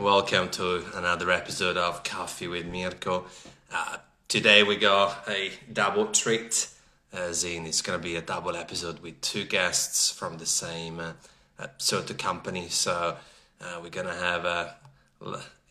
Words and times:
welcome 0.00 0.48
to 0.48 0.82
another 0.94 1.30
episode 1.30 1.76
of 1.76 2.02
Coffee 2.02 2.48
with 2.48 2.64
Mirko. 2.64 3.26
Uh, 3.70 3.98
today 4.28 4.62
we 4.62 4.76
got 4.76 5.28
a 5.28 5.52
double 5.70 6.06
treat, 6.06 6.68
as 7.12 7.44
in 7.44 7.66
it's 7.66 7.82
going 7.82 8.00
to 8.00 8.02
be 8.02 8.16
a 8.16 8.22
double 8.22 8.56
episode 8.56 9.00
with 9.00 9.20
two 9.20 9.44
guests 9.44 10.10
from 10.10 10.38
the 10.38 10.46
same 10.46 11.00
uh, 11.00 11.12
uh, 11.58 11.66
Soto 11.76 12.14
company. 12.14 12.68
So 12.70 13.18
uh, 13.60 13.80
we're 13.82 13.90
going 13.90 14.06
to 14.06 14.14
have 14.14 14.46
uh, 14.46 14.68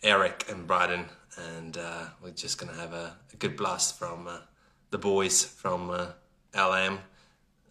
Eric 0.03 0.45
and 0.47 0.67
Braden, 0.67 1.05
and 1.55 1.75
uh, 1.75 2.05
we're 2.21 2.29
just 2.29 2.59
going 2.59 2.71
to 2.71 2.79
have 2.79 2.93
a, 2.93 3.15
a, 3.33 3.35
good 3.37 3.57
blast 3.57 3.97
from 3.97 4.27
uh, 4.27 4.37
the 4.91 4.99
boys 4.99 5.43
from 5.43 5.89
LM. 6.53 6.99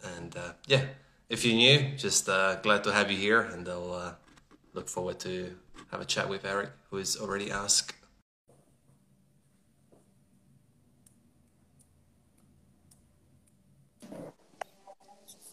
And 0.03 0.37
yeah, 0.67 0.87
if 1.29 1.45
you're 1.45 1.55
new, 1.55 1.97
just 1.97 2.27
glad 2.27 2.83
to 2.83 2.93
have 2.93 3.13
you 3.13 3.17
here, 3.17 3.43
and 3.43 3.69
I'll 3.69 4.17
look 4.75 4.89
forward 4.89 5.21
to 5.21 5.55
have 5.91 6.01
a 6.01 6.05
chat 6.05 6.29
with 6.29 6.45
Eric, 6.45 6.71
who 6.91 6.99
is 6.99 7.17
already 7.17 7.51
asked. 7.51 7.95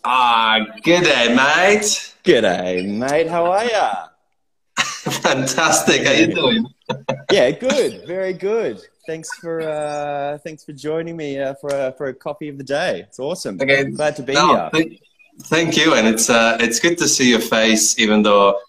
Ah, 0.04 0.60
good 0.84 1.04
day, 1.04 1.34
mate. 1.36 2.14
Good 2.24 2.42
day, 2.42 2.86
mate. 2.86 3.28
How 3.28 3.46
are 3.46 3.66
ya? 3.66 4.08
Fantastic. 4.78 6.06
How 6.06 6.12
you 6.12 6.28
doing? 6.28 6.68
yeah, 7.32 7.50
good. 7.50 8.06
Very 8.06 8.34
good. 8.34 8.82
Thanks 9.08 9.30
for 9.40 9.62
uh, 9.62 10.38
thanks 10.40 10.64
for 10.64 10.74
joining 10.74 11.18
me 11.18 11.40
uh, 11.40 11.56
for 11.56 11.70
a, 11.70 11.92
for 11.94 12.08
a 12.08 12.14
coffee 12.14 12.50
of 12.50 12.58
the 12.58 12.64
day. 12.64 13.00
It's 13.00 13.20
awesome. 13.20 13.60
Okay. 13.60 13.86
Glad 13.86 14.16
to 14.18 14.24
be 14.24 14.34
no, 14.34 14.56
here. 14.56 14.70
Thank, 14.74 15.02
thank 15.44 15.78
you, 15.78 15.96
and 15.96 16.08
it's 16.08 16.30
uh, 16.30 16.58
it's 16.60 16.80
good 16.80 16.98
to 17.00 17.08
see 17.08 17.30
your 17.30 17.40
face, 17.40 17.98
even 17.98 18.22
though 18.22 18.60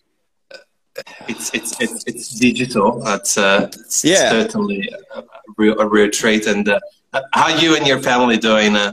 it's 1.29 1.53
it's 1.55 1.81
it's, 1.81 2.05
it's 2.07 2.29
digital. 2.39 3.01
That's 3.01 3.39
uh, 3.39 3.69
it's 3.73 4.05
yeah. 4.05 4.31
certainly 4.31 4.89
a 5.15 5.23
real, 5.57 5.79
a 5.81 5.87
real 5.87 6.11
trait. 6.11 6.47
And 6.47 6.69
uh, 6.69 6.81
how 7.33 7.49
you 7.49 7.77
and 7.77 7.87
your 7.87 8.01
family 8.01 8.37
doing 8.37 8.77
uh, 8.77 8.93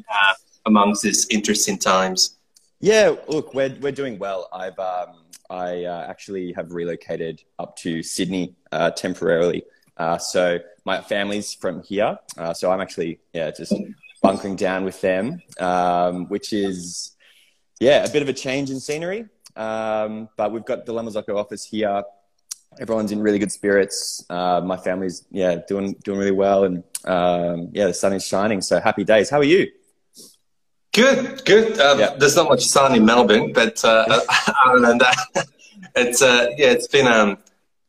amongst 0.66 1.04
these 1.04 1.28
interesting 1.28 1.78
times? 1.78 2.38
Yeah, 2.80 3.16
look, 3.28 3.54
we're 3.54 3.76
we're 3.82 3.92
doing 3.92 4.20
well. 4.20 4.50
I've 4.54 4.78
um, 4.80 5.24
I 5.50 5.86
uh, 5.86 6.06
actually 6.08 6.54
have 6.54 6.72
relocated 6.72 7.44
up 7.60 7.76
to 7.78 8.04
Sydney 8.04 8.56
uh, 8.72 8.92
temporarily. 8.92 9.64
Uh, 9.98 10.18
so 10.18 10.60
my 10.86 11.02
family's 11.02 11.54
from 11.54 11.84
here. 11.84 12.18
so 12.56 12.72
I'm 12.72 12.82
actually 12.82 13.20
yeah 13.34 13.52
just 13.52 13.74
bunkering 14.22 14.56
down 14.56 14.84
with 14.84 15.00
them, 15.02 15.42
um, 15.60 16.28
which 16.30 16.54
is 16.54 17.16
yeah 17.80 18.04
a 18.04 18.10
bit 18.10 18.22
of 18.22 18.30
a 18.30 18.34
change 18.34 18.70
in 18.70 18.80
scenery. 18.80 19.26
Um, 19.56 20.30
but 20.36 20.52
we've 20.52 20.66
got 20.66 20.86
the 20.86 20.94
La 20.94 21.04
office 21.36 21.66
here. 21.66 22.04
Everyone's 22.80 23.12
in 23.12 23.22
really 23.22 23.40
good 23.40 23.52
spirits. 23.52 24.26
Uh, 24.30 24.62
my 24.62 24.78
family's 24.78 25.26
yeah 25.30 25.58
doing 25.68 25.94
doing 26.04 26.18
really 26.18 26.32
well, 26.32 26.64
and 26.64 26.84
um, 27.06 27.70
yeah, 27.72 27.88
the 27.88 27.94
sun 27.94 28.14
is 28.14 28.26
shining. 28.26 28.62
So 28.62 28.80
happy 28.80 29.04
days. 29.04 29.30
How 29.30 29.38
are 29.38 29.44
you? 29.44 29.72
Good, 30.92 31.44
good. 31.46 31.80
Um, 31.80 32.00
yeah. 32.00 32.16
There's 32.16 32.36
not 32.36 32.50
much 32.50 32.66
sun 32.66 32.96
in 32.96 33.06
Melbourne, 33.06 33.52
but 33.54 33.84
uh, 33.84 34.06
other 34.66 34.80
than 34.80 35.00
that, 35.00 35.18
it's 35.96 36.22
uh, 36.22 36.50
yeah, 36.58 36.72
it's 36.72 36.88
been 36.88 37.08
um, 37.08 37.38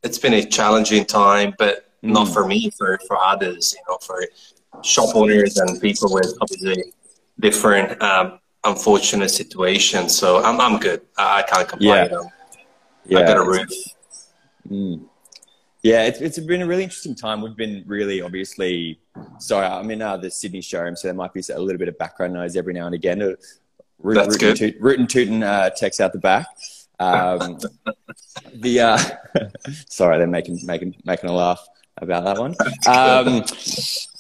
it's 0.03 0.19
been 0.19 0.35
a 0.35 0.45
challenging 0.45 1.05
time, 1.05 1.55
but 1.59 1.87
mm. 2.03 2.11
not 2.13 2.29
for 2.29 2.47
me, 2.47 2.71
for 2.71 2.99
for 3.07 3.17
others, 3.17 3.75
you 3.75 3.83
know, 3.89 3.99
for 3.99 4.23
shop 4.83 5.15
owners 5.15 5.57
and 5.57 5.81
people 5.81 6.13
with 6.13 6.35
obviously 6.41 6.93
different 7.41 8.01
um, 8.03 8.39
unfortunate 8.65 9.31
situation. 9.31 10.09
So 10.09 10.43
I'm 10.43 10.61
I'm 10.61 10.79
good. 10.79 11.03
I, 11.17 11.41
I 11.41 11.43
can't 11.43 11.69
complain. 11.69 12.11
Yeah. 12.11 12.23
yeah. 13.07 13.19
I 13.19 13.23
got 13.23 13.37
a 13.37 13.45
roof. 13.45 13.69
Mm. 14.69 15.05
Yeah, 15.83 16.05
it's, 16.05 16.19
it's 16.23 16.39
been 16.39 16.63
a 16.63 16.67
really 16.67 16.83
interesting 16.83 17.15
time. 17.15 17.43
We've 17.43 17.55
been 17.55 17.85
really 17.87 18.23
obviously, 18.23 18.99
sorry, 19.39 19.67
I'm 19.67 19.91
in 19.91 20.01
uh, 20.01 20.17
the 20.17 20.31
Sydney 20.31 20.63
showroom, 20.63 20.97
so 20.97 21.09
there 21.09 21.15
might 21.15 21.35
be 21.35 21.43
a 21.53 21.59
little 21.59 21.79
bit 21.79 21.89
of 21.89 21.99
background 21.99 22.33
noise 22.33 22.57
every 22.57 22.73
now 22.73 22.87
and 22.87 22.95
again. 22.95 23.21
Uh, 23.21 23.35
root, 23.99 24.15
That's 24.15 24.29
root 24.29 24.41
good. 24.41 24.63
And 24.63 24.83
root 24.83 24.99
and 24.99 25.11
tootin' 25.11 25.43
uh, 25.43 25.69
text 25.71 26.01
out 26.01 26.15
the 26.15 26.19
back. 26.19 26.47
Um, 26.99 27.59
the 28.55 28.81
uh, 28.81 28.99
sorry, 29.89 30.17
they're 30.17 30.27
making 30.27 30.61
making 30.65 30.97
making 31.05 31.29
a 31.29 31.35
laugh 31.35 31.61
about 31.99 32.25
that 32.25 32.39
one. 32.39 32.55
Um, 32.89 33.45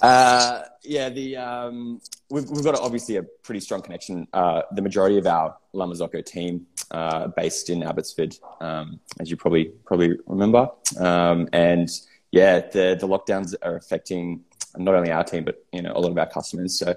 uh, 0.03 0.63
yeah, 0.85 1.09
the 1.09 1.37
um, 1.37 2.01
we've, 2.31 2.49
we've 2.51 2.65
got 2.65 2.79
obviously 2.79 3.17
a 3.17 3.23
pretty 3.23 3.61
strong 3.61 3.83
connection. 3.83 4.29
Uh, 4.33 4.63
the 4.73 4.83
majority 4.83 5.19
of 5.19 5.27
our 5.27 5.57
La 5.73 5.87
Marzocco 5.87 6.25
team 6.25 6.67
uh, 6.91 7.29
based 7.29 7.71
in 7.71 7.83
Abbotsford, 7.83 8.37
um, 8.61 9.01
as 9.21 9.31
you 9.31 9.37
probably 9.37 9.67
probably 9.85 10.19
remember. 10.27 10.69
Um, 10.99 11.49
and 11.53 11.89
yeah, 12.31 12.61
the 12.61 12.97
the 12.99 13.09
lockdowns 13.09 13.55
are 13.63 13.77
affecting 13.77 14.45
not 14.77 14.95
only 14.95 15.11
our 15.11 15.25
team 15.25 15.45
but 15.45 15.65
you 15.73 15.83
know 15.83 15.93
a 15.95 16.01
lot 16.01 16.11
of 16.11 16.19
our 16.19 16.27
customers. 16.29 16.79
So 16.79 16.95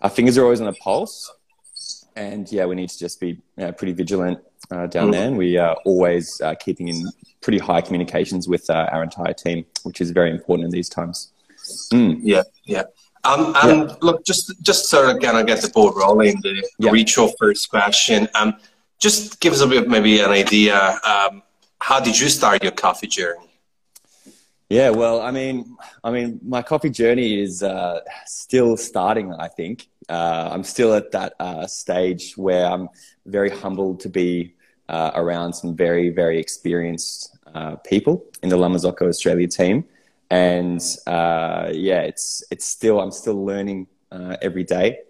our 0.00 0.10
fingers 0.10 0.38
are 0.38 0.44
always 0.44 0.60
on 0.60 0.66
the 0.66 0.74
pulse, 0.74 1.34
and 2.16 2.50
yeah, 2.50 2.66
we 2.66 2.74
need 2.74 2.90
to 2.90 2.98
just 2.98 3.20
be 3.20 3.28
you 3.28 3.40
know, 3.56 3.72
pretty 3.72 3.92
vigilant 3.92 4.40
uh, 4.70 4.86
down 4.86 5.10
there. 5.10 5.26
And 5.26 5.38
we 5.38 5.56
are 5.56 5.76
always 5.84 6.40
uh, 6.40 6.54
keeping 6.54 6.88
in 6.88 7.10
pretty 7.40 7.58
high 7.58 7.80
communications 7.80 8.48
with 8.48 8.68
uh, 8.70 8.88
our 8.92 9.02
entire 9.02 9.32
team, 9.32 9.64
which 9.82 10.00
is 10.00 10.10
very 10.10 10.30
important 10.30 10.66
in 10.66 10.70
these 10.70 10.88
times. 10.88 11.32
Mm. 11.92 12.20
Yeah, 12.22 12.42
yeah. 12.64 12.84
Um, 13.28 13.54
um, 13.56 13.70
yeah. 13.70 13.94
Look, 14.00 14.24
just 14.24 14.60
just 14.62 14.88
sort 14.88 15.10
of 15.10 15.20
kind 15.20 15.36
of 15.36 15.46
get 15.46 15.60
the 15.60 15.68
ball 15.68 15.92
rolling. 15.92 16.40
The 16.42 16.66
yeah. 16.78 16.90
reach 16.90 17.16
your 17.16 17.30
first 17.38 17.68
question. 17.68 18.28
Um, 18.34 18.54
just 18.98 19.40
give 19.40 19.52
us 19.52 19.60
a 19.60 19.66
bit, 19.66 19.88
maybe 19.88 20.20
an 20.20 20.30
idea. 20.30 20.98
Um, 21.04 21.42
how 21.78 22.00
did 22.00 22.18
you 22.18 22.28
start 22.28 22.62
your 22.62 22.72
coffee 22.72 23.06
journey? 23.06 23.48
Yeah, 24.68 24.90
well, 24.90 25.22
I 25.22 25.30
mean, 25.30 25.76
I 26.04 26.10
mean, 26.10 26.40
my 26.42 26.62
coffee 26.62 26.90
journey 26.90 27.40
is 27.40 27.62
uh, 27.62 28.00
still 28.26 28.76
starting. 28.76 29.32
I 29.32 29.48
think 29.48 29.88
uh, 30.08 30.50
I'm 30.52 30.64
still 30.64 30.92
at 30.94 31.10
that 31.12 31.34
uh, 31.40 31.66
stage 31.66 32.36
where 32.36 32.66
I'm 32.66 32.88
very 33.24 33.50
humbled 33.50 34.00
to 34.00 34.08
be 34.08 34.54
uh, 34.88 35.12
around 35.14 35.54
some 35.54 35.76
very, 35.76 36.10
very 36.10 36.38
experienced 36.38 37.38
uh, 37.54 37.76
people 37.76 38.24
in 38.42 38.48
the 38.48 38.56
La 38.56 38.68
Marzocco 38.68 39.08
Australia 39.08 39.48
team 39.48 39.84
and 40.30 40.80
uh, 41.06 41.70
yeah, 41.72 42.00
it's 42.00 42.42
it's 42.50 42.66
still 42.66 43.00
I'm 43.00 43.10
still 43.10 43.44
learning 43.44 43.86
uh, 44.12 44.36
every 44.42 44.64
day, 44.64 45.00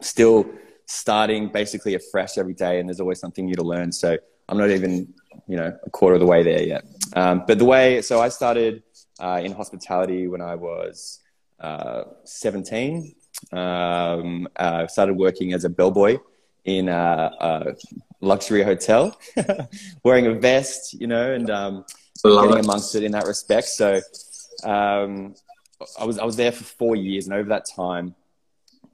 still 0.00 0.46
starting 0.86 1.48
basically 1.48 1.94
afresh 1.94 2.38
every 2.38 2.54
day, 2.54 2.78
and 2.78 2.88
there's 2.88 3.00
always 3.00 3.20
something 3.20 3.46
new 3.46 3.56
to 3.56 3.62
learn. 3.64 3.90
So 3.92 4.16
I'm 4.48 4.58
not 4.58 4.70
even 4.70 5.12
you 5.48 5.56
know 5.56 5.76
a 5.84 5.90
quarter 5.90 6.14
of 6.14 6.20
the 6.20 6.26
way 6.26 6.42
there 6.42 6.62
yet. 6.62 6.84
Um, 7.14 7.44
but 7.46 7.58
the 7.58 7.64
way 7.64 8.02
so 8.02 8.20
I 8.20 8.28
started 8.28 8.82
uh, 9.20 9.40
in 9.42 9.52
hospitality 9.52 10.28
when 10.28 10.40
I 10.40 10.54
was 10.54 11.20
uh, 11.60 12.04
17. 12.24 13.14
Um, 13.52 14.48
uh, 14.56 14.86
started 14.86 15.14
working 15.14 15.52
as 15.54 15.64
a 15.64 15.68
bellboy 15.68 16.18
in 16.64 16.88
a, 16.88 17.32
a 17.40 17.74
luxury 18.20 18.62
hotel, 18.62 19.18
wearing 20.04 20.26
a 20.26 20.34
vest, 20.34 20.94
you 20.94 21.06
know, 21.06 21.32
and 21.32 21.50
um, 21.50 21.84
getting 22.22 22.58
amongst 22.58 22.94
it 22.94 23.02
in 23.02 23.12
that 23.12 23.26
respect. 23.26 23.68
So 23.68 24.00
um, 24.62 25.34
I 25.98 26.04
was 26.04 26.18
I 26.18 26.24
was 26.24 26.36
there 26.36 26.52
for 26.52 26.64
four 26.64 26.96
years, 26.96 27.26
and 27.26 27.34
over 27.34 27.48
that 27.48 27.66
time, 27.66 28.14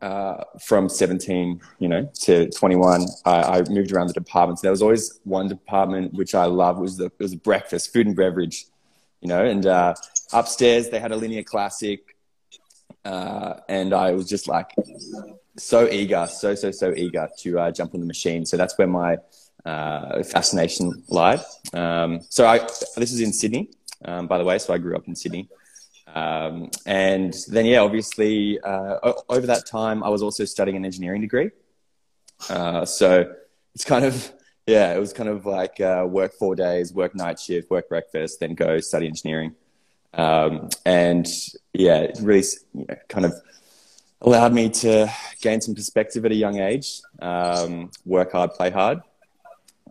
uh, 0.00 0.44
from 0.58 0.88
17, 0.88 1.60
you 1.78 1.88
know, 1.88 2.10
to 2.20 2.48
21, 2.50 3.06
I, 3.26 3.42
I, 3.42 3.62
moved 3.68 3.92
around 3.92 4.06
the 4.06 4.14
departments. 4.14 4.62
There 4.62 4.70
was 4.70 4.80
always 4.80 5.20
one 5.24 5.48
department 5.48 6.14
which 6.14 6.34
I 6.34 6.46
loved 6.46 6.80
was 6.80 6.96
the 6.96 7.06
it 7.06 7.18
was 7.18 7.34
breakfast, 7.34 7.92
food 7.92 8.06
and 8.06 8.16
beverage, 8.16 8.66
you 9.20 9.28
know. 9.28 9.44
And 9.44 9.66
uh, 9.66 9.94
upstairs 10.32 10.88
they 10.88 10.98
had 10.98 11.12
a 11.12 11.16
Linea 11.16 11.44
Classic, 11.44 12.00
uh, 13.04 13.54
and 13.68 13.92
I 13.92 14.12
was 14.12 14.26
just 14.28 14.48
like 14.48 14.74
so 15.58 15.88
eager, 15.90 16.26
so 16.30 16.54
so 16.54 16.70
so 16.70 16.94
eager 16.96 17.28
to 17.40 17.58
uh, 17.58 17.70
jump 17.70 17.94
on 17.94 18.00
the 18.00 18.06
machine. 18.06 18.46
So 18.46 18.56
that's 18.56 18.78
where 18.78 18.88
my 18.88 19.18
uh, 19.66 20.22
fascination 20.22 21.02
lied. 21.08 21.40
Um, 21.74 22.20
so 22.30 22.46
I 22.46 22.58
this 22.96 23.12
is 23.12 23.20
in 23.20 23.34
Sydney, 23.34 23.70
um, 24.04 24.26
by 24.26 24.38
the 24.38 24.44
way. 24.44 24.58
So 24.58 24.74
I 24.74 24.78
grew 24.78 24.96
up 24.96 25.06
in 25.08 25.14
Sydney. 25.14 25.48
Um, 26.14 26.70
and 26.86 27.34
then, 27.48 27.66
yeah, 27.66 27.80
obviously, 27.80 28.58
uh, 28.60 29.12
over 29.28 29.46
that 29.46 29.66
time, 29.66 30.02
I 30.02 30.08
was 30.08 30.22
also 30.22 30.44
studying 30.44 30.76
an 30.76 30.84
engineering 30.84 31.20
degree. 31.20 31.50
Uh, 32.48 32.84
so 32.84 33.32
it's 33.74 33.84
kind 33.84 34.04
of, 34.04 34.32
yeah, 34.66 34.94
it 34.94 34.98
was 34.98 35.12
kind 35.12 35.28
of 35.28 35.46
like 35.46 35.80
uh, 35.80 36.04
work 36.08 36.32
four 36.34 36.54
days, 36.56 36.92
work 36.92 37.14
night 37.14 37.38
shift, 37.38 37.70
work 37.70 37.88
breakfast, 37.88 38.40
then 38.40 38.54
go 38.54 38.80
study 38.80 39.06
engineering. 39.06 39.54
Um, 40.14 40.68
and 40.84 41.26
yeah, 41.72 41.98
it 41.98 42.18
really 42.20 42.44
you 42.74 42.86
know, 42.88 42.96
kind 43.08 43.26
of 43.26 43.34
allowed 44.20 44.52
me 44.52 44.68
to 44.68 45.08
gain 45.40 45.60
some 45.60 45.74
perspective 45.74 46.24
at 46.24 46.32
a 46.32 46.34
young 46.34 46.58
age, 46.58 47.00
um, 47.22 47.90
work 48.04 48.32
hard, 48.32 48.52
play 48.54 48.70
hard, 48.70 49.00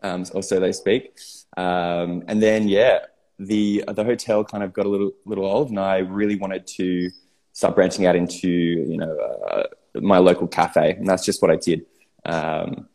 um, 0.04 0.26
also 0.34 0.60
they 0.60 0.72
speak. 0.72 1.18
Um, 1.56 2.24
and 2.28 2.42
then, 2.42 2.68
yeah, 2.68 3.00
the 3.40 3.84
the 3.88 4.04
hotel 4.04 4.44
kind 4.44 4.64
of 4.64 4.74
got 4.74 4.86
a 4.86 4.90
little 4.90 5.12
little 5.26 5.46
old, 5.46 5.70
and 5.70 5.80
I 5.80 6.00
really 6.00 6.36
wanted 6.36 6.68
to 6.78 7.10
start 7.54 7.76
branching 7.76 8.06
out 8.06 8.16
into 8.16 8.50
you 8.50 8.98
know 8.98 9.18
uh, 9.18 9.64
my 9.96 10.18
local 10.18 10.48
cafe, 10.48 10.92
and 10.92 11.08
that's 11.08 11.26
just 11.26 11.42
what 11.42 11.52
I 11.52 11.56
did. 11.56 11.86
Um, 12.26 12.88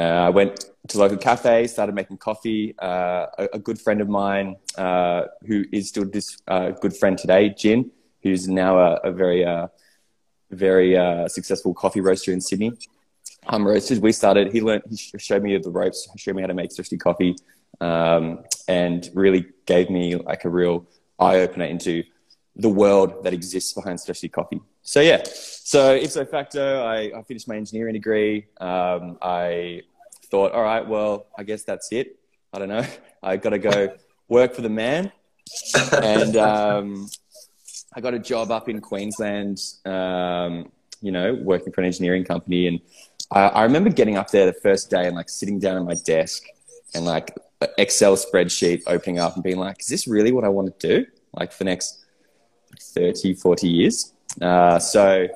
Uh, 0.00 0.28
I 0.28 0.30
went 0.30 0.64
to 0.88 0.98
local 0.98 1.18
cafe, 1.18 1.66
started 1.66 1.94
making 1.94 2.16
coffee. 2.16 2.74
Uh, 2.80 3.26
a, 3.36 3.48
a, 3.52 3.58
good 3.58 3.78
friend 3.78 4.00
of 4.00 4.08
mine, 4.08 4.56
uh, 4.78 5.24
who 5.46 5.64
is 5.72 5.90
still 5.90 6.06
this 6.06 6.38
uh, 6.48 6.70
good 6.70 6.96
friend 6.96 7.18
today, 7.18 7.50
Jin, 7.50 7.90
who's 8.22 8.48
now 8.48 8.78
a, 8.78 8.94
a 9.04 9.12
very, 9.12 9.44
uh, 9.44 9.66
very 10.50 10.96
successful 11.28 11.74
coffee 11.74 12.00
roaster 12.00 12.32
in 12.32 12.40
Sydney. 12.40 12.72
Um, 13.46 13.66
roasters. 13.66 14.00
We 14.00 14.12
started. 14.12 14.52
He 14.52 14.62
learned. 14.62 14.84
He 14.88 14.96
showed 15.18 15.42
me 15.42 15.58
the 15.58 15.70
ropes. 15.70 16.08
Showed 16.16 16.36
me 16.36 16.42
how 16.44 16.48
to 16.48 16.54
make 16.54 16.72
specialty 16.72 16.96
coffee, 16.96 17.36
um, 17.80 18.44
and 18.68 19.08
really 19.14 19.46
gave 19.66 19.90
me 19.90 20.16
like 20.16 20.44
a 20.44 20.48
real 20.48 20.86
eye 21.18 21.40
opener 21.40 21.64
into 21.64 22.02
the 22.56 22.68
world 22.68 23.24
that 23.24 23.32
exists 23.32 23.72
behind 23.72 23.98
specialty 24.00 24.28
coffee. 24.28 24.60
So 24.82 25.00
yeah, 25.00 25.22
so 25.24 25.94
ipso 25.94 26.24
facto, 26.24 26.84
I, 26.84 27.12
I 27.16 27.22
finished 27.22 27.48
my 27.48 27.56
engineering 27.56 27.94
degree. 27.94 28.46
Um, 28.60 29.18
I 29.22 29.82
thought, 30.30 30.52
all 30.52 30.62
right, 30.62 30.86
well, 30.86 31.26
I 31.38 31.44
guess 31.44 31.64
that's 31.64 31.92
it. 31.92 32.18
I 32.52 32.58
don't 32.58 32.68
know. 32.68 32.84
I 33.22 33.36
got 33.36 33.50
to 33.50 33.58
go 33.58 33.94
work 34.28 34.54
for 34.54 34.62
the 34.62 34.70
man, 34.70 35.12
and 35.92 36.36
um, 36.36 37.08
I 37.94 38.00
got 38.00 38.14
a 38.14 38.18
job 38.18 38.50
up 38.50 38.68
in 38.68 38.80
Queensland. 38.80 39.60
Um, 39.84 40.72
you 41.02 41.12
know, 41.12 41.34
working 41.34 41.72
for 41.72 41.80
an 41.80 41.86
engineering 41.86 42.24
company, 42.24 42.66
and 42.66 42.80
I, 43.30 43.40
I 43.40 43.62
remember 43.62 43.90
getting 43.90 44.16
up 44.16 44.30
there 44.30 44.46
the 44.46 44.52
first 44.52 44.90
day 44.90 45.06
and 45.06 45.16
like 45.16 45.28
sitting 45.28 45.58
down 45.58 45.76
at 45.76 45.84
my 45.84 45.94
desk 46.04 46.44
and 46.94 47.04
like 47.04 47.34
Excel 47.78 48.16
spreadsheet 48.16 48.82
opening 48.86 49.18
up 49.18 49.34
and 49.34 49.42
being 49.42 49.58
like, 49.58 49.80
is 49.80 49.86
this 49.86 50.06
really 50.06 50.32
what 50.32 50.44
I 50.44 50.48
want 50.48 50.78
to 50.78 50.88
do? 50.88 51.06
Like 51.32 51.52
for 51.52 51.64
next 51.64 52.04
30, 52.80 53.34
40 53.34 53.68
years. 53.68 54.12
Uh, 54.40 54.78
so 54.78 55.28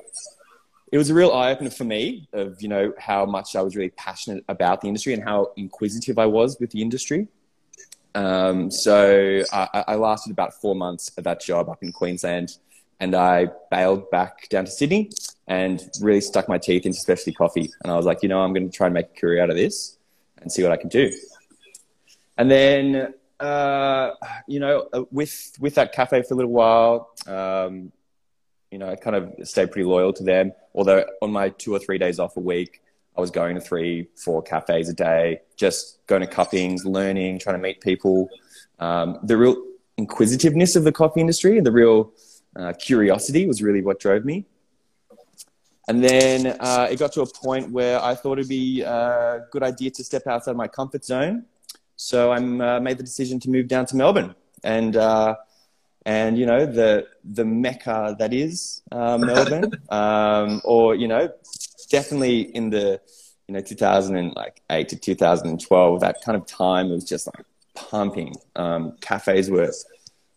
it 0.91 0.97
was 0.97 1.09
a 1.09 1.13
real 1.13 1.31
eye 1.31 1.51
opener 1.51 1.69
for 1.69 1.83
me 1.83 2.27
of, 2.33 2.61
you 2.61 2.67
know, 2.67 2.93
how 2.97 3.25
much 3.25 3.55
I 3.55 3.61
was 3.61 3.75
really 3.75 3.91
passionate 3.91 4.43
about 4.47 4.81
the 4.81 4.87
industry 4.87 5.13
and 5.13 5.23
how 5.23 5.51
inquisitive 5.57 6.17
I 6.17 6.25
was 6.25 6.59
with 6.59 6.71
the 6.71 6.81
industry. 6.81 7.27
Um, 8.15 8.71
so 8.71 9.43
I, 9.51 9.83
I, 9.89 9.95
lasted 9.95 10.31
about 10.31 10.53
four 10.53 10.73
months 10.73 11.11
at 11.17 11.25
that 11.25 11.41
job 11.41 11.67
up 11.67 11.83
in 11.83 11.91
Queensland 11.91 12.57
and 13.01 13.13
I 13.13 13.49
bailed 13.69 14.09
back 14.09 14.47
down 14.47 14.63
to 14.63 14.71
Sydney 14.71 15.11
and 15.47 15.83
really 15.99 16.21
stuck 16.21 16.47
my 16.47 16.57
teeth 16.57 16.85
into 16.85 16.97
specialty 16.97 17.33
coffee. 17.33 17.69
And 17.83 17.91
I 17.91 17.97
was 17.97 18.05
like, 18.05 18.23
you 18.23 18.29
know, 18.29 18.39
I'm 18.39 18.53
going 18.53 18.69
to 18.69 18.75
try 18.75 18.87
and 18.87 18.93
make 18.93 19.07
a 19.07 19.19
career 19.19 19.43
out 19.43 19.49
of 19.49 19.57
this 19.57 19.97
and 20.41 20.49
see 20.49 20.63
what 20.63 20.71
I 20.71 20.77
can 20.77 20.87
do. 20.87 21.11
And 22.37 22.51
then 22.51 23.13
uh, 23.39 24.11
you 24.47 24.59
know, 24.59 24.87
uh, 24.93 25.03
with 25.11 25.53
with 25.59 25.75
that 25.75 25.91
cafe 25.91 26.21
for 26.23 26.33
a 26.33 26.37
little 26.37 26.51
while, 26.51 27.11
um, 27.27 27.91
you 28.71 28.77
know, 28.77 28.89
I 28.89 28.95
kind 28.95 29.15
of 29.15 29.47
stayed 29.47 29.71
pretty 29.71 29.87
loyal 29.87 30.13
to 30.13 30.23
them. 30.23 30.53
Although 30.73 31.05
on 31.21 31.31
my 31.31 31.49
two 31.49 31.73
or 31.73 31.79
three 31.79 31.97
days 31.97 32.19
off 32.19 32.37
a 32.37 32.41
week, 32.41 32.81
I 33.17 33.21
was 33.21 33.31
going 33.31 33.55
to 33.55 33.61
three, 33.61 34.07
four 34.15 34.41
cafes 34.41 34.89
a 34.89 34.93
day, 34.93 35.41
just 35.57 36.05
going 36.07 36.21
to 36.21 36.27
cuppings, 36.27 36.85
learning, 36.85 37.39
trying 37.39 37.55
to 37.55 37.61
meet 37.61 37.81
people. 37.81 38.29
Um, 38.79 39.19
the 39.23 39.37
real 39.37 39.55
inquisitiveness 39.97 40.75
of 40.75 40.83
the 40.83 40.91
coffee 40.91 41.21
industry 41.21 41.57
and 41.57 41.65
the 41.65 41.71
real 41.71 42.11
uh, 42.55 42.73
curiosity 42.73 43.47
was 43.47 43.61
really 43.61 43.81
what 43.81 43.99
drove 43.99 44.25
me. 44.25 44.45
And 45.87 46.03
then 46.03 46.57
uh, 46.59 46.87
it 46.89 46.97
got 46.97 47.13
to 47.13 47.21
a 47.21 47.27
point 47.27 47.69
where 47.71 48.01
I 48.01 48.15
thought 48.15 48.39
it'd 48.39 48.49
be 48.49 48.81
a 48.81 49.45
good 49.51 49.61
idea 49.61 49.91
to 49.91 50.03
step 50.03 50.25
outside 50.25 50.55
my 50.55 50.67
comfort 50.67 51.05
zone 51.05 51.45
so 51.95 52.31
I 52.31 52.37
uh, 52.37 52.79
made 52.79 52.97
the 52.97 53.03
decision 53.03 53.39
to 53.41 53.49
move 53.49 53.67
down 53.67 53.85
to 53.87 53.95
Melbourne, 53.95 54.35
and 54.63 54.95
uh, 54.95 55.35
and 56.05 56.37
you 56.37 56.45
know 56.45 56.65
the 56.65 57.07
the 57.23 57.45
mecca 57.45 58.15
that 58.19 58.33
is 58.33 58.81
uh, 58.91 59.17
Melbourne, 59.17 59.71
um, 59.89 60.61
or 60.63 60.95
you 60.95 61.07
know 61.07 61.31
definitely 61.89 62.41
in 62.55 62.69
the 62.69 62.99
you 63.47 63.53
know 63.53 63.61
2008 63.61 64.89
to 64.89 64.95
2012, 64.95 65.99
that 66.01 66.21
kind 66.21 66.35
of 66.35 66.45
time 66.45 66.89
was 66.89 67.03
just 67.03 67.27
like 67.27 67.45
pumping. 67.75 68.33
Um, 68.55 68.97
cafes 69.01 69.49
were 69.49 69.71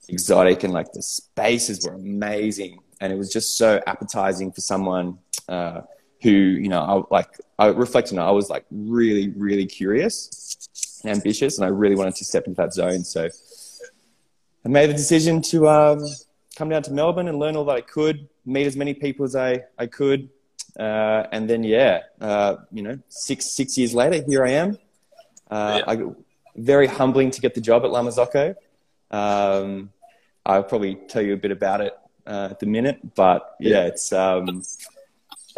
exotic, 0.08 0.64
and 0.64 0.72
like 0.72 0.93
the 0.93 1.02
spaces 1.02 1.84
were 1.87 1.94
amazing, 1.94 2.81
and 3.00 3.12
it 3.12 3.16
was 3.16 3.32
just 3.32 3.56
so 3.56 3.81
appetizing 3.87 4.52
for 4.52 4.60
someone. 4.60 5.19
Uh, 5.49 5.81
who 6.20 6.31
you 6.31 6.69
know 6.69 6.81
I 6.81 7.14
like 7.14 7.28
I 7.60 7.69
reflect 7.69 8.12
on 8.12 8.19
it, 8.19 8.22
I 8.22 8.32
was 8.32 8.50
like 8.50 8.64
really 8.72 9.28
really 9.28 9.66
curious 9.66 10.69
ambitious 11.04 11.58
and 11.58 11.64
I 11.64 11.68
really 11.68 11.94
wanted 11.94 12.16
to 12.16 12.24
step 12.24 12.46
into 12.46 12.56
that 12.62 12.72
zone. 12.72 13.04
So 13.04 13.28
I 14.64 14.68
made 14.68 14.90
the 14.90 14.94
decision 14.94 15.42
to 15.42 15.68
um, 15.68 16.04
come 16.56 16.68
down 16.68 16.82
to 16.84 16.92
Melbourne 16.92 17.28
and 17.28 17.38
learn 17.38 17.56
all 17.56 17.64
that 17.66 17.76
I 17.76 17.80
could, 17.80 18.28
meet 18.44 18.66
as 18.66 18.76
many 18.76 18.94
people 18.94 19.24
as 19.24 19.36
I, 19.36 19.64
I 19.78 19.86
could. 19.86 20.28
Uh, 20.78 21.26
and 21.32 21.48
then, 21.48 21.64
yeah, 21.64 22.02
uh, 22.20 22.56
you 22.72 22.82
know, 22.82 22.98
six, 23.08 23.56
six 23.56 23.76
years 23.76 23.94
later, 23.94 24.24
here 24.26 24.44
I 24.44 24.50
am. 24.50 24.78
Uh, 25.50 25.82
yeah. 25.86 25.92
I, 25.92 25.96
very 26.56 26.86
humbling 26.88 27.30
to 27.30 27.40
get 27.40 27.54
the 27.54 27.60
job 27.60 27.84
at 27.84 27.90
La 27.90 28.02
Marzocco. 28.02 28.54
Um, 29.10 29.90
I'll 30.44 30.64
probably 30.64 30.96
tell 30.96 31.22
you 31.22 31.34
a 31.34 31.36
bit 31.36 31.52
about 31.52 31.80
it 31.80 31.96
uh, 32.26 32.48
at 32.50 32.58
the 32.58 32.66
minute, 32.66 33.14
but 33.14 33.54
yeah, 33.60 33.84
it's, 33.84 34.12
um, 34.12 34.62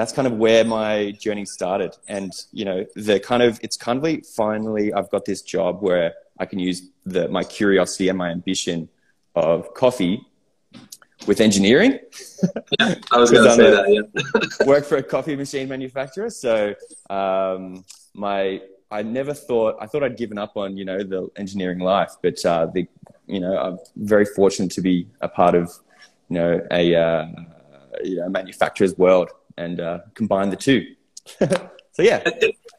that's 0.01 0.13
kind 0.13 0.27
of 0.27 0.39
where 0.39 0.65
my 0.65 1.11
journey 1.11 1.45
started. 1.45 1.95
And, 2.09 2.33
you 2.53 2.65
know, 2.65 2.87
the 2.97 3.21
kind 3.21 3.43
of, 3.43 3.61
it's 3.63 3.77
kind 3.77 3.99
of 3.99 4.03
like 4.03 4.25
finally 4.25 4.95
I've 4.95 5.11
got 5.11 5.27
this 5.27 5.43
job 5.43 5.83
where 5.83 6.15
I 6.39 6.47
can 6.47 6.59
use 6.59 6.89
the, 7.05 7.29
my 7.29 7.45
curiosity 7.45 8.09
and 8.09 8.17
my 8.17 8.31
ambition 8.31 8.89
of 9.35 9.75
coffee 9.75 10.27
with 11.27 11.43
engineering. 11.43 11.99
Yeah, 12.81 12.95
I 13.13 13.19
was 13.19 13.31
going 13.31 13.45
to 13.45 13.55
say 13.55 13.71
that, 13.71 14.11
yeah. 14.61 14.67
work 14.67 14.87
for 14.87 14.97
a 14.97 15.03
coffee 15.03 15.37
machine 15.37 15.69
manufacturer. 15.69 16.31
So, 16.31 16.75
um, 17.11 17.85
my, 18.15 18.63
I 18.91 19.03
never 19.03 19.35
thought, 19.35 19.77
I 19.83 19.87
thought 19.87 20.03
I'd 20.03 20.17
given 20.17 20.39
up 20.39 20.57
on, 20.57 20.79
you 20.79 20.87
know, 20.87 21.03
the 21.03 21.29
engineering 21.37 21.81
life, 21.81 22.13
but, 22.23 22.43
uh, 22.47 22.69
the, 22.73 22.89
you 23.27 23.41
know, 23.41 23.55
I'm 23.55 23.79
very 23.97 24.25
fortunate 24.25 24.71
to 24.73 24.81
be 24.81 25.09
a 25.21 25.29
part 25.29 25.55
of, 25.55 25.71
you 26.31 26.37
know, 26.37 26.67
a, 26.71 26.95
uh, 26.95 27.27
you 28.03 28.17
know, 28.17 28.31
manufacturer's 28.31 28.97
world 28.97 29.31
and 29.61 29.81
uh, 29.81 29.99
combine 30.15 30.51
the 30.51 30.57
two. 30.57 30.95
so 31.39 32.03
yeah. 32.03 32.23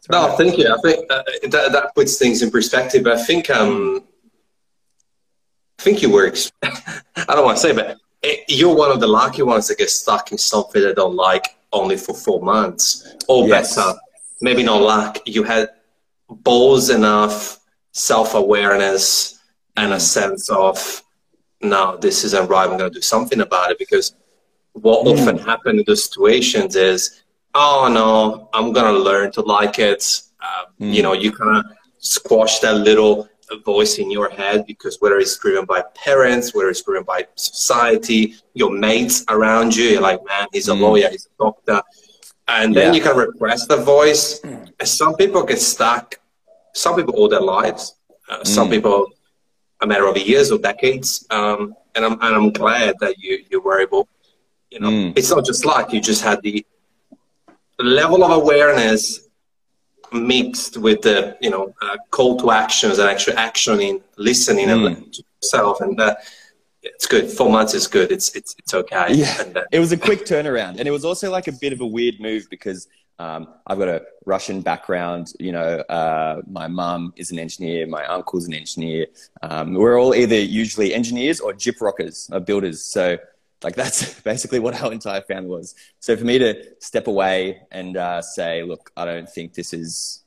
No, 0.10 0.36
thank 0.36 0.57
you. 0.57 0.74
I 0.74 0.78
think 0.81 1.12
uh, 1.12 1.24
that, 1.50 1.72
that 1.72 1.95
puts 1.95 2.18
things 2.18 2.42
in 2.42 2.50
perspective. 2.50 3.06
I 3.07 3.22
think 3.24 3.50
um, 3.50 4.04
I 5.80 5.83
think 5.83 6.01
you 6.01 6.10
were. 6.10 6.33
I 6.63 7.36
don't 7.36 7.45
want 7.45 7.57
to 7.57 7.62
say, 7.62 7.74
but 7.74 7.98
you're 8.48 8.75
one 8.75 8.92
of 8.92 9.00
the 9.00 9.07
lucky 9.07 9.44
ones 9.44 9.68
that 9.68 9.78
get 9.78 9.89
stuck 9.89 10.31
in 10.31 10.38
something 10.38 10.81
they 10.81 10.94
don't 10.94 11.16
like 11.16 11.56
only 11.72 11.98
for 11.98 12.13
four 12.13 12.42
months. 12.42 13.16
Or 13.28 13.48
yes. 13.48 13.75
better, 13.75 13.98
maybe 14.42 14.63
not 14.63 14.81
luck. 14.81 15.19
You 15.25 15.44
had 15.44 15.69
balls 16.30 16.89
enough, 16.89 17.60
self 17.92 18.33
awareness, 18.33 19.39
and 19.78 19.94
a 19.94 19.98
mm. 19.98 20.01
sense 20.01 20.50
of, 20.50 21.04
no, 21.62 21.98
this 21.98 22.24
isn't 22.24 22.50
right. 22.50 22.69
I'm 22.69 22.78
going 22.78 22.92
to 22.92 23.00
do 23.00 23.01
something 23.01 23.42
about 23.42 23.71
it 23.71 23.78
because 23.78 24.16
what 24.73 25.06
mm. 25.06 25.13
often 25.13 25.37
happens 25.37 25.80
in 25.80 25.85
those 25.85 26.06
situations 26.06 26.75
is, 26.75 27.23
oh 27.54 27.90
no, 27.92 28.49
I'm 28.54 28.71
gonna 28.73 28.97
learn 28.97 29.31
to 29.33 29.42
like 29.42 29.80
it. 29.80 30.21
Uh, 30.42 30.66
mm. 30.80 30.94
You 30.94 31.04
know, 31.04 31.13
you 31.13 31.31
kind 31.31 31.57
of 31.57 31.66
squash 31.97 32.59
that 32.59 32.75
little 32.75 33.30
voice 33.66 33.97
in 33.97 34.09
your 34.09 34.30
head 34.30 34.66
because 34.66 34.97
whether 35.01 35.18
it's 35.18 35.37
driven 35.37 35.66
by 35.66 35.83
parents, 35.94 36.56
whether 36.56 36.69
it's 36.69 36.81
driven 36.81 37.04
by 37.04 37.28
society, 37.35 38.35
your 38.54 38.71
mates 38.71 39.25
around 39.30 39.75
you, 39.75 39.83
you're 39.83 40.01
like, 40.01 40.23
man, 40.25 40.47
he's 40.54 40.69
a 40.69 40.71
mm. 40.71 40.80
lawyer, 40.80 41.09
he's 41.09 41.25
a 41.25 41.44
doctor. 41.44 41.81
And 42.47 42.75
then 42.75 42.94
yeah. 42.94 42.97
you 42.97 43.01
can 43.01 43.16
repress 43.16 43.68
the 43.68 43.78
voice. 43.78 44.40
And 44.44 44.73
some 44.83 45.16
people 45.16 45.44
get 45.44 45.59
stuck. 45.59 46.19
Some 46.73 46.95
people 46.95 47.13
all 47.16 47.30
their 47.30 47.42
lives. 47.42 47.95
Uh, 48.30 48.44
some 48.44 48.68
mm. 48.68 48.71
people 48.71 49.07
a 49.81 49.87
matter 49.87 50.07
of 50.07 50.18
years 50.18 50.51
or 50.51 50.59
decades. 50.59 51.25
Um, 51.30 51.75
and 51.95 52.06
I'm 52.06 52.13
and 52.13 52.35
I'm 52.35 52.51
glad 52.51 52.95
that 53.01 53.18
you 53.18 53.44
you 53.49 53.61
were 53.61 53.80
able 53.80 54.07
you 54.71 54.80
know, 54.80 54.90
mm. 54.90 55.18
it's 55.18 55.30
not 55.30 55.45
just 55.45 55.66
luck. 55.66 55.94
You 55.94 56.01
just 56.01 56.23
had 56.23 56.42
the 56.42 56.66
level 57.80 58.23
of 58.23 58.31
awareness 58.31 59.28
mixed 60.13 60.78
with 60.78 61.01
the 61.01 61.37
you 61.42 61.49
know 61.49 61.73
uh, 61.81 61.97
call 62.09 62.37
to 62.40 62.51
actions 62.51 62.97
and 62.97 63.09
actually 63.09 63.35
actioning, 63.35 64.01
listening, 64.18 64.68
mm. 64.68 64.87
and 64.87 65.13
to 65.13 65.23
yourself, 65.42 65.81
and 65.81 65.99
uh, 65.99 66.16
it's 66.83 67.06
good. 67.06 67.30
Four 67.30 67.49
months 67.51 67.73
is 67.73 67.87
good. 67.87 68.11
It's 68.11 68.33
it's 68.35 68.56
it's 68.57 68.73
okay. 68.73 69.13
Yeah, 69.13 69.42
and, 69.42 69.57
uh, 69.57 69.63
it 69.71 69.80
was 69.80 69.92
a 69.92 69.97
quick 69.97 70.25
turnaround, 70.25 70.80
and 70.80 70.87
it 70.87 70.92
was 70.92 71.06
also 71.06 71.30
like 71.30 71.47
a 71.47 71.51
bit 71.51 71.73
of 71.73 71.81
a 71.81 71.87
weird 71.87 72.19
move 72.19 72.47
because. 72.49 72.87
Um, 73.19 73.49
I've 73.68 73.78
got 73.78 73.87
a 73.87 74.01
Russian 74.25 74.61
background. 74.61 75.33
You 75.40 75.51
know, 75.51 75.78
uh, 75.90 76.42
my 76.49 76.68
mum 76.68 77.13
is 77.16 77.30
an 77.30 77.37
engineer. 77.37 77.85
My 77.85 78.04
uncle's 78.07 78.47
an 78.47 78.56
engineer. 78.56 79.06
Um, 79.44 79.75
we're 79.75 80.01
all 80.01 80.16
either 80.16 80.40
usually 80.40 80.95
engineers 80.95 81.40
or 81.40 81.54
gyprockers, 81.54 82.33
or 82.33 82.40
builders. 82.40 82.83
So 82.83 83.19
like 83.63 83.75
that's 83.75 84.19
basically 84.21 84.59
what 84.59 84.81
our 84.81 84.91
entire 84.91 85.21
family 85.21 85.49
was. 85.49 85.75
So 85.99 86.15
for 86.15 86.25
me 86.25 86.39
to 86.39 86.63
step 86.80 87.07
away 87.07 87.61
and 87.71 87.97
uh, 87.97 88.21
say, 88.21 88.63
look, 88.63 88.91
I 88.97 89.06
don't 89.06 89.30
think 89.30 89.53
this 89.53 89.73
is 89.73 90.23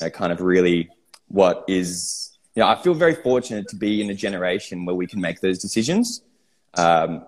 you 0.00 0.06
know, 0.06 0.10
kind 0.10 0.32
of 0.32 0.40
really 0.40 0.90
what 1.28 1.64
is, 1.68 2.38
you 2.54 2.60
know, 2.60 2.68
I 2.68 2.74
feel 2.76 2.94
very 2.94 3.14
fortunate 3.14 3.68
to 3.68 3.76
be 3.76 4.02
in 4.02 4.10
a 4.10 4.14
generation 4.14 4.84
where 4.84 4.94
we 4.94 5.06
can 5.06 5.20
make 5.20 5.40
those 5.40 5.58
decisions. 5.58 6.22
Um, 6.74 7.24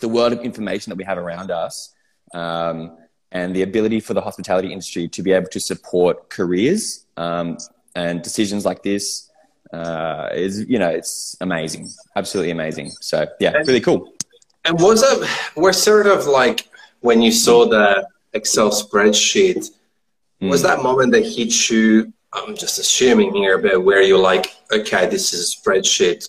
the 0.00 0.08
world 0.08 0.32
of 0.32 0.40
information 0.40 0.90
that 0.90 0.96
we 0.96 1.04
have 1.04 1.18
around 1.18 1.50
us, 1.50 1.94
um, 2.34 2.98
and 3.32 3.54
the 3.54 3.62
ability 3.62 4.00
for 4.00 4.14
the 4.14 4.20
hospitality 4.20 4.72
industry 4.72 5.08
to 5.08 5.22
be 5.22 5.32
able 5.32 5.48
to 5.48 5.60
support 5.60 6.30
careers 6.30 7.06
um, 7.16 7.58
and 7.94 8.22
decisions 8.22 8.64
like 8.64 8.82
this 8.82 9.30
uh, 9.72 10.28
is, 10.32 10.64
you 10.68 10.78
know, 10.78 10.88
it's 10.88 11.36
amazing, 11.40 11.88
absolutely 12.14 12.52
amazing. 12.52 12.90
So 13.00 13.26
yeah, 13.40 13.52
really 13.52 13.80
cool. 13.80 14.15
And 14.66 14.80
was 14.80 15.02
it, 15.02 15.28
was 15.56 15.80
sort 15.80 16.08
of 16.08 16.26
like 16.26 16.68
when 17.00 17.22
you 17.22 17.30
saw 17.30 17.66
the 17.66 18.08
Excel 18.32 18.70
spreadsheet, 18.70 19.70
mm. 20.42 20.50
was 20.50 20.62
that 20.62 20.82
moment 20.82 21.12
that 21.12 21.24
hit 21.24 21.70
you? 21.70 22.12
I'm 22.32 22.56
just 22.56 22.78
assuming 22.78 23.32
here, 23.32 23.58
but 23.58 23.84
where 23.84 24.02
you're 24.02 24.18
like, 24.18 24.54
okay, 24.72 25.08
this 25.08 25.32
is 25.32 25.54
a 25.54 25.70
spreadsheet. 25.70 26.28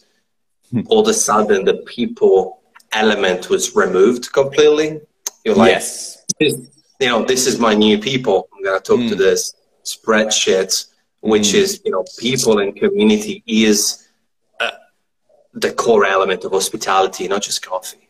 Hmm. 0.72 0.82
All 0.88 1.02
of 1.02 1.08
a 1.08 1.14
sudden, 1.14 1.66
the 1.66 1.78
people 1.86 2.62
element 2.94 3.50
was 3.50 3.76
removed 3.76 4.32
completely. 4.32 5.02
You're 5.44 5.56
like, 5.56 5.72
yes. 5.72 6.24
you 6.40 6.70
know, 7.02 7.26
this 7.26 7.48
is 7.48 7.60
my 7.60 7.74
new 7.74 7.98
people. 7.98 8.48
I'm 8.56 8.64
gonna 8.64 8.80
talk 8.80 9.00
mm. 9.00 9.10
to 9.10 9.16
hmm. 9.16 9.22
this 9.22 9.56
spreadsheet, 9.84 10.86
which 11.22 11.50
mm. 11.50 11.56
is, 11.56 11.82
you 11.84 11.92
know, 11.92 12.06
people 12.20 12.60
and 12.60 12.76
community 12.76 13.44
is 13.48 14.08
uh, 14.60 14.72
the 15.54 15.74
core 15.74 16.06
element 16.06 16.46
of 16.46 16.52
hospitality, 16.52 17.28
not 17.28 17.42
just 17.42 17.66
coffee. 17.66 18.07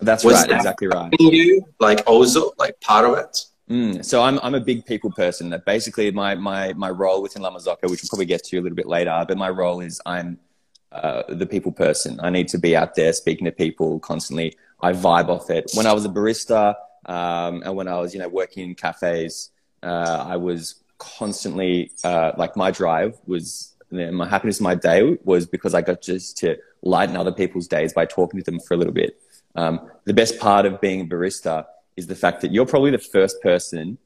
That's 0.00 0.24
was 0.24 0.34
right, 0.34 0.48
that 0.48 0.56
exactly 0.56 0.88
right. 0.88 1.12
You 1.18 1.66
like 1.80 2.02
also 2.06 2.52
like 2.58 2.80
part 2.80 3.04
of 3.04 3.18
it. 3.18 3.44
Mm, 3.68 4.04
so 4.04 4.22
I'm, 4.22 4.38
I'm 4.42 4.54
a 4.54 4.60
big 4.60 4.86
people 4.86 5.10
person. 5.10 5.50
That 5.50 5.64
basically 5.64 6.10
my, 6.10 6.34
my, 6.34 6.72
my 6.72 6.90
role 6.90 7.20
within 7.22 7.42
La 7.42 7.50
Marzocco, 7.50 7.90
which 7.90 8.02
we'll 8.02 8.08
probably 8.08 8.26
get 8.26 8.44
to 8.44 8.58
a 8.58 8.62
little 8.62 8.76
bit 8.76 8.86
later, 8.86 9.24
but 9.28 9.36
my 9.36 9.50
role 9.50 9.80
is 9.80 10.00
I'm 10.06 10.38
uh, 10.90 11.22
the 11.28 11.46
people 11.46 11.72
person. 11.72 12.18
I 12.22 12.30
need 12.30 12.48
to 12.48 12.58
be 12.58 12.74
out 12.74 12.94
there 12.94 13.12
speaking 13.12 13.44
to 13.44 13.52
people 13.52 14.00
constantly. 14.00 14.56
I 14.80 14.92
vibe 14.92 15.28
off 15.28 15.50
it. 15.50 15.70
When 15.74 15.86
I 15.86 15.92
was 15.92 16.04
a 16.04 16.08
barista 16.08 16.74
um, 17.06 17.62
and 17.64 17.74
when 17.76 17.88
I 17.88 17.98
was, 17.98 18.14
you 18.14 18.20
know, 18.20 18.28
working 18.28 18.70
in 18.70 18.74
cafes, 18.74 19.50
uh, 19.82 20.24
I 20.26 20.36
was 20.36 20.76
constantly 20.98 21.90
uh, 22.04 22.32
like 22.36 22.56
my 22.56 22.70
drive 22.70 23.18
was 23.26 23.74
my 23.90 24.28
happiness. 24.28 24.60
My 24.60 24.74
day 24.74 25.18
was 25.24 25.46
because 25.46 25.74
I 25.74 25.82
got 25.82 26.02
just 26.02 26.38
to 26.38 26.56
lighten 26.82 27.16
other 27.16 27.32
people's 27.32 27.68
days 27.68 27.92
by 27.92 28.06
talking 28.06 28.38
to 28.40 28.44
them 28.44 28.60
for 28.60 28.74
a 28.74 28.76
little 28.76 28.92
bit. 28.92 29.20
Um, 29.58 29.90
the 30.04 30.14
best 30.14 30.38
part 30.38 30.66
of 30.66 30.80
being 30.80 31.00
a 31.00 31.04
barista 31.04 31.66
is 31.96 32.06
the 32.06 32.14
fact 32.14 32.42
that 32.42 32.52
you're 32.52 32.66
probably 32.66 32.92
the 32.92 32.98
first 32.98 33.42
person, 33.42 33.98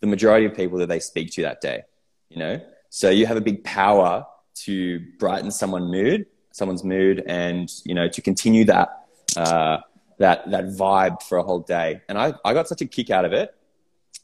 the 0.00 0.08
majority 0.08 0.44
of 0.44 0.54
people 0.54 0.76
that 0.78 0.88
they 0.88 0.98
speak 0.98 1.30
to 1.34 1.42
that 1.42 1.60
day. 1.60 1.82
You 2.30 2.38
know, 2.38 2.60
so 2.90 3.08
you 3.08 3.24
have 3.26 3.36
a 3.36 3.40
big 3.40 3.62
power 3.62 4.26
to 4.66 5.00
brighten 5.20 5.50
someone's 5.52 5.90
mood, 5.90 6.26
someone's 6.50 6.82
mood, 6.82 7.22
and 7.26 7.70
you 7.84 7.94
know 7.94 8.08
to 8.08 8.20
continue 8.20 8.64
that 8.64 8.88
uh, 9.36 9.78
that 10.18 10.50
that 10.50 10.64
vibe 10.82 11.22
for 11.22 11.38
a 11.38 11.44
whole 11.44 11.60
day. 11.60 12.02
And 12.08 12.18
I 12.18 12.34
I 12.44 12.52
got 12.52 12.66
such 12.66 12.82
a 12.82 12.86
kick 12.86 13.10
out 13.10 13.24
of 13.24 13.32
it. 13.32 13.54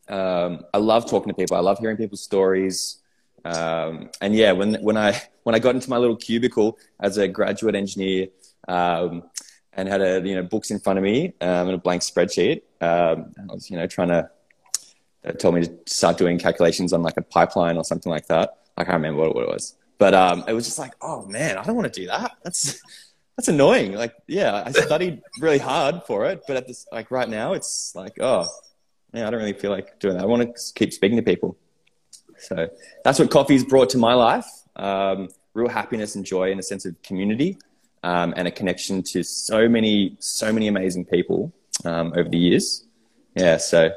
Um, 0.09 0.65
I 0.75 0.79
love 0.79 1.09
talking 1.09 1.29
to 1.29 1.35
people. 1.35 1.57
I 1.57 1.61
love 1.61 1.79
hearing 1.79 1.97
people's 1.97 2.23
stories. 2.23 2.99
Um, 3.45 4.11
and 4.21 4.35
yeah, 4.35 4.51
when 4.51 4.75
when 4.83 4.97
I 4.97 5.23
when 5.45 5.55
I 5.55 5.61
got 5.61 5.77
into 5.77 5.89
my 5.89 5.99
little 5.99 6.17
cubicle 6.17 6.79
as 6.99 7.17
a 7.17 7.29
graduate 7.29 7.77
engineer 7.77 8.29
um, 8.67 9.23
and 9.77 9.89
had 9.89 10.01
a 10.01 10.27
you 10.27 10.35
know 10.35 10.43
books 10.43 10.71
in 10.71 10.81
front 10.81 10.99
of 10.99 11.03
me 11.03 11.35
um, 11.41 11.69
and 11.69 11.75
a 11.75 11.79
blank 11.79 12.03
spreadsheet, 12.03 12.63
um, 12.81 13.33
I 13.39 13.53
was 13.53 13.71
you 13.71 13.77
know 13.77 13.87
trying 13.87 14.09
to. 14.09 14.31
It 15.23 15.41
told 15.41 15.55
me 15.55 15.65
to 15.65 15.73
start 15.87 16.19
doing 16.19 16.39
calculations 16.39 16.93
on 16.93 17.03
like 17.03 17.17
a 17.17 17.23
pipeline 17.23 17.79
or 17.79 17.85
something 17.85 18.11
like 18.11 18.27
that. 18.27 18.59
I 18.77 18.85
can't 18.85 18.97
remember 18.97 19.23
what, 19.23 19.35
what 19.35 19.45
it 19.45 19.49
was. 19.49 19.75
But 19.97 20.13
um, 20.13 20.45
it 20.47 20.53
was 20.53 20.67
just 20.67 20.79
like, 20.79 20.93
oh 21.01 21.25
man, 21.25 21.57
I 21.57 21.65
don't 21.65 21.77
want 21.77 21.93
to 21.93 22.01
do 22.01 22.07
that. 22.09 22.33
That's 22.43 22.83
that's 23.37 23.49
annoying. 23.49 23.95
Like, 23.95 24.15
yeah, 24.27 24.63
I 24.67 24.73
studied 24.73 25.23
really 25.41 25.59
hard 25.59 26.03
for 26.07 26.27
it, 26.27 26.43
but 26.47 26.57
at 26.57 26.67
this, 26.67 26.87
like 26.93 27.11
right 27.11 27.29
now, 27.29 27.55
it's 27.55 27.95
like, 27.95 28.21
oh, 28.21 28.47
yeah, 29.13 29.27
I 29.27 29.31
don't 29.31 29.41
really 29.41 29.55
feel 29.55 29.71
like 29.71 29.99
doing 29.99 30.17
that. 30.17 30.23
I 30.23 30.27
want 30.27 30.43
to 30.55 30.73
keep 30.75 30.93
speaking 30.93 31.17
to 31.17 31.23
people. 31.23 31.57
So 32.39 32.69
that's 33.05 33.19
what 33.19 33.31
coffee's 33.31 33.65
brought 33.65 33.91
to 33.91 33.99
my 33.99 34.15
life. 34.15 34.47
Um, 34.77 35.29
real 35.55 35.69
happiness 35.69 36.17
and 36.17 36.25
joy 36.25 36.51
and 36.51 36.61
a 36.61 36.63
sense 36.63 36.85
of 36.85 37.01
community 37.03 37.59
um, 38.05 38.35
and 38.37 38.47
a 38.47 38.51
connection 38.51 39.03
to 39.03 39.23
so 39.25 39.67
many, 39.67 40.15
so 40.19 40.53
many 40.53 40.69
amazing 40.69 41.07
people 41.07 41.51
um, 41.85 42.13
over 42.17 42.29
the 42.29 42.37
years. 42.37 42.87
Yeah, 43.35 43.57
so 43.57 43.91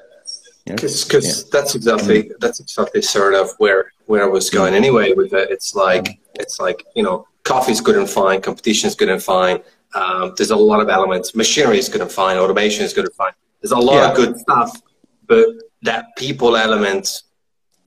because 0.66 1.14
yeah. 1.14 1.50
that's 1.52 1.76
exactly 1.76 2.32
that's 2.40 2.60
exactly 2.60 3.02
sort 3.02 3.34
of 3.34 3.52
where 3.58 3.92
where 4.06 4.24
I 4.24 4.28
was 4.28 4.50
going 4.50 4.74
anyway 4.74 5.12
with 5.14 5.34
it. 5.34 5.52
It's 5.52 5.76
like 5.76 6.20
it's 6.36 6.60
like 6.60 6.86
you 6.96 7.04
know, 7.04 7.28
coffee 7.44 7.74
is 7.74 7.82
good 7.82 7.98
and 7.98 8.10
fine, 8.10 8.42
competition 8.42 8.88
is 8.88 8.96
good 8.96 9.10
and 9.10 9.22
fine. 9.22 9.60
Um, 9.94 10.34
there's 10.38 10.52
a 10.52 10.56
lot 10.56 10.80
of 10.80 10.90
elements. 10.90 11.36
Machinery 11.36 11.78
is 11.78 11.90
good 11.90 12.02
and 12.02 12.12
fine. 12.12 12.38
Automation 12.38 12.86
is 12.86 12.94
good 12.94 13.06
and 13.06 13.14
fine. 13.14 13.34
There's 13.62 13.72
a 13.72 13.78
lot 13.78 13.96
yeah. 13.96 14.10
of 14.10 14.16
good 14.16 14.40
stuff, 14.40 14.82
but 15.28 15.48
that 15.82 16.16
people 16.18 16.56
element 16.56 17.24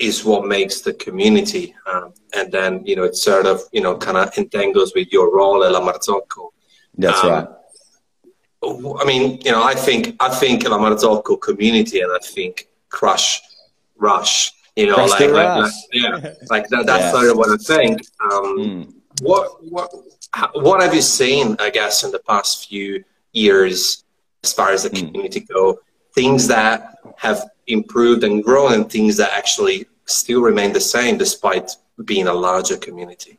is 0.00 0.24
what 0.24 0.46
makes 0.46 0.80
the 0.80 0.94
community. 0.94 1.74
Um, 1.86 2.14
and 2.34 2.50
then 2.50 2.84
you 2.84 2.96
know, 2.96 3.04
it 3.04 3.16
sort 3.16 3.46
of 3.46 3.62
you 3.72 3.80
know 3.80 3.96
kind 3.96 4.16
of 4.16 4.36
entangles 4.36 4.92
with 4.94 5.12
your 5.12 5.34
role 5.34 5.62
at 5.64 5.72
La 5.72 5.80
Marzocco. 5.80 6.50
That's 6.96 7.22
um, 7.24 7.30
right. 7.30 7.48
I 9.00 9.04
mean, 9.06 9.40
you 9.44 9.52
know, 9.52 9.62
I 9.62 9.74
think 9.74 10.16
I 10.20 10.28
think 10.28 10.68
La 10.68 10.78
Marzocco 10.78 11.40
community, 11.40 12.00
and 12.00 12.12
I 12.12 12.18
think 12.18 12.68
Crush 12.88 13.40
Rush 13.96 14.52
you 14.76 14.86
know, 14.86 14.96
like, 14.96 15.20
like, 15.20 15.30
like, 15.30 15.72
yeah, 15.92 16.12
like 16.50 16.68
that, 16.68 16.86
that's 16.86 17.04
yeah. 17.04 17.10
sort 17.10 17.30
of 17.30 17.36
what 17.36 17.50
I 17.50 17.56
think. 17.56 18.00
Um, 18.20 18.58
mm. 18.58 18.94
What 19.20 19.62
what 19.64 19.92
what 20.54 20.80
have 20.80 20.94
you 20.94 21.02
seen? 21.02 21.56
I 21.58 21.70
guess 21.70 22.04
in 22.04 22.12
the 22.12 22.20
past 22.20 22.68
few 22.68 23.04
years, 23.32 24.04
as 24.44 24.52
far 24.52 24.70
as 24.70 24.84
the 24.84 24.90
mm. 24.90 25.06
community 25.06 25.40
go, 25.40 25.80
things 26.14 26.46
that 26.48 26.98
have 27.16 27.50
improved 27.66 28.24
and 28.24 28.42
grown, 28.42 28.72
and 28.72 28.90
things 28.90 29.16
that 29.16 29.32
actually 29.32 29.86
still 30.06 30.42
remain 30.42 30.72
the 30.72 30.80
same 30.80 31.18
despite 31.18 31.70
being 32.04 32.26
a 32.26 32.34
larger 32.34 32.76
community. 32.76 33.38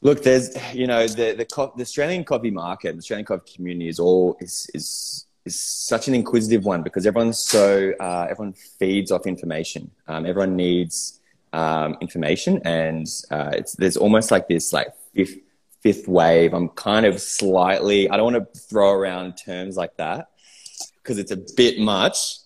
Look, 0.00 0.22
there's 0.22 0.50
you 0.74 0.86
know 0.86 1.06
the 1.06 1.32
the, 1.32 1.72
the 1.76 1.82
Australian 1.82 2.24
coffee 2.24 2.50
market, 2.50 2.92
the 2.92 2.98
Australian 2.98 3.26
coffee 3.26 3.54
community 3.54 3.88
is 3.88 4.00
all 4.00 4.36
is 4.40 4.68
is 4.74 5.26
is 5.44 5.60
such 5.60 6.08
an 6.08 6.14
inquisitive 6.14 6.64
one 6.64 6.82
because 6.82 7.06
everyone's 7.06 7.38
so 7.38 7.92
uh, 8.00 8.26
everyone 8.28 8.52
feeds 8.52 9.10
off 9.12 9.26
information. 9.26 9.90
Um, 10.08 10.26
everyone 10.26 10.56
needs 10.56 11.20
um, 11.52 11.96
information, 12.00 12.60
and 12.64 13.06
uh, 13.30 13.50
it's 13.52 13.74
there's 13.74 13.96
almost 13.96 14.30
like 14.30 14.48
this 14.48 14.72
like 14.72 14.88
fifth 15.14 15.38
fifth 15.80 16.08
wave. 16.08 16.52
I'm 16.52 16.70
kind 16.70 17.06
of 17.06 17.20
slightly. 17.20 18.10
I 18.10 18.16
don't 18.16 18.32
want 18.32 18.54
to 18.54 18.60
throw 18.60 18.90
around 18.90 19.34
terms 19.34 19.76
like 19.76 19.96
that 19.98 20.31
because 21.02 21.18
it's 21.18 21.32
a 21.32 21.38
bit 21.56 21.78
much, 21.78 22.36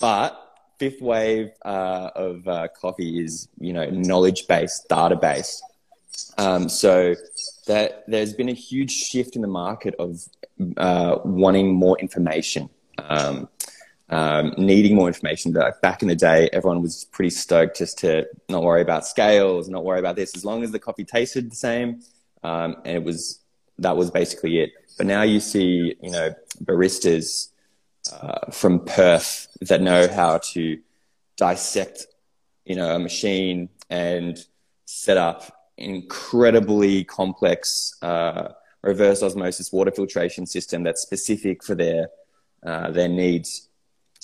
but 0.00 0.36
fifth 0.78 1.00
wave 1.02 1.50
uh, 1.64 2.10
of 2.14 2.48
uh, 2.48 2.68
coffee 2.80 3.22
is 3.22 3.48
you 3.58 3.72
know 3.72 3.88
knowledge 3.90 4.46
based, 4.48 4.88
data 4.88 5.16
based. 5.16 5.62
Um, 6.38 6.68
so 6.68 7.14
that 7.66 8.04
there's 8.08 8.32
been 8.32 8.48
a 8.48 8.54
huge 8.54 8.92
shift 8.92 9.36
in 9.36 9.42
the 9.42 9.48
market 9.48 9.94
of 9.98 10.20
uh, 10.76 11.18
wanting 11.24 11.74
more 11.74 11.98
information, 11.98 12.68
um, 12.98 13.48
um, 14.08 14.54
needing 14.58 14.94
more 14.94 15.08
information. 15.08 15.54
Back 15.82 16.02
in 16.02 16.08
the 16.08 16.16
day, 16.16 16.48
everyone 16.52 16.82
was 16.82 17.04
pretty 17.06 17.30
stoked 17.30 17.78
just 17.78 17.98
to 17.98 18.26
not 18.48 18.62
worry 18.62 18.82
about 18.82 19.06
scales, 19.06 19.68
not 19.68 19.84
worry 19.84 19.98
about 19.98 20.16
this, 20.16 20.34
as 20.34 20.44
long 20.44 20.62
as 20.62 20.72
the 20.72 20.78
coffee 20.78 21.04
tasted 21.04 21.50
the 21.50 21.56
same, 21.56 22.02
um, 22.42 22.76
and 22.84 22.96
it 22.96 23.04
was 23.04 23.40
that 23.78 23.96
was 23.96 24.10
basically 24.10 24.60
it. 24.60 24.72
But 24.98 25.06
now 25.06 25.22
you 25.22 25.40
see, 25.40 25.96
you 26.02 26.10
know, 26.10 26.34
baristas 26.64 27.48
uh, 28.12 28.50
from 28.50 28.80
Perth 28.84 29.48
that 29.60 29.80
know 29.80 30.08
how 30.08 30.38
to 30.52 30.78
dissect, 31.36 32.06
you 32.64 32.76
know, 32.76 32.94
a 32.94 32.98
machine 32.98 33.68
and 33.88 34.44
set 34.84 35.16
up 35.16 35.68
incredibly 35.76 37.04
complex 37.04 37.96
uh, 38.02 38.48
reverse 38.82 39.22
osmosis 39.22 39.72
water 39.72 39.90
filtration 39.90 40.46
system 40.46 40.82
that's 40.82 41.02
specific 41.02 41.62
for 41.62 41.74
their 41.74 42.08
uh, 42.64 42.90
their 42.90 43.08
needs. 43.08 43.68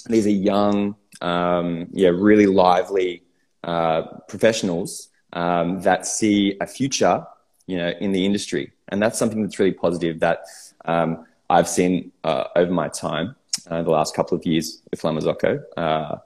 These 0.09 0.26
are 0.26 0.31
young, 0.31 0.97
um, 1.23 1.88
yeah, 1.93 2.11
really 2.11 2.47
lively 2.47 3.23
uh, 3.64 4.02
professionals 4.28 5.09
um, 5.33 5.81
that 5.83 6.07
see 6.07 6.57
a 6.61 6.66
future, 6.66 7.26
you 7.66 7.78
know, 7.78 7.88
in 8.00 8.12
the 8.12 8.26
industry, 8.26 8.73
and 8.88 9.02
that's 9.02 9.19
something 9.19 9.43
that's 9.43 9.59
really 9.59 9.73
positive 9.73 10.21
that 10.21 10.45
um, 10.85 11.26
I've 11.49 11.69
seen 11.69 12.12
uh, 12.25 12.45
over 12.57 12.73
my 12.73 12.88
time, 12.88 13.37
uh, 13.68 13.82
the 13.82 13.90
last 13.90 14.14
couple 14.14 14.37
of 14.37 14.44
years 14.46 14.82
with 14.90 15.02
La 15.04 15.12
Marzocco. 15.12 15.62
Uh, 15.76 16.16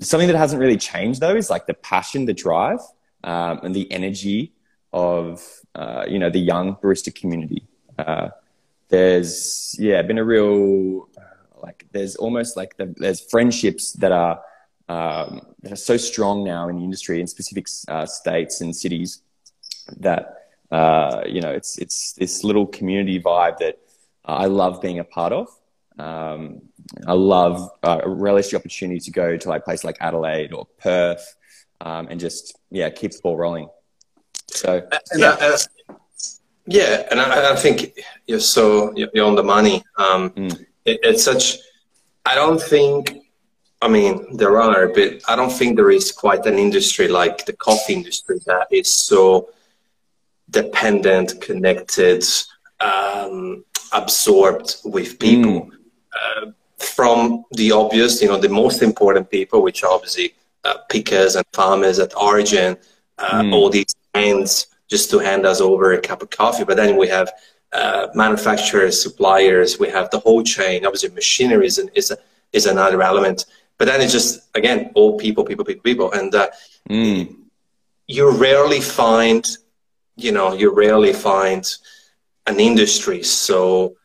something 0.00 0.28
that 0.28 0.36
hasn't 0.36 0.60
really 0.60 0.76
changed 0.76 1.20
though 1.20 1.34
is 1.34 1.50
like 1.50 1.66
the 1.66 1.74
passion, 1.74 2.26
the 2.26 2.34
drive, 2.34 2.80
um, 3.24 3.60
and 3.62 3.74
the 3.74 3.90
energy 3.90 4.52
of 4.92 5.42
uh, 5.74 6.04
you 6.08 6.18
know 6.18 6.30
the 6.30 6.38
young 6.38 6.76
barista 6.76 7.14
community. 7.14 7.66
Uh, 7.98 8.28
there's 8.88 9.74
yeah 9.78 10.02
been 10.02 10.18
a 10.18 10.24
real 10.24 11.08
like 11.62 11.86
there's 11.92 12.16
almost 12.16 12.56
like 12.56 12.76
the, 12.76 12.94
there's 12.98 13.20
friendships 13.20 13.92
that 13.94 14.12
are 14.12 14.40
um, 14.88 15.40
that 15.62 15.72
are 15.72 15.76
so 15.76 15.96
strong 15.96 16.44
now 16.44 16.68
in 16.68 16.76
the 16.76 16.84
industry 16.84 17.20
in 17.20 17.26
specific 17.26 17.66
uh, 17.88 18.06
states 18.06 18.60
and 18.60 18.74
cities 18.74 19.22
that 19.96 20.48
uh, 20.70 21.22
you 21.26 21.40
know 21.40 21.50
it's 21.50 21.78
it's 21.78 22.12
this 22.12 22.44
little 22.44 22.66
community 22.66 23.20
vibe 23.20 23.58
that 23.58 23.78
I 24.24 24.46
love 24.46 24.80
being 24.80 24.98
a 24.98 25.04
part 25.04 25.32
of. 25.32 25.48
Um, 25.98 26.62
I 27.06 27.12
love, 27.12 27.70
uh, 27.82 28.00
relish 28.04 28.50
the 28.50 28.56
opportunity 28.56 29.00
to 29.00 29.10
go 29.10 29.36
to 29.36 29.48
like 29.48 29.64
places 29.64 29.84
like 29.84 29.96
Adelaide 30.00 30.52
or 30.52 30.66
Perth, 30.78 31.36
um, 31.80 32.08
and 32.08 32.20
just 32.20 32.58
yeah, 32.70 32.90
keep 32.90 33.12
the 33.12 33.20
ball 33.22 33.36
rolling. 33.36 33.68
So 34.48 34.86
yeah. 35.16 35.36
I, 35.40 35.46
uh, 35.46 35.94
yeah, 36.66 37.06
and 37.10 37.20
I, 37.20 37.52
I, 37.52 37.56
think 37.56 37.98
you're 38.26 38.40
so 38.40 38.92
you're 38.96 39.26
on 39.26 39.36
the 39.36 39.42
money. 39.42 39.84
Um, 39.96 40.30
mm. 40.30 40.52
it, 40.84 41.00
it's 41.02 41.24
such. 41.24 41.58
I 42.24 42.34
don't 42.34 42.60
think. 42.60 43.22
I 43.82 43.88
mean, 43.88 44.36
there 44.36 44.60
are, 44.60 44.88
but 44.88 45.20
I 45.28 45.36
don't 45.36 45.52
think 45.52 45.76
there 45.76 45.90
is 45.90 46.10
quite 46.10 46.46
an 46.46 46.58
industry 46.58 47.08
like 47.08 47.44
the 47.44 47.52
coffee 47.52 47.92
industry 47.92 48.40
that 48.46 48.68
is 48.70 48.88
so 48.88 49.50
dependent, 50.48 51.40
connected, 51.40 52.24
um, 52.80 53.64
absorbed 53.92 54.76
with 54.84 55.18
people. 55.18 55.62
Mm. 55.62 55.75
Uh, 56.16 56.46
from 56.78 57.44
the 57.52 57.72
obvious, 57.72 58.20
you 58.22 58.28
know, 58.28 58.38
the 58.38 58.48
most 58.48 58.82
important 58.82 59.30
people, 59.30 59.62
which 59.62 59.82
are 59.82 59.92
obviously 59.92 60.34
uh, 60.64 60.78
pickers 60.88 61.36
and 61.36 61.44
farmers 61.52 61.98
at 61.98 62.16
origin, 62.16 62.76
uh, 63.18 63.42
mm. 63.42 63.52
all 63.54 63.70
these 63.70 63.94
hands 64.14 64.66
just 64.88 65.10
to 65.10 65.18
hand 65.18 65.44
us 65.46 65.60
over 65.60 65.92
a 65.92 66.00
cup 66.00 66.22
of 66.22 66.30
coffee. 66.30 66.64
But 66.64 66.76
then 66.76 66.96
we 66.96 67.08
have 67.08 67.32
uh, 67.72 68.08
manufacturers, 68.14 69.00
suppliers, 69.00 69.78
we 69.78 69.88
have 69.88 70.10
the 70.10 70.20
whole 70.20 70.42
chain. 70.42 70.86
Obviously, 70.86 71.10
machinery 71.10 71.66
is, 71.66 71.78
an, 71.78 71.90
is, 71.94 72.10
a, 72.10 72.18
is 72.52 72.66
another 72.66 73.02
element. 73.02 73.46
But 73.78 73.86
then 73.86 74.00
it's 74.00 74.12
just, 74.12 74.48
again, 74.54 74.90
all 74.94 75.18
people, 75.18 75.44
people, 75.44 75.64
people, 75.64 75.82
people. 75.82 76.12
And 76.12 76.34
uh, 76.34 76.48
mm. 76.88 77.36
you 78.06 78.30
rarely 78.30 78.80
find, 78.80 79.46
you 80.16 80.32
know, 80.32 80.54
you 80.54 80.72
rarely 80.74 81.12
find 81.12 81.66
an 82.46 82.60
industry 82.60 83.22
so 83.22 83.96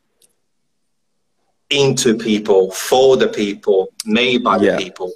into 1.72 2.18
people, 2.18 2.72
for 2.72 3.18
the 3.18 3.28
people, 3.28 3.94
made 4.06 4.44
by 4.44 4.58
yeah. 4.58 4.76
the 4.76 4.84
people. 4.84 5.12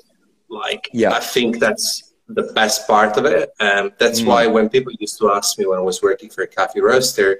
Like, 0.49 0.89
yeah. 0.93 1.11
I 1.11 1.19
think 1.19 1.59
that's 1.59 2.13
the 2.27 2.51
best 2.53 2.87
part 2.87 3.17
of 3.17 3.25
it. 3.25 3.51
Um, 3.59 3.91
that's 3.99 4.21
mm. 4.21 4.27
why 4.27 4.47
when 4.47 4.69
people 4.69 4.91
used 4.99 5.17
to 5.19 5.31
ask 5.31 5.59
me 5.59 5.65
when 5.65 5.77
I 5.77 5.81
was 5.81 6.01
working 6.01 6.29
for 6.29 6.43
a 6.43 6.47
coffee 6.47 6.81
roaster, 6.81 7.39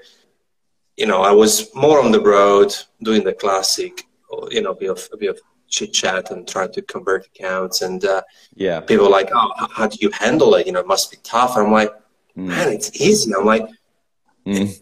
you 0.96 1.06
know, 1.06 1.22
I 1.22 1.32
was 1.32 1.74
more 1.74 2.02
on 2.02 2.12
the 2.12 2.20
road 2.20 2.74
doing 3.02 3.24
the 3.24 3.34
classic, 3.34 4.04
you 4.50 4.62
know, 4.62 4.70
a 4.70 4.74
bit 4.74 4.90
of, 4.90 5.08
a 5.12 5.16
bit 5.16 5.30
of 5.30 5.40
chit 5.68 5.92
chat 5.92 6.30
and 6.30 6.46
trying 6.46 6.72
to 6.72 6.82
convert 6.82 7.26
accounts. 7.26 7.82
And 7.82 8.04
uh, 8.04 8.22
yeah, 8.54 8.80
people 8.80 9.10
like, 9.10 9.30
oh, 9.34 9.52
how, 9.56 9.68
how, 9.68 9.86
do 9.86 9.96
you 10.00 10.10
handle 10.10 10.54
it? 10.54 10.66
You 10.66 10.72
know, 10.72 10.80
it 10.80 10.86
must 10.86 11.10
be 11.10 11.18
tough. 11.22 11.56
I'm 11.56 11.72
like, 11.72 11.90
mm. 12.36 12.46
man, 12.46 12.72
it's 12.72 12.98
easy. 13.00 13.32
I'm 13.34 13.44
like, 13.44 13.66
mm. 14.46 14.80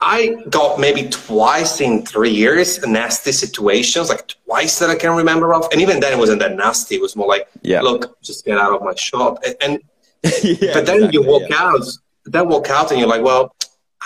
I 0.00 0.42
got 0.48 0.80
maybe 0.80 1.08
twice 1.10 1.80
in 1.80 2.06
three 2.06 2.30
years 2.30 2.82
nasty 2.86 3.32
situations, 3.32 4.08
like 4.08 4.26
twice 4.46 4.78
that 4.78 4.88
I 4.88 4.94
can 4.94 5.14
remember 5.14 5.52
of. 5.52 5.68
And 5.72 5.80
even 5.80 6.00
then, 6.00 6.12
it 6.12 6.18
wasn't 6.18 6.40
that 6.40 6.56
nasty. 6.56 6.94
It 6.94 7.02
was 7.02 7.16
more 7.16 7.28
like, 7.28 7.48
yeah. 7.62 7.82
look, 7.82 8.20
just 8.22 8.46
get 8.46 8.56
out 8.56 8.72
of 8.72 8.82
my 8.82 8.94
shop. 8.94 9.38
And, 9.44 9.56
and 9.60 9.82
yeah, 10.42 10.72
but 10.72 10.86
then 10.86 10.96
exactly, 10.96 11.10
you 11.12 11.22
walk 11.22 11.42
yeah. 11.50 11.56
out, 11.62 11.82
then 12.24 12.48
walk 12.48 12.70
out, 12.70 12.90
and 12.90 12.98
you're 12.98 13.08
like, 13.08 13.22
well, 13.22 13.54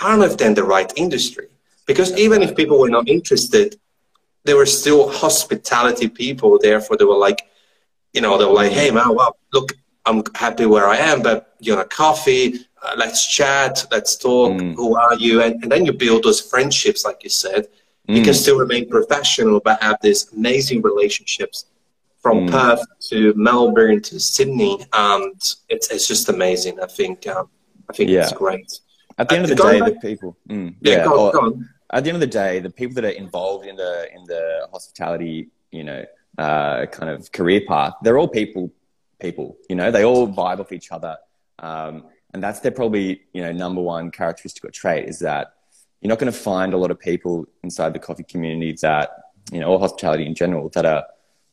I 0.01 0.09
don't 0.09 0.19
know 0.19 0.25
if 0.25 0.37
they're 0.37 0.49
in 0.49 0.53
the 0.53 0.63
right 0.65 0.91
industry 0.97 1.47
because 1.85 2.17
even 2.17 2.41
if 2.41 2.55
people 2.55 2.79
were 2.79 2.89
not 2.89 3.07
interested, 3.07 3.79
there 4.43 4.57
were 4.57 4.65
still 4.65 5.09
hospitality 5.09 6.09
people. 6.09 6.59
Therefore, 6.61 6.97
they 6.97 7.05
were 7.05 7.17
like, 7.17 7.41
you 8.13 8.21
know, 8.21 8.37
they 8.37 8.45
were 8.45 8.53
like, 8.53 8.71
hey 8.71 8.91
man, 8.91 9.15
well, 9.15 9.37
look, 9.53 9.71
I'm 10.05 10.23
happy 10.35 10.65
where 10.65 10.87
I 10.87 10.97
am, 10.97 11.21
but 11.21 11.55
you 11.59 11.75
know, 11.75 11.83
coffee 11.85 12.64
let's 12.97 13.25
chat, 13.27 13.85
let's 13.91 14.15
talk, 14.15 14.53
mm. 14.53 14.75
who 14.75 14.95
are 14.95 15.15
you? 15.15 15.41
And, 15.41 15.61
and, 15.63 15.71
then 15.71 15.85
you 15.85 15.93
build 15.93 16.23
those 16.23 16.41
friendships, 16.41 17.05
like 17.05 17.23
you 17.23 17.29
said. 17.29 17.67
Mm. 18.07 18.17
You 18.17 18.23
can 18.23 18.33
still 18.33 18.57
remain 18.57 18.89
professional, 18.89 19.59
but 19.59 19.81
have 19.81 19.97
these 20.01 20.31
amazing 20.33 20.81
relationships 20.81 21.65
from 22.19 22.47
mm. 22.47 22.51
Perth 22.51 22.83
to 23.09 23.33
Melbourne 23.35 24.01
to 24.03 24.19
Sydney. 24.19 24.85
And 24.93 25.35
it's, 25.69 25.91
it's 25.91 26.07
just 26.07 26.29
amazing. 26.29 26.79
I 26.79 26.87
think, 26.87 27.27
um, 27.27 27.49
I 27.89 27.93
think 27.93 28.09
yeah. 28.09 28.23
it's 28.23 28.33
great. 28.33 28.79
At 29.17 29.29
the 29.29 29.35
end 29.35 29.45
uh, 29.45 29.51
of 29.51 29.57
the 29.57 29.63
day, 29.63 29.79
back, 29.79 29.93
the 29.93 29.99
people, 29.99 30.37
mm, 30.49 30.75
yeah, 30.81 30.97
yeah 30.97 31.03
go, 31.05 31.31
go 31.31 31.39
on. 31.39 31.69
at 31.91 32.03
the 32.03 32.09
end 32.09 32.15
of 32.15 32.21
the 32.21 32.27
day, 32.27 32.59
the 32.59 32.69
people 32.69 32.95
that 32.95 33.05
are 33.05 33.09
involved 33.09 33.65
in 33.65 33.75
the, 33.75 34.07
in 34.13 34.23
the 34.25 34.67
hospitality, 34.71 35.49
you 35.71 35.83
know, 35.83 36.05
uh, 36.37 36.85
kind 36.87 37.09
of 37.09 37.31
career 37.31 37.61
path, 37.65 37.93
they're 38.01 38.17
all 38.17 38.27
people, 38.27 38.71
people, 39.19 39.57
you 39.69 39.75
know, 39.75 39.89
they 39.89 40.03
all 40.03 40.27
vibe 40.27 40.59
off 40.59 40.71
each 40.73 40.91
other. 40.91 41.17
Um, 41.59 42.05
and 42.35 42.43
that's 42.43 42.59
their 42.59 42.71
probably 42.71 43.21
you 43.31 43.41
know 43.41 43.53
number 43.53 43.81
one 43.81 44.11
characteristic 44.11 44.65
or 44.65 44.69
trait 44.69 45.07
is 45.07 45.19
that 45.19 45.53
you're 46.01 46.09
not 46.09 46.19
going 46.19 46.31
to 46.31 46.37
find 46.37 46.73
a 46.73 46.77
lot 46.77 46.91
of 46.91 46.99
people 46.99 47.45
inside 47.63 47.93
the 47.93 47.99
coffee 48.07 48.25
community 48.25 48.75
that 48.81 49.09
you 49.53 49.59
know 49.61 49.67
or 49.67 49.79
hospitality 49.79 50.25
in 50.25 50.35
general 50.35 50.67
that 50.75 50.85
are 50.85 51.05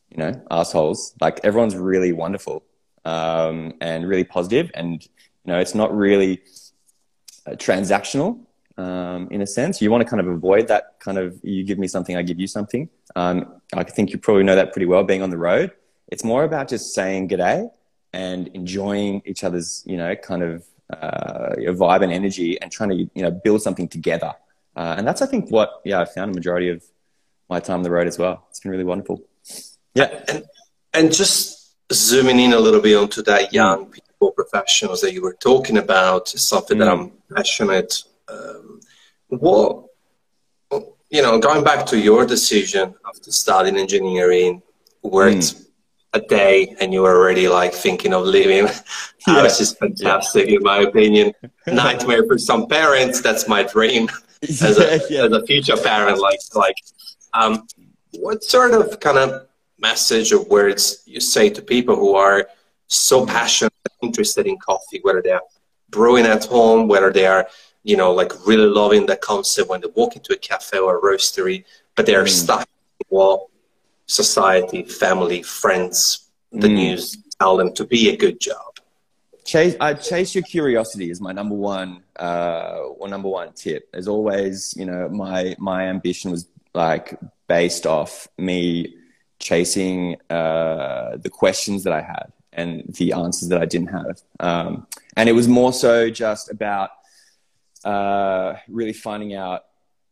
you 0.09 0.17
know 0.17 0.33
assholes. 0.51 1.15
Like 1.21 1.39
everyone's 1.45 1.77
really 1.77 2.11
wonderful 2.11 2.65
um, 3.05 3.73
and 3.79 4.05
really 4.05 4.25
positive 4.25 4.71
and 4.73 5.01
you 5.01 5.47
know 5.53 5.57
it's 5.57 5.73
not 5.73 5.95
really 5.95 6.41
uh, 7.47 7.51
transactional 7.51 8.45
um, 8.77 9.29
in 9.31 9.41
a 9.41 9.47
sense. 9.47 9.81
You 9.81 9.89
want 9.89 10.03
to 10.03 10.09
kind 10.09 10.19
of 10.19 10.27
avoid 10.27 10.67
that 10.67 10.99
kind 10.99 11.17
of 11.17 11.39
you 11.43 11.63
give 11.63 11.79
me 11.79 11.87
something 11.87 12.17
i 12.17 12.23
give 12.23 12.41
you 12.41 12.47
something. 12.47 12.89
Um, 13.15 13.37
i 13.73 13.83
think 13.83 14.11
you 14.11 14.17
probably 14.17 14.43
know 14.43 14.57
that 14.57 14.73
pretty 14.73 14.85
well 14.85 15.05
being 15.05 15.23
on 15.23 15.29
the 15.29 15.41
road. 15.49 15.71
It's 16.09 16.25
more 16.25 16.43
about 16.43 16.67
just 16.67 16.93
saying 16.93 17.29
g'day 17.29 17.69
and 18.11 18.49
enjoying 18.49 19.21
each 19.25 19.45
other's 19.45 19.81
you 19.87 19.97
know 19.97 20.13
kind 20.15 20.43
of 20.43 20.63
uh, 21.01 21.55
your 21.59 21.73
vibe 21.73 22.03
and 22.03 22.11
energy 22.11 22.59
and 22.61 22.71
trying 22.71 22.89
to 22.89 22.95
you 22.95 23.21
know 23.23 23.31
build 23.31 23.61
something 23.61 23.87
together. 23.87 24.33
Uh, 24.75 24.95
and 24.97 25.07
that's 25.07 25.21
I 25.21 25.25
think 25.25 25.49
what 25.49 25.81
yeah 25.83 26.01
I 26.01 26.05
found 26.05 26.31
a 26.31 26.33
majority 26.33 26.69
of 26.69 26.83
my 27.49 27.59
time 27.59 27.77
on 27.77 27.83
the 27.83 27.91
road 27.91 28.07
as 28.07 28.17
well. 28.17 28.45
It's 28.49 28.59
been 28.59 28.71
really 28.71 28.83
wonderful. 28.83 29.21
Yeah, 29.93 30.23
and, 30.27 30.45
and 30.93 31.13
just 31.13 31.75
zooming 31.91 32.39
in 32.39 32.53
a 32.53 32.59
little 32.59 32.81
bit 32.81 32.95
onto 32.95 33.21
that 33.23 33.53
young 33.53 33.87
people 33.87 34.31
professionals 34.31 35.01
that 35.01 35.13
you 35.13 35.21
were 35.21 35.33
talking 35.33 35.77
about, 35.77 36.27
something 36.29 36.77
mm. 36.77 36.79
that 36.79 36.89
I'm 36.89 37.11
passionate. 37.35 38.03
Um, 38.27 38.79
what 39.27 39.85
you 41.09 41.21
know, 41.21 41.37
going 41.37 41.63
back 41.63 41.85
to 41.87 41.99
your 41.99 42.25
decision 42.25 42.95
after 43.07 43.31
studying 43.31 43.77
engineering, 43.77 44.61
where 45.01 45.31
mm 45.31 45.59
a 46.13 46.21
day 46.21 46.75
and 46.79 46.93
you 46.93 47.01
were 47.01 47.15
already 47.15 47.47
like 47.47 47.73
thinking 47.73 48.13
of 48.13 48.25
leaving. 48.25 48.67
yeah. 49.27 49.41
This 49.41 49.59
is 49.59 49.73
fantastic, 49.73 50.47
in 50.47 50.61
my 50.61 50.79
opinion. 50.79 51.33
Nightmare 51.67 52.25
for 52.25 52.37
some 52.37 52.67
parents. 52.67 53.21
That's 53.21 53.47
my 53.47 53.63
dream 53.63 54.09
as 54.43 54.77
a, 54.77 55.01
yeah. 55.09 55.25
as 55.25 55.31
a 55.31 55.45
future 55.45 55.77
parent. 55.77 56.19
Like, 56.19 56.39
like, 56.53 56.75
um, 57.33 57.67
what 58.11 58.43
sort 58.43 58.73
of 58.73 58.99
kind 58.99 59.17
of 59.17 59.47
message 59.79 60.31
or 60.31 60.43
words 60.43 61.03
you 61.05 61.19
say 61.19 61.49
to 61.49 61.61
people 61.61 61.95
who 61.95 62.15
are 62.15 62.47
so 62.87 63.25
passionate, 63.25 63.73
interested 64.01 64.45
in 64.45 64.57
coffee, 64.57 64.99
whether 65.01 65.21
they're 65.21 65.41
brewing 65.89 66.25
at 66.25 66.45
home, 66.45 66.87
whether 66.87 67.11
they 67.11 67.25
are, 67.25 67.47
you 67.83 67.97
know, 67.97 68.11
like 68.11 68.31
really 68.45 68.67
loving 68.67 69.05
the 69.05 69.15
concept 69.15 69.69
when 69.69 69.81
they 69.81 69.87
walk 69.95 70.15
into 70.15 70.33
a 70.33 70.37
cafe 70.37 70.77
or 70.77 70.97
a 70.97 71.01
roastery, 71.01 71.65
but 71.95 72.05
they're 72.05 72.23
mm. 72.23 72.29
stuck. 72.29 72.67
Well, 73.09 73.49
society, 74.05 74.83
family, 74.83 75.43
friends, 75.43 76.29
the 76.51 76.67
mm. 76.67 76.75
news 76.75 77.17
tell 77.39 77.57
them 77.57 77.73
to 77.73 77.85
be 77.85 78.09
a 78.09 78.17
good 78.17 78.39
job. 78.39 78.79
Chase, 79.45 79.75
uh, 79.79 79.93
chase 79.93 80.33
your 80.33 80.43
curiosity 80.43 81.09
is 81.09 81.19
my 81.19 81.33
number 81.33 81.55
one 81.55 82.03
uh, 82.17 82.77
or 82.99 83.07
number 83.09 83.27
one 83.27 83.51
tip. 83.53 83.89
As 83.93 84.07
always, 84.07 84.73
you 84.77 84.85
know, 84.85 85.09
my 85.09 85.55
my 85.59 85.87
ambition 85.87 86.31
was 86.31 86.47
like 86.73 87.19
based 87.47 87.85
off 87.85 88.27
me 88.37 88.95
chasing 89.39 90.15
uh, 90.29 91.17
the 91.17 91.29
questions 91.29 91.83
that 91.83 91.91
I 91.91 92.01
had 92.01 92.31
and 92.53 92.83
the 92.97 93.11
answers 93.13 93.49
that 93.49 93.61
I 93.61 93.65
didn't 93.65 93.89
have, 93.89 94.21
um, 94.39 94.87
and 95.17 95.27
it 95.27 95.33
was 95.33 95.47
more 95.47 95.73
so 95.73 96.09
just 96.09 96.49
about 96.49 96.91
uh, 97.83 98.55
really 98.69 98.93
finding 98.93 99.33
out, 99.33 99.65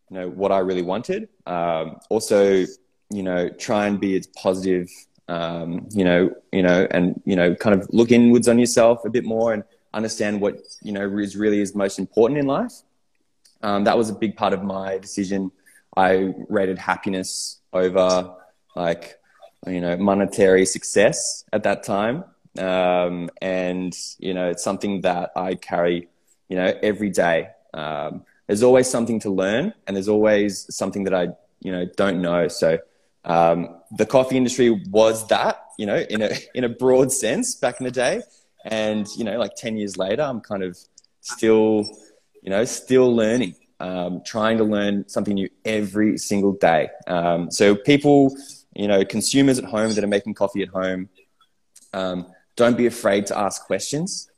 you 0.09 0.17
know, 0.17 0.29
what 0.29 0.51
I 0.51 0.59
really 0.59 0.81
wanted. 0.81 1.29
Um, 1.45 1.99
also, 2.09 2.65
you 3.11 3.23
know, 3.23 3.49
try 3.49 3.87
and 3.87 3.99
be 3.99 4.17
as 4.17 4.27
positive, 4.27 4.89
um, 5.27 5.87
you 5.91 6.03
know, 6.03 6.33
you 6.51 6.63
know, 6.63 6.87
and 6.91 7.21
you 7.25 7.35
know, 7.35 7.55
kind 7.55 7.79
of 7.79 7.87
look 7.91 8.11
inwards 8.11 8.47
on 8.47 8.59
yourself 8.59 9.05
a 9.05 9.09
bit 9.09 9.23
more 9.23 9.53
and 9.53 9.63
understand 9.93 10.41
what 10.41 10.59
you 10.81 10.91
know 10.91 11.17
is 11.17 11.35
really 11.35 11.61
is 11.61 11.75
most 11.75 11.99
important 11.99 12.39
in 12.39 12.45
life. 12.45 12.73
Um, 13.63 13.83
that 13.83 13.97
was 13.97 14.09
a 14.09 14.13
big 14.13 14.35
part 14.35 14.53
of 14.53 14.63
my 14.63 14.97
decision. 14.97 15.51
I 15.95 16.33
rated 16.49 16.77
happiness 16.77 17.59
over 17.73 18.35
like 18.75 19.19
you 19.67 19.81
know 19.81 19.97
monetary 19.97 20.65
success 20.65 21.43
at 21.53 21.63
that 21.63 21.83
time, 21.83 22.23
um, 22.57 23.29
and 23.41 23.95
you 24.19 24.33
know 24.33 24.49
it's 24.49 24.63
something 24.63 25.01
that 25.01 25.31
I 25.35 25.55
carry 25.55 26.07
you 26.49 26.57
know 26.57 26.73
every 26.81 27.09
day. 27.09 27.49
Um, 27.73 28.23
there's 28.47 28.63
always 28.63 28.89
something 28.89 29.19
to 29.21 29.29
learn, 29.29 29.73
and 29.85 29.95
there's 29.95 30.09
always 30.09 30.73
something 30.73 31.03
that 31.05 31.13
I 31.13 31.29
you 31.61 31.71
know 31.71 31.85
don't 31.95 32.21
know. 32.21 32.47
So 32.47 32.79
um, 33.25 33.77
the 33.97 34.05
coffee 34.05 34.37
industry 34.37 34.69
was 34.89 35.27
that, 35.27 35.63
you 35.77 35.85
know, 35.85 35.97
in 35.97 36.21
a 36.21 36.31
in 36.55 36.63
a 36.63 36.69
broad 36.69 37.11
sense 37.11 37.55
back 37.55 37.79
in 37.79 37.85
the 37.85 37.91
day, 37.91 38.21
and 38.65 39.07
you 39.17 39.23
know, 39.23 39.37
like 39.37 39.55
ten 39.55 39.77
years 39.77 39.97
later, 39.97 40.23
I'm 40.23 40.41
kind 40.41 40.63
of 40.63 40.77
still, 41.21 41.85
you 42.41 42.49
know, 42.49 42.65
still 42.65 43.15
learning. 43.15 43.55
um, 43.81 44.21
trying 44.23 44.57
to 44.59 44.63
learn 44.63 45.07
something 45.09 45.33
new 45.33 45.49
every 45.65 46.17
single 46.17 46.53
day. 46.53 46.89
Um, 47.07 47.49
so 47.49 47.75
people, 47.75 48.35
you 48.75 48.87
know, 48.87 49.03
consumers 49.03 49.57
at 49.57 49.65
home 49.65 49.93
that 49.95 50.03
are 50.03 50.07
making 50.07 50.35
coffee 50.35 50.61
at 50.61 50.69
home, 50.69 51.09
um, 51.93 52.27
don't 52.55 52.77
be 52.77 52.85
afraid 52.85 53.25
to 53.27 53.37
ask 53.37 53.65
questions. 53.65 54.29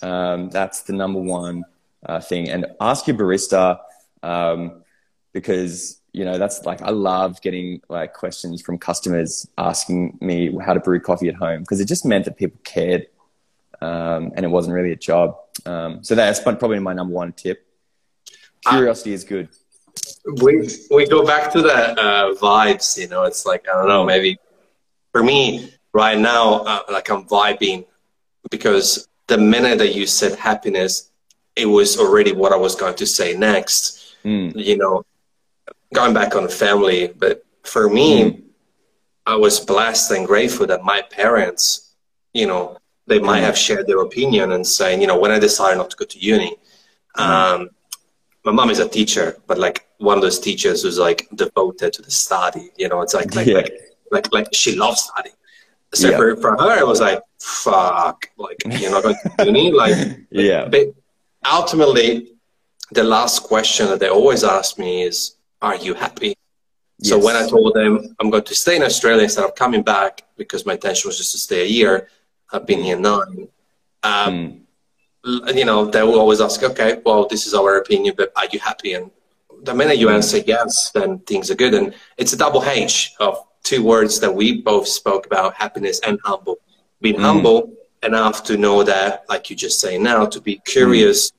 Um, 0.00 0.48
that's 0.50 0.82
the 0.82 0.92
number 0.92 1.20
one 1.20 1.64
uh, 2.06 2.20
thing, 2.20 2.48
and 2.48 2.66
ask 2.80 3.06
your 3.08 3.16
barista 3.16 3.80
um, 4.22 4.84
because 5.32 6.00
you 6.14 6.24
know 6.24 6.38
that's 6.38 6.64
like 6.64 6.80
I 6.80 6.90
love 6.90 7.42
getting 7.42 7.82
like 7.88 8.14
questions 8.14 8.62
from 8.62 8.78
customers 8.78 9.48
asking 9.58 10.16
me 10.20 10.56
how 10.64 10.72
to 10.72 10.80
brew 10.80 11.00
coffee 11.00 11.28
at 11.28 11.34
home 11.34 11.60
because 11.60 11.80
it 11.80 11.88
just 11.88 12.06
meant 12.06 12.24
that 12.26 12.36
people 12.36 12.58
cared 12.62 13.08
um, 13.80 14.32
and 14.36 14.44
it 14.44 14.48
wasn't 14.48 14.74
really 14.74 14.92
a 14.92 14.96
job. 14.96 15.36
Um, 15.66 16.04
so 16.04 16.14
that's 16.14 16.38
probably 16.40 16.78
my 16.78 16.92
number 16.92 17.12
one 17.12 17.32
tip. 17.32 17.66
Curiosity 18.64 19.12
is 19.12 19.24
good. 19.24 19.48
We 20.40 20.68
we 20.90 21.06
go 21.08 21.26
back 21.26 21.52
to 21.52 21.60
the 21.60 21.74
uh, 21.74 22.34
vibes. 22.34 22.96
You 22.96 23.08
know, 23.08 23.24
it's 23.24 23.44
like 23.44 23.66
I 23.68 23.72
don't 23.72 23.88
know. 23.88 24.04
Maybe 24.04 24.38
for 25.10 25.22
me 25.22 25.74
right 25.92 26.18
now, 26.18 26.60
uh, 26.60 26.82
like 26.92 27.10
I'm 27.10 27.24
vibing 27.24 27.86
because 28.50 29.08
the 29.26 29.36
minute 29.36 29.78
that 29.78 29.94
you 29.94 30.06
said 30.06 30.38
happiness, 30.38 31.10
it 31.56 31.66
was 31.66 31.98
already 31.98 32.32
what 32.32 32.52
I 32.52 32.56
was 32.56 32.76
going 32.76 32.94
to 32.94 33.06
say 33.06 33.36
next. 33.36 34.14
Mm. 34.24 34.54
You 34.54 34.78
know, 34.78 35.04
going 35.94 36.12
back 36.12 36.36
on 36.36 36.48
family, 36.48 37.08
but 37.16 37.44
for 37.62 37.88
me, 37.88 38.22
mm. 38.22 38.42
I 39.24 39.36
was 39.36 39.58
blessed 39.60 40.10
and 40.10 40.26
grateful 40.26 40.66
that 40.66 40.82
my 40.82 41.00
parents, 41.02 41.94
you 42.34 42.46
know, 42.46 42.76
they 43.06 43.18
might 43.18 43.40
have 43.40 43.56
shared 43.56 43.86
their 43.86 44.00
opinion 44.00 44.52
and 44.52 44.66
saying, 44.66 45.00
you 45.00 45.06
know, 45.06 45.18
when 45.18 45.30
I 45.30 45.38
decided 45.38 45.78
not 45.78 45.90
to 45.90 45.96
go 45.96 46.04
to 46.04 46.18
uni, 46.18 46.56
mm. 47.16 47.24
um, 47.24 47.70
my 48.44 48.52
mom 48.52 48.70
is 48.70 48.80
a 48.80 48.88
teacher, 48.88 49.38
but 49.46 49.56
like 49.58 49.86
one 49.98 50.18
of 50.18 50.22
those 50.22 50.38
teachers 50.38 50.82
who's 50.82 50.98
like 50.98 51.26
devoted 51.34 51.92
to 51.94 52.02
the 52.02 52.10
study. 52.10 52.70
You 52.76 52.88
know, 52.88 53.00
it's 53.00 53.14
like 53.14 53.34
like 53.34 53.46
yeah. 53.46 53.54
like, 53.54 53.72
like, 54.10 54.32
like 54.32 54.48
she 54.52 54.76
loves 54.76 55.00
studying. 55.04 55.36
So 55.94 56.10
yeah. 56.10 56.16
for, 56.16 56.36
for 56.36 56.56
her, 56.58 56.78
it 56.78 56.86
was 56.86 57.00
like, 57.00 57.22
fuck, 57.38 58.28
like 58.36 58.56
you're 58.80 58.90
not 58.90 59.02
going 59.02 59.14
to 59.38 59.44
uni, 59.46 59.70
like 59.82 59.96
yeah. 60.30 60.66
But 60.68 60.94
ultimately, 61.50 62.32
the 62.90 63.04
last 63.04 63.44
question 63.44 63.86
that 63.86 64.00
they 64.00 64.08
always 64.08 64.44
ask 64.44 64.78
me 64.78 65.04
is, 65.04 65.33
"Are 65.66 65.78
you 65.86 65.92
happy?" 66.04 66.30
Yes. 66.98 67.08
So 67.10 67.18
when 67.18 67.36
I 67.36 67.44
told 67.54 67.74
them 67.74 67.92
I'm 68.18 68.30
going 68.30 68.44
to 68.44 68.54
stay 68.54 68.76
in 68.76 68.82
Australia 68.82 69.24
instead 69.24 69.44
of 69.44 69.54
coming 69.54 69.82
back 69.82 70.22
because 70.36 70.64
my 70.64 70.74
intention 70.74 71.08
was 71.08 71.18
just 71.18 71.32
to 71.32 71.38
stay 71.38 71.62
a 71.62 71.70
year, 71.80 72.08
I've 72.52 72.66
been 72.66 72.82
here 72.88 72.98
nine. 72.98 73.48
Um, 74.02 74.62
mm. 75.24 75.56
You 75.56 75.64
know, 75.64 75.86
they 75.86 76.02
will 76.02 76.20
always 76.20 76.40
ask, 76.40 76.62
okay, 76.62 77.00
well, 77.04 77.26
this 77.26 77.46
is 77.46 77.54
our 77.54 77.78
opinion, 77.78 78.14
but 78.16 78.30
are 78.36 78.46
you 78.52 78.58
happy? 78.58 78.92
And 78.92 79.10
the 79.62 79.74
minute 79.74 79.96
you 79.98 80.10
answer 80.10 80.38
yes, 80.38 80.90
then 80.92 81.18
things 81.20 81.50
are 81.50 81.54
good. 81.54 81.74
And 81.74 81.94
it's 82.18 82.34
a 82.34 82.36
double 82.36 82.62
H 82.62 83.14
of 83.18 83.42
two 83.62 83.82
words 83.82 84.20
that 84.20 84.32
we 84.32 84.60
both 84.60 84.86
spoke 84.86 85.24
about 85.26 85.54
happiness 85.54 85.98
and 86.06 86.18
humble. 86.24 86.58
Being 87.00 87.16
mm. 87.16 87.22
humble 87.22 87.72
enough 88.02 88.44
to 88.44 88.56
know 88.56 88.84
that, 88.84 89.24
like 89.28 89.48
you 89.48 89.56
just 89.56 89.80
say 89.80 89.98
now, 89.98 90.26
to 90.26 90.40
be 90.40 90.60
curious, 90.66 91.30
mm. 91.30 91.34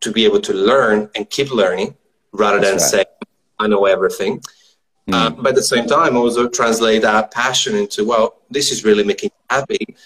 to 0.00 0.12
be 0.12 0.24
able 0.24 0.40
to 0.40 0.54
learn 0.54 1.10
and 1.14 1.28
keep 1.28 1.50
learning 1.52 1.94
rather 2.32 2.60
That's 2.60 2.90
than 2.90 2.98
right. 2.98 3.06
say, 3.08 3.26
I 3.58 3.66
know 3.66 3.86
everything. 3.86 4.40
Mm. 5.08 5.14
Uh, 5.14 5.30
but 5.30 5.48
at 5.50 5.54
the 5.56 5.62
same 5.62 5.86
time, 5.86 6.16
also 6.16 6.48
translate 6.48 7.02
that 7.02 7.30
passion 7.30 7.74
into, 7.74 8.04
well, 8.04 8.40
this 8.50 8.70
is 8.70 8.84
really 8.84 9.04
making 9.04 9.30
me 9.30 9.56
happy. 9.56 9.96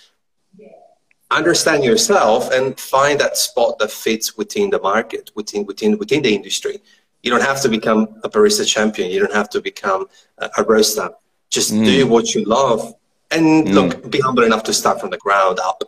Understand 1.30 1.84
yourself 1.84 2.50
and 2.52 2.78
find 2.78 3.18
that 3.20 3.36
spot 3.36 3.78
that 3.78 3.90
fits 3.90 4.36
within 4.36 4.70
the 4.70 4.78
market, 4.78 5.30
within 5.34 5.66
within 5.66 5.98
within 5.98 6.22
the 6.22 6.32
industry. 6.32 6.80
You 7.22 7.30
don't 7.30 7.42
have 7.42 7.60
to 7.62 7.68
become 7.68 8.20
a 8.22 8.28
barista 8.28 8.64
champion. 8.66 9.10
You 9.10 9.20
don't 9.20 9.32
have 9.32 9.48
to 9.50 9.60
become 9.60 10.06
a, 10.38 10.50
a 10.58 10.62
roaster. 10.62 11.10
Just 11.50 11.72
mm. 11.72 11.84
do 11.84 12.06
what 12.06 12.34
you 12.34 12.44
love, 12.44 12.94
and 13.30 13.66
mm. 13.66 13.72
look, 13.72 14.10
be 14.10 14.20
humble 14.20 14.44
enough 14.44 14.62
to 14.64 14.72
start 14.72 15.00
from 15.00 15.10
the 15.10 15.18
ground 15.18 15.58
up. 15.58 15.82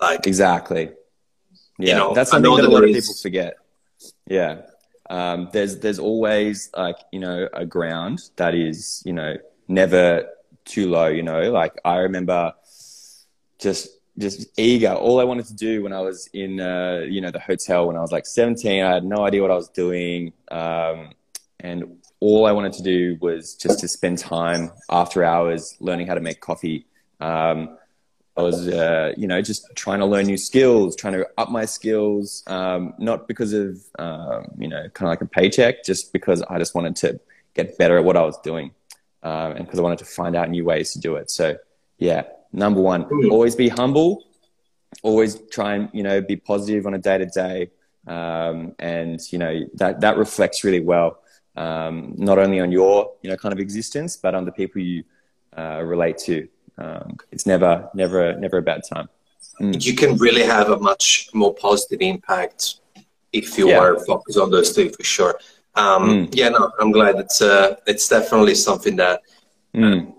Like 0.00 0.26
exactly. 0.26 0.90
Yeah, 1.78 1.92
you 1.92 1.94
know, 1.94 2.14
that's 2.14 2.30
something 2.30 2.56
that 2.56 2.64
a 2.64 2.68
lot 2.68 2.82
of 2.82 2.90
people 2.90 3.14
forget. 3.14 3.58
Yeah, 4.26 4.62
um, 5.10 5.48
there's 5.52 5.80
there's 5.80 5.98
always 5.98 6.70
like 6.74 6.96
you 7.12 7.18
know 7.18 7.48
a 7.52 7.66
ground 7.66 8.30
that 8.36 8.54
is 8.54 9.02
you 9.04 9.12
know 9.12 9.36
never 9.66 10.24
too 10.64 10.88
low. 10.88 11.08
You 11.08 11.24
know, 11.24 11.50
like 11.50 11.74
I 11.84 11.96
remember 11.96 12.54
just 13.58 13.88
just 14.16 14.46
eager. 14.56 14.92
All 14.92 15.20
I 15.20 15.24
wanted 15.24 15.46
to 15.46 15.54
do 15.54 15.82
when 15.82 15.92
I 15.92 16.00
was 16.00 16.28
in 16.32 16.60
uh, 16.60 17.04
you 17.08 17.20
know 17.20 17.32
the 17.32 17.40
hotel 17.40 17.88
when 17.88 17.96
I 17.96 18.00
was 18.00 18.12
like 18.12 18.24
17, 18.24 18.84
I 18.84 18.94
had 18.94 19.04
no 19.04 19.26
idea 19.26 19.42
what 19.42 19.50
I 19.50 19.56
was 19.56 19.68
doing, 19.68 20.32
um, 20.52 21.10
and 21.58 21.98
all 22.20 22.46
I 22.46 22.52
wanted 22.52 22.74
to 22.74 22.82
do 22.84 23.18
was 23.20 23.56
just 23.56 23.80
to 23.80 23.88
spend 23.88 24.18
time 24.18 24.70
after 24.90 25.24
hours 25.24 25.76
learning 25.80 26.06
how 26.06 26.14
to 26.14 26.20
make 26.20 26.40
coffee. 26.40 26.86
Um, 27.20 27.76
I 28.36 28.42
was, 28.42 28.68
uh, 28.68 29.12
you 29.16 29.26
know, 29.26 29.42
just 29.42 29.68
trying 29.74 29.98
to 29.98 30.06
learn 30.06 30.26
new 30.26 30.36
skills, 30.36 30.94
trying 30.96 31.14
to 31.14 31.28
up 31.36 31.50
my 31.50 31.64
skills, 31.64 32.42
um, 32.46 32.94
not 32.98 33.26
because 33.26 33.52
of, 33.52 33.82
um, 33.98 34.46
you 34.56 34.68
know, 34.68 34.88
kind 34.90 35.08
of 35.08 35.12
like 35.12 35.20
a 35.20 35.26
paycheck, 35.26 35.84
just 35.84 36.12
because 36.12 36.40
I 36.42 36.58
just 36.58 36.74
wanted 36.74 36.96
to 36.96 37.20
get 37.54 37.76
better 37.76 37.98
at 37.98 38.04
what 38.04 38.16
I 38.16 38.22
was 38.22 38.38
doing, 38.40 38.70
um, 39.22 39.52
and 39.52 39.66
because 39.66 39.78
I 39.78 39.82
wanted 39.82 39.98
to 39.98 40.04
find 40.04 40.36
out 40.36 40.48
new 40.48 40.64
ways 40.64 40.92
to 40.92 41.00
do 41.00 41.16
it. 41.16 41.30
So, 41.30 41.56
yeah, 41.98 42.22
number 42.52 42.80
one, 42.80 43.04
always 43.30 43.56
be 43.56 43.68
humble, 43.68 44.24
always 45.02 45.38
try 45.50 45.74
and 45.74 45.90
you 45.92 46.02
know 46.02 46.20
be 46.20 46.36
positive 46.36 46.86
on 46.86 46.94
a 46.94 46.98
day 46.98 47.18
to 47.18 47.26
day, 47.26 47.70
and 48.06 49.20
you 49.30 49.38
know 49.38 49.64
that 49.74 50.00
that 50.00 50.16
reflects 50.16 50.62
really 50.62 50.80
well, 50.80 51.18
um, 51.56 52.14
not 52.16 52.38
only 52.38 52.60
on 52.60 52.70
your 52.70 53.12
you 53.22 53.30
know 53.30 53.36
kind 53.36 53.52
of 53.52 53.58
existence, 53.58 54.16
but 54.16 54.34
on 54.34 54.44
the 54.44 54.52
people 54.52 54.80
you 54.80 55.02
uh, 55.58 55.82
relate 55.84 56.16
to 56.16 56.48
um, 56.80 57.16
it's 57.30 57.46
never, 57.46 57.88
never, 57.94 58.34
never 58.38 58.58
a 58.58 58.62
bad 58.62 58.82
time. 58.92 59.08
Mm. 59.60 59.84
You 59.84 59.94
can 59.94 60.16
really 60.16 60.42
have 60.42 60.70
a 60.70 60.78
much 60.78 61.28
more 61.34 61.54
positive 61.54 62.00
impact 62.00 62.76
if 63.32 63.58
you 63.58 63.68
yeah. 63.68 63.78
are 63.78 63.98
focused 64.00 64.38
on 64.38 64.50
those 64.50 64.74
two 64.74 64.88
for 64.90 65.04
sure. 65.04 65.38
Um, 65.74 66.26
mm. 66.26 66.28
Yeah, 66.34 66.48
no, 66.48 66.72
I'm 66.80 66.90
glad 66.90 67.16
it's 67.16 67.40
uh, 67.42 67.76
it's 67.86 68.08
definitely 68.08 68.54
something 68.54 68.96
that 68.96 69.20
mm. 69.74 70.12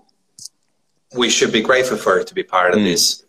we 1.14 1.28
should 1.28 1.52
be 1.52 1.60
grateful 1.60 1.96
for 1.96 2.22
to 2.22 2.34
be 2.34 2.42
part 2.42 2.72
of 2.72 2.78
mm. 2.78 2.84
this, 2.84 3.24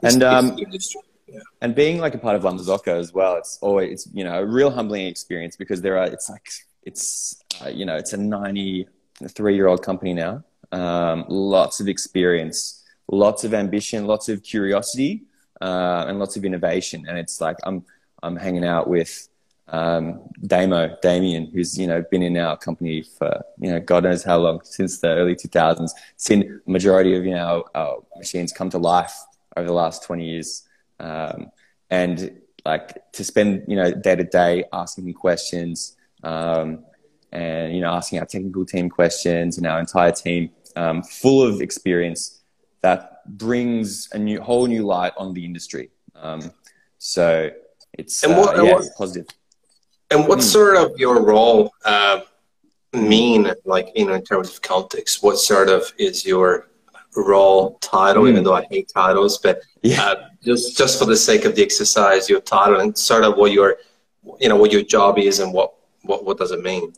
this, 0.00 0.14
and 0.14 0.22
um, 0.22 0.58
industry. 0.58 1.02
Yeah. 1.26 1.40
And 1.60 1.74
being 1.74 1.98
like 1.98 2.14
a 2.14 2.18
part 2.18 2.36
of 2.36 2.44
La 2.44 2.52
Marzocco 2.52 2.98
as 2.98 3.12
well, 3.12 3.36
it's 3.36 3.58
always 3.60 3.90
it's 3.92 4.14
you 4.14 4.24
know 4.24 4.40
a 4.40 4.46
real 4.46 4.70
humbling 4.70 5.06
experience 5.06 5.56
because 5.56 5.82
there 5.82 5.98
are 5.98 6.06
it's 6.06 6.30
like 6.30 6.48
it's 6.84 7.42
uh, 7.62 7.68
you 7.68 7.84
know 7.84 7.96
it's 7.96 8.12
a 8.14 8.16
93 8.16 9.54
year 9.54 9.66
old 9.66 9.82
company 9.82 10.14
now, 10.14 10.42
um, 10.72 11.24
lots 11.28 11.80
of 11.80 11.88
experience, 11.88 12.84
lots 13.10 13.44
of 13.44 13.54
ambition, 13.54 14.06
lots 14.06 14.28
of 14.28 14.42
curiosity, 14.42 15.24
uh, 15.60 16.04
and 16.08 16.18
lots 16.18 16.36
of 16.36 16.44
innovation. 16.44 17.06
And 17.08 17.18
it's 17.18 17.40
like 17.40 17.56
I'm 17.64 17.84
I'm 18.22 18.36
hanging 18.36 18.64
out 18.64 18.88
with 18.88 19.28
um, 19.68 20.20
Damo 20.46 20.96
Damien, 21.02 21.50
who's 21.52 21.78
you 21.78 21.86
know 21.86 22.04
been 22.10 22.22
in 22.22 22.36
our 22.36 22.56
company 22.56 23.02
for 23.02 23.42
you 23.58 23.70
know 23.70 23.80
God 23.80 24.04
knows 24.04 24.24
how 24.24 24.38
long 24.38 24.60
since 24.64 24.98
the 24.98 25.08
early 25.08 25.34
2000s. 25.34 25.90
Seen 26.16 26.60
majority 26.66 27.16
of 27.16 27.24
you 27.24 27.34
know 27.34 27.64
our, 27.74 27.82
our 27.82 27.98
machines 28.16 28.52
come 28.52 28.70
to 28.70 28.78
life 28.78 29.14
over 29.56 29.66
the 29.66 29.74
last 29.74 30.04
20 30.04 30.24
years, 30.24 30.68
um, 31.00 31.50
and 31.90 32.40
like 32.64 33.10
to 33.12 33.24
spend 33.24 33.64
you 33.68 33.76
know 33.76 33.92
day 33.92 34.16
to 34.16 34.24
day 34.24 34.64
asking 34.72 35.12
questions. 35.14 35.96
Um, 36.22 36.84
and 37.30 37.74
you 37.74 37.80
know 37.80 37.90
asking 37.90 38.18
our 38.18 38.26
technical 38.26 38.64
team 38.64 38.88
questions 38.88 39.58
and 39.58 39.66
our 39.66 39.78
entire 39.78 40.12
team 40.12 40.50
um, 40.78 41.02
full 41.02 41.42
of 41.42 41.60
experience 41.60 42.40
that 42.82 43.26
brings 43.36 44.08
a 44.12 44.18
new 44.18 44.40
whole 44.40 44.66
new 44.66 44.84
light 44.84 45.12
on 45.16 45.34
the 45.34 45.44
industry. 45.44 45.90
Um, 46.14 46.52
so 46.98 47.50
it's 47.92 48.22
and 48.22 48.36
what, 48.36 48.58
uh, 48.58 48.62
yeah, 48.62 48.72
what, 48.74 48.86
positive. 48.96 49.26
And 50.10 50.28
what 50.28 50.38
mm. 50.38 50.42
sort 50.42 50.76
of 50.76 50.98
your 50.98 51.22
role 51.22 51.72
uh, 51.84 52.20
mean, 52.92 53.52
like 53.64 53.88
you 53.96 54.06
know, 54.06 54.14
in 54.14 54.22
terms 54.22 54.50
of 54.52 54.62
context? 54.62 55.22
What 55.22 55.38
sort 55.38 55.68
of 55.68 55.82
is 55.98 56.24
your 56.24 56.68
role 57.16 57.78
title? 57.80 58.22
Mm. 58.24 58.30
Even 58.30 58.44
though 58.44 58.54
I 58.54 58.64
hate 58.70 58.90
titles, 58.94 59.38
but 59.38 59.60
yeah. 59.82 60.02
uh, 60.02 60.28
just 60.44 60.78
just 60.78 60.98
for 60.98 61.06
the 61.06 61.16
sake 61.16 61.44
of 61.44 61.56
the 61.56 61.62
exercise, 61.62 62.30
your 62.30 62.40
title 62.40 62.80
and 62.80 62.96
sort 62.96 63.24
of 63.24 63.36
what 63.36 63.50
your 63.52 63.78
you 64.40 64.48
know 64.48 64.56
what 64.56 64.72
your 64.72 64.82
job 64.82 65.18
is 65.18 65.40
and 65.40 65.52
what 65.52 65.74
what 66.02 66.24
what 66.24 66.38
does 66.38 66.52
it 66.52 66.62
mean? 66.62 66.92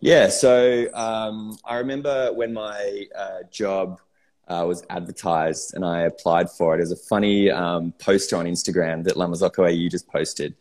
Yeah, 0.00 0.28
so 0.28 0.88
um, 0.94 1.58
I 1.64 1.76
remember 1.76 2.32
when 2.32 2.54
my 2.54 3.06
uh, 3.16 3.42
job 3.50 4.00
uh, 4.48 4.64
was 4.66 4.82
advertised 4.88 5.74
and 5.74 5.84
I 5.84 6.02
applied 6.02 6.50
for 6.50 6.74
it. 6.74 6.78
It 6.78 6.80
was 6.80 6.92
a 6.92 6.96
funny 6.96 7.50
um, 7.50 7.92
poster 7.98 8.36
on 8.36 8.46
Instagram 8.46 9.04
that 9.04 9.16
La 9.16 9.26
Marzocco 9.26 9.68
AU 9.68 9.88
just 9.88 10.08
posted. 10.08 10.54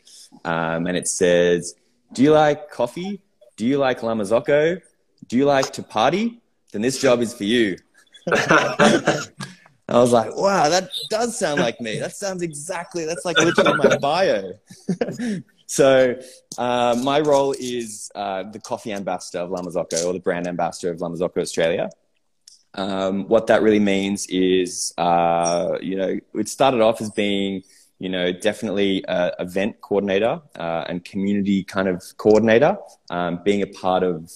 Um, 0.43 0.87
and 0.87 0.97
it 0.97 1.07
says, 1.07 1.75
Do 2.13 2.21
you 2.21 2.31
like 2.31 2.69
coffee? 2.69 3.21
Do 3.55 3.65
you 3.65 3.77
like 3.77 4.03
La 4.03 4.13
Marzocco? 4.13 4.81
Do 5.27 5.37
you 5.37 5.45
like 5.45 5.71
to 5.73 5.83
party? 5.83 6.41
Then 6.71 6.81
this 6.81 6.99
job 7.01 7.21
is 7.21 7.33
for 7.33 7.45
you. 7.45 7.77
I 8.31 9.97
was 9.97 10.11
like, 10.11 10.35
wow, 10.35 10.69
that 10.69 10.89
does 11.09 11.37
sound 11.39 11.59
like 11.59 11.81
me. 11.81 11.97
That 11.97 12.13
sounds 12.13 12.43
exactly, 12.43 13.05
that's 13.05 13.25
like 13.25 13.37
literally 13.37 13.77
my 13.77 13.97
bio. 13.97 14.53
so 15.69 16.19
uh, 16.57 16.99
my 17.03 17.19
role 17.19 17.53
is 17.59 18.09
uh, 18.15 18.41
the 18.41 18.59
coffee 18.59 18.91
ambassador 18.91 19.43
of 19.43 19.51
La 19.51 19.61
Marzocco 19.61 20.03
or 20.03 20.13
the 20.13 20.19
brand 20.19 20.47
ambassador 20.47 20.91
of 20.91 20.99
La 20.99 21.09
Marzocco 21.09 21.41
Australia. 21.41 21.91
Um, 22.73 23.27
what 23.27 23.45
that 23.47 23.61
really 23.61 23.79
means 23.79 24.25
is, 24.29 24.95
uh, 24.97 25.77
you 25.79 25.95
know, 25.95 26.19
it 26.33 26.49
started 26.49 26.81
off 26.81 27.01
as 27.01 27.11
being, 27.11 27.61
you 27.99 28.09
know, 28.09 28.31
definitely 28.31 29.05
a 29.07 29.31
event 29.37 29.79
coordinator 29.81 30.41
uh, 30.57 30.85
and 30.89 31.05
community 31.05 31.63
kind 31.63 31.87
of 31.87 32.03
coordinator, 32.17 32.75
um, 33.11 33.41
being 33.45 33.61
a 33.61 33.67
part 33.67 34.01
of 34.01 34.31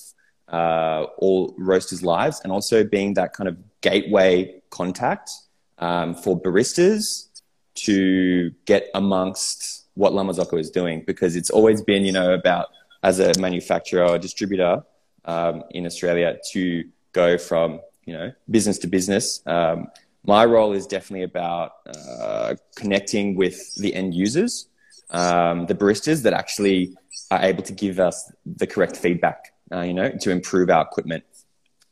uh, 0.49 1.05
all 1.17 1.55
roasters' 1.57 2.03
lives, 2.03 2.41
and 2.43 2.51
also 2.51 2.83
being 2.83 3.15
that 3.15 3.33
kind 3.33 3.49
of 3.49 3.57
gateway 3.81 4.61
contact 4.69 5.31
um, 5.79 6.13
for 6.13 6.39
baristas 6.39 7.29
to 7.73 8.51
get 8.65 8.91
amongst 8.93 9.72
what 9.95 10.13
La 10.13 10.23
Marzocco 10.23 10.59
is 10.59 10.69
doing, 10.69 11.03
because 11.05 11.35
it's 11.35 11.49
always 11.49 11.81
been, 11.81 12.03
you 12.05 12.11
know, 12.11 12.33
about 12.33 12.67
as 13.03 13.19
a 13.19 13.31
manufacturer 13.39 14.05
or 14.07 14.17
distributor 14.17 14.83
um, 15.25 15.63
in 15.71 15.85
Australia 15.85 16.37
to 16.51 16.83
go 17.11 17.37
from 17.37 17.79
you 18.05 18.13
know, 18.13 18.31
business 18.49 18.77
to 18.79 18.87
business. 18.87 19.41
Um, 19.45 19.87
my 20.25 20.45
role 20.45 20.73
is 20.73 20.87
definitely 20.87 21.23
about 21.23 21.71
uh, 21.87 22.55
connecting 22.75 23.35
with 23.35 23.75
the 23.75 23.93
end 23.93 24.13
users, 24.13 24.67
um, 25.09 25.65
the 25.65 25.75
baristas 25.75 26.23
that 26.23 26.33
actually 26.33 26.95
are 27.31 27.41
able 27.41 27.63
to 27.63 27.73
give 27.73 27.99
us 27.99 28.31
the 28.45 28.67
correct 28.67 28.97
feedback, 28.97 29.53
uh, 29.71 29.81
you 29.81 29.93
know, 29.93 30.09
to 30.21 30.31
improve 30.31 30.69
our 30.69 30.81
equipment. 30.81 31.23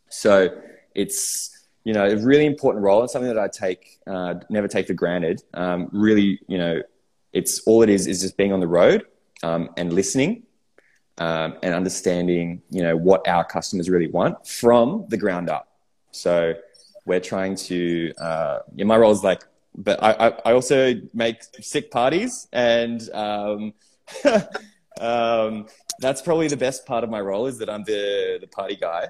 So 0.09 0.49
it's, 0.95 1.65
you 1.83 1.93
know, 1.93 2.07
a 2.07 2.17
really 2.17 2.45
important 2.45 2.83
role 2.83 3.01
and 3.01 3.09
something 3.09 3.33
that 3.33 3.39
I 3.39 3.47
take, 3.47 3.99
uh, 4.07 4.35
never 4.49 4.67
take 4.67 4.87
for 4.87 4.93
granted. 4.93 5.43
Um, 5.53 5.89
really, 5.91 6.39
you 6.47 6.57
know, 6.57 6.81
it's 7.34 7.62
all 7.62 7.82
it 7.82 7.89
is, 7.89 8.08
is 8.08 8.22
just 8.22 8.38
being 8.38 8.54
on 8.54 8.60
the 8.60 8.67
road 8.67 9.06
um, 9.44 9.70
and 9.78 9.94
listening 9.94 10.44
um, 11.17 11.58
and 11.63 11.74
understanding, 11.74 12.62
you 12.70 12.82
know, 12.82 12.96
what 12.96 13.28
our 13.28 13.44
customers 13.44 13.89
really 13.89 14.08
want 14.08 14.48
from 14.48 15.06
the 15.10 15.17
ground 15.17 15.50
up. 15.50 15.67
So 16.12 16.56
we're 17.06 17.20
trying 17.20 17.56
to, 17.56 18.13
uh, 18.20 18.60
yeah, 18.76 18.86
my 18.86 18.98
role 18.98 19.12
is 19.12 19.24
like, 19.24 19.44
but 19.76 20.02
I, 20.04 20.12
I, 20.12 20.28
I 20.46 20.54
also 20.54 20.96
make 21.13 21.44
sick 21.62 21.91
parties 21.91 22.48
and, 22.52 23.10
um, 23.13 23.74
um, 25.00 25.67
that's 26.00 26.22
probably 26.22 26.48
the 26.48 26.58
best 26.58 26.86
part 26.86 27.04
of 27.04 27.10
my 27.10 27.22
role 27.22 27.48
is 27.48 27.58
that 27.60 27.70
I'm 27.70 27.84
the, 27.84 28.39
the 28.41 28.48
party 28.48 28.76
guy. 28.76 29.08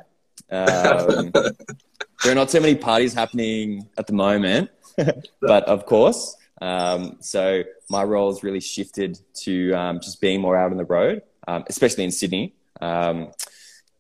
Um, 0.52 1.32
there 2.24 2.32
are 2.32 2.36
not 2.36 2.52
so 2.52 2.60
many 2.60 2.76
parties 2.76 3.14
happening 3.14 3.88
at 3.98 4.08
the 4.08 4.14
moment, 4.14 4.70
but 5.42 5.64
of 5.64 5.86
course, 5.86 6.36
um, 6.62 7.18
so 7.20 7.64
my 7.90 8.04
role 8.04 8.32
has 8.32 8.44
really 8.44 8.60
shifted 8.60 9.20
to 9.44 9.74
um, 9.74 10.00
just 10.00 10.22
being 10.22 10.40
more 10.40 10.56
out 10.56 10.72
on 10.72 10.78
the 10.78 10.86
road, 10.86 11.24
um, 11.48 11.64
especially 11.68 12.04
in 12.04 12.12
Sydney. 12.12 12.54
Um, 12.80 13.32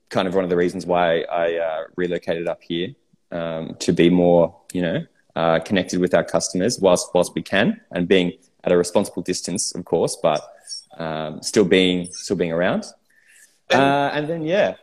kind 0.10 0.28
of 0.28 0.36
one 0.36 0.43
of 0.43 0.50
the 0.50 0.56
reasons 0.56 0.86
why 0.86 1.21
I 1.21 1.56
uh, 1.56 1.84
relocated 1.95 2.47
up 2.47 2.62
here 2.62 2.89
um, 3.32 3.76
to 3.80 3.91
be 3.91 4.10
more, 4.10 4.56
you 4.74 4.82
know, 4.82 5.06
uh, 5.36 5.60
connected 5.60 6.00
with 6.00 6.13
our 6.13 6.24
customers 6.24 6.80
whilst 6.80 7.10
whilst 7.13 7.34
we 7.34 7.41
can, 7.41 7.82
and 7.91 8.08
being 8.08 8.34
at 8.63 8.71
a 8.71 8.78
responsible 8.78 9.24
distance, 9.24 9.74
of 9.74 9.86
course, 9.86 10.17
but 10.21 10.41
um, 10.97 11.41
still 11.41 11.65
being 11.65 12.10
still 12.12 12.36
being 12.36 12.52
around. 12.52 12.86
Uh, 13.71 14.12
and 14.13 14.28
then 14.28 14.43
yeah, 14.43 14.76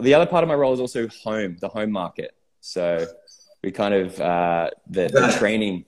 the 0.00 0.14
other 0.14 0.26
part 0.26 0.44
of 0.44 0.48
my 0.48 0.54
role 0.54 0.72
is 0.72 0.80
also 0.80 1.08
home, 1.08 1.56
the 1.60 1.68
home 1.68 1.90
market. 1.90 2.34
So 2.60 3.06
we 3.62 3.72
kind 3.72 3.92
of 3.92 4.20
uh, 4.20 4.70
the, 4.88 5.08
the 5.08 5.34
training. 5.38 5.84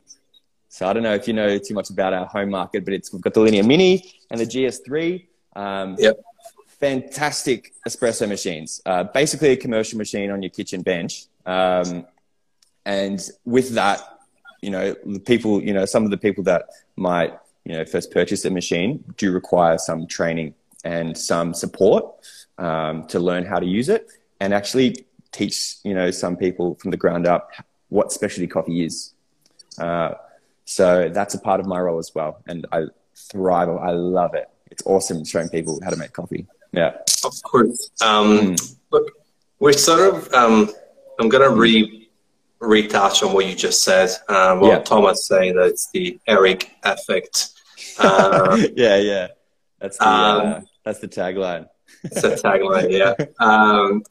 So 0.76 0.86
I 0.86 0.92
don't 0.92 1.02
know 1.02 1.14
if 1.14 1.26
you 1.26 1.34
know 1.34 1.58
too 1.58 1.74
much 1.74 1.88
about 1.90 2.12
our 2.12 2.26
home 2.26 2.50
market, 2.50 2.84
but 2.84 2.92
it's 2.92 3.12
we've 3.12 3.22
got 3.22 3.34
the 3.34 3.40
Linea 3.40 3.64
Mini 3.64 3.92
and 4.30 4.38
the 4.38 4.44
GS3. 4.44 5.26
Um, 5.54 5.96
yep 5.98 6.16
fantastic 6.80 7.72
espresso 7.88 8.28
machines. 8.28 8.80
Uh, 8.84 9.04
basically, 9.04 9.50
a 9.50 9.56
commercial 9.56 9.98
machine 9.98 10.30
on 10.30 10.42
your 10.42 10.50
kitchen 10.50 10.82
bench. 10.82 11.26
Um, 11.44 12.06
and 12.84 13.20
with 13.44 13.70
that, 13.70 14.00
you 14.60 14.70
know, 14.70 14.94
the 15.04 15.20
people, 15.20 15.62
you 15.62 15.72
know, 15.72 15.84
some 15.84 16.04
of 16.04 16.10
the 16.10 16.16
people 16.16 16.44
that 16.44 16.66
might, 16.96 17.38
you 17.64 17.72
know, 17.72 17.84
first 17.84 18.10
purchase 18.12 18.44
a 18.44 18.50
machine 18.50 19.02
do 19.16 19.32
require 19.32 19.78
some 19.78 20.06
training 20.06 20.54
and 20.84 21.16
some 21.16 21.54
support 21.54 22.04
um, 22.58 23.06
to 23.08 23.18
learn 23.18 23.44
how 23.44 23.58
to 23.58 23.66
use 23.66 23.88
it, 23.88 24.08
and 24.40 24.54
actually 24.54 25.06
teach, 25.32 25.76
you 25.82 25.94
know, 25.94 26.10
some 26.10 26.36
people 26.36 26.74
from 26.76 26.90
the 26.90 26.96
ground 26.96 27.26
up 27.26 27.50
what 27.88 28.12
specialty 28.12 28.46
coffee 28.46 28.84
is. 28.84 29.14
Uh, 29.78 30.14
so 30.66 31.08
that's 31.08 31.34
a 31.34 31.38
part 31.38 31.60
of 31.60 31.66
my 31.66 31.80
role 31.80 31.98
as 31.98 32.12
well, 32.14 32.42
and 32.46 32.66
I 32.72 32.86
thrive. 33.14 33.68
I 33.68 33.92
love 33.92 34.34
it. 34.34 34.48
It's 34.70 34.82
awesome 34.84 35.24
showing 35.24 35.48
people 35.48 35.80
how 35.82 35.90
to 35.90 35.96
make 35.96 36.12
coffee. 36.12 36.46
Yeah. 36.72 36.98
Of 37.24 37.42
course. 37.42 37.90
Um, 38.02 38.38
mm. 38.38 38.76
Look, 38.90 39.10
we're 39.60 39.72
sort 39.72 40.14
of. 40.14 40.32
Um, 40.34 40.70
I'm 41.18 41.28
gonna 41.28 41.50
re 41.50 42.10
retouch 42.58 43.22
on 43.22 43.32
what 43.32 43.46
you 43.46 43.54
just 43.54 43.82
said. 43.84 44.10
Uh, 44.28 44.58
well, 44.60 44.72
yeah. 44.72 44.78
Thomas 44.80 45.24
saying 45.24 45.54
that 45.54 45.66
it's 45.66 45.88
the 45.92 46.18
Eric 46.26 46.70
effect. 46.82 47.50
Uh, 47.98 48.58
yeah, 48.74 48.96
yeah. 48.96 49.28
That's 49.80 49.98
the 49.98 50.08
uh, 50.08 50.56
um, 50.58 50.66
that's 50.84 50.98
the 50.98 51.08
tagline. 51.08 51.68
it's 52.02 52.24
a 52.24 52.30
tagline, 52.30 52.90
yeah. 52.90 53.14
Um, 53.38 54.02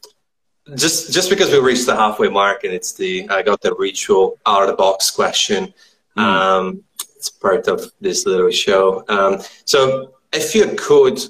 just 0.74 1.12
just 1.12 1.28
because 1.28 1.50
we 1.52 1.58
reached 1.58 1.86
the 1.86 1.94
halfway 1.94 2.28
mark 2.28 2.64
and 2.64 2.72
it's 2.72 2.94
the 2.94 3.28
I 3.28 3.42
got 3.42 3.60
the 3.60 3.74
ritual 3.74 4.38
out 4.46 4.62
of 4.62 4.68
the 4.68 4.74
box 4.74 5.10
question. 5.10 5.74
Mm. 6.16 6.22
Um, 6.22 6.82
it's 7.16 7.30
part 7.30 7.68
of 7.68 7.90
this 8.00 8.26
little 8.26 8.50
show. 8.50 9.04
Um, 9.08 9.40
so 9.64 10.14
if 10.32 10.54
you 10.54 10.74
could 10.76 11.20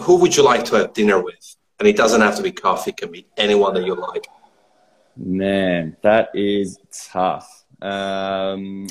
who 0.00 0.16
would 0.16 0.36
you 0.36 0.42
like 0.42 0.64
to 0.66 0.76
have 0.76 0.92
dinner 0.92 1.22
with? 1.22 1.56
And 1.78 1.88
it 1.88 1.96
doesn't 1.96 2.20
have 2.20 2.36
to 2.36 2.42
be 2.42 2.52
coffee; 2.52 2.90
it 2.90 2.96
can 2.96 3.10
be 3.10 3.26
anyone 3.36 3.74
that 3.74 3.84
you 3.84 3.94
like. 3.94 4.26
Man, 5.16 5.96
that 6.02 6.30
is 6.34 6.78
tough. 7.10 7.64
Um, 7.80 8.86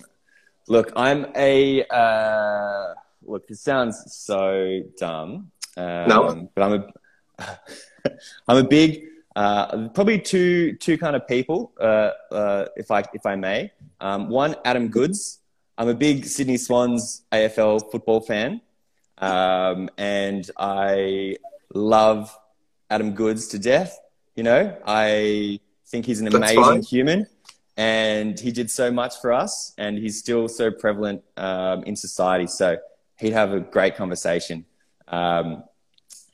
look, 0.67 0.91
I'm 0.96 1.28
a 1.36 1.86
uh, 1.86 2.94
look. 3.24 3.48
This 3.48 3.62
sounds 3.62 4.04
so 4.13 4.82
dumb. 5.00 5.52
Um, 5.78 6.10
no, 6.10 6.50
but 6.54 6.63
I'm 6.63 6.74
a 6.74 7.60
I'm 8.48 8.58
a 8.58 8.67
big 8.67 9.06
uh, 9.36 9.88
probably 9.89 10.20
two 10.20 10.76
two 10.78 10.98
kind 10.98 11.15
of 11.15 11.28
people, 11.28 11.72
uh, 11.80 12.12
uh, 12.32 12.65
if 12.76 12.91
I 12.91 13.04
if 13.13 13.26
I 13.26 13.36
may. 13.36 13.72
Um, 14.00 14.30
one, 14.30 14.56
Adam 14.65 14.89
Goodes. 14.89 15.39
I'm 15.78 15.88
a 15.88 15.96
big 15.96 16.26
Sydney 16.26 16.58
Swans 16.58 17.24
AFL 17.32 17.91
football 17.91 18.22
fan. 18.22 18.62
Um, 19.17 19.89
and 19.98 20.50
I 20.58 21.38
love 21.74 22.36
Adam 22.89 23.13
Goodes 23.13 23.48
to 23.50 23.60
death. 23.60 23.98
You 24.36 24.44
know, 24.44 24.78
I 24.86 25.60
think 25.88 26.06
he's 26.06 26.20
an 26.22 26.28
amazing 26.28 26.84
human 26.84 27.28
and 27.78 28.39
he 28.39 28.52
did 28.52 28.70
so 28.70 28.91
much 28.91 29.20
for 29.22 29.32
us 29.32 29.74
and 29.78 29.98
he's 29.98 30.17
still 30.20 30.48
so 30.48 30.72
prevalent 30.72 31.24
um, 31.38 31.84
in 31.84 31.96
society. 31.96 32.48
So 32.48 32.78
he'd 33.20 33.34
have 33.34 33.54
a 33.54 33.60
great 33.60 33.96
conversation. 33.96 34.65
Um, 35.08 35.63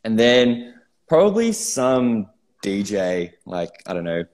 and 0.04 0.18
then 0.18 0.76
probably 1.08 1.52
some 1.52 2.28
DJ, 2.64 3.34
like, 3.46 3.72
I 3.86 3.94
don't 3.94 4.04
know, 4.04 4.26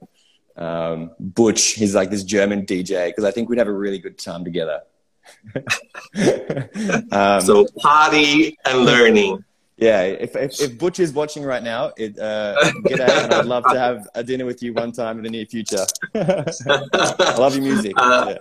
um, 0.56 1.10
Butch. 1.18 1.72
He's 1.72 1.94
like 1.94 2.10
this 2.10 2.24
German 2.24 2.66
DJ 2.66 3.08
because 3.08 3.24
I 3.24 3.30
think 3.30 3.48
we'd 3.48 3.58
have 3.58 3.68
a 3.68 3.72
really 3.72 3.98
good 3.98 4.18
time 4.18 4.44
together. 4.44 4.82
um, 7.12 7.40
so 7.40 7.66
party 7.80 8.56
and 8.64 8.84
learning. 8.84 9.44
Yeah, 9.76 10.02
if, 10.02 10.36
if, 10.36 10.60
if 10.60 10.78
Butch 10.78 11.00
is 11.00 11.12
watching 11.12 11.42
right 11.42 11.62
now, 11.62 11.92
it, 11.96 12.16
uh, 12.18 12.54
g'day, 12.84 13.24
and 13.24 13.34
I'd 13.34 13.44
love 13.46 13.64
to 13.64 13.78
have 13.78 14.08
a 14.14 14.22
dinner 14.22 14.44
with 14.44 14.62
you 14.62 14.72
one 14.72 14.92
time 14.92 15.18
in 15.18 15.24
the 15.24 15.30
near 15.30 15.46
future. 15.46 15.84
I 16.14 17.34
love 17.38 17.56
your 17.56 17.64
music. 17.64 17.92
Uh, 17.96 18.26
yeah. 18.28 18.36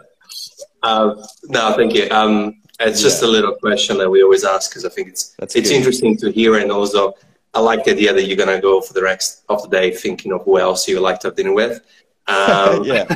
uh, 0.83 1.25
no, 1.45 1.73
thank 1.73 1.95
you. 1.95 2.07
Um, 2.11 2.61
it's 2.79 3.01
just 3.01 3.23
yeah. 3.23 3.29
a 3.29 3.31
little 3.31 3.55
question 3.55 3.97
that 3.97 4.09
we 4.09 4.21
always 4.21 4.43
ask 4.43 4.69
because 4.69 4.85
I 4.85 4.89
think 4.89 5.07
it's 5.09 5.35
That's 5.39 5.55
it's 5.55 5.69
good. 5.69 5.77
interesting 5.77 6.17
to 6.17 6.31
hear, 6.31 6.57
and 6.57 6.71
also 6.71 7.15
I 7.53 7.59
like 7.59 7.83
the 7.83 7.91
idea 7.91 8.13
that 8.13 8.25
you're 8.25 8.37
gonna 8.37 8.59
go 8.59 8.81
for 8.81 8.93
the 8.93 9.03
rest 9.03 9.43
of 9.49 9.61
the 9.63 9.69
day 9.69 9.91
thinking 9.91 10.31
of 10.31 10.43
who 10.43 10.57
else 10.59 10.87
you 10.87 10.99
like 10.99 11.19
to 11.21 11.27
have 11.27 11.35
dinner 11.35 11.53
with. 11.53 11.81
Um, 12.27 12.83
yeah, 12.85 13.07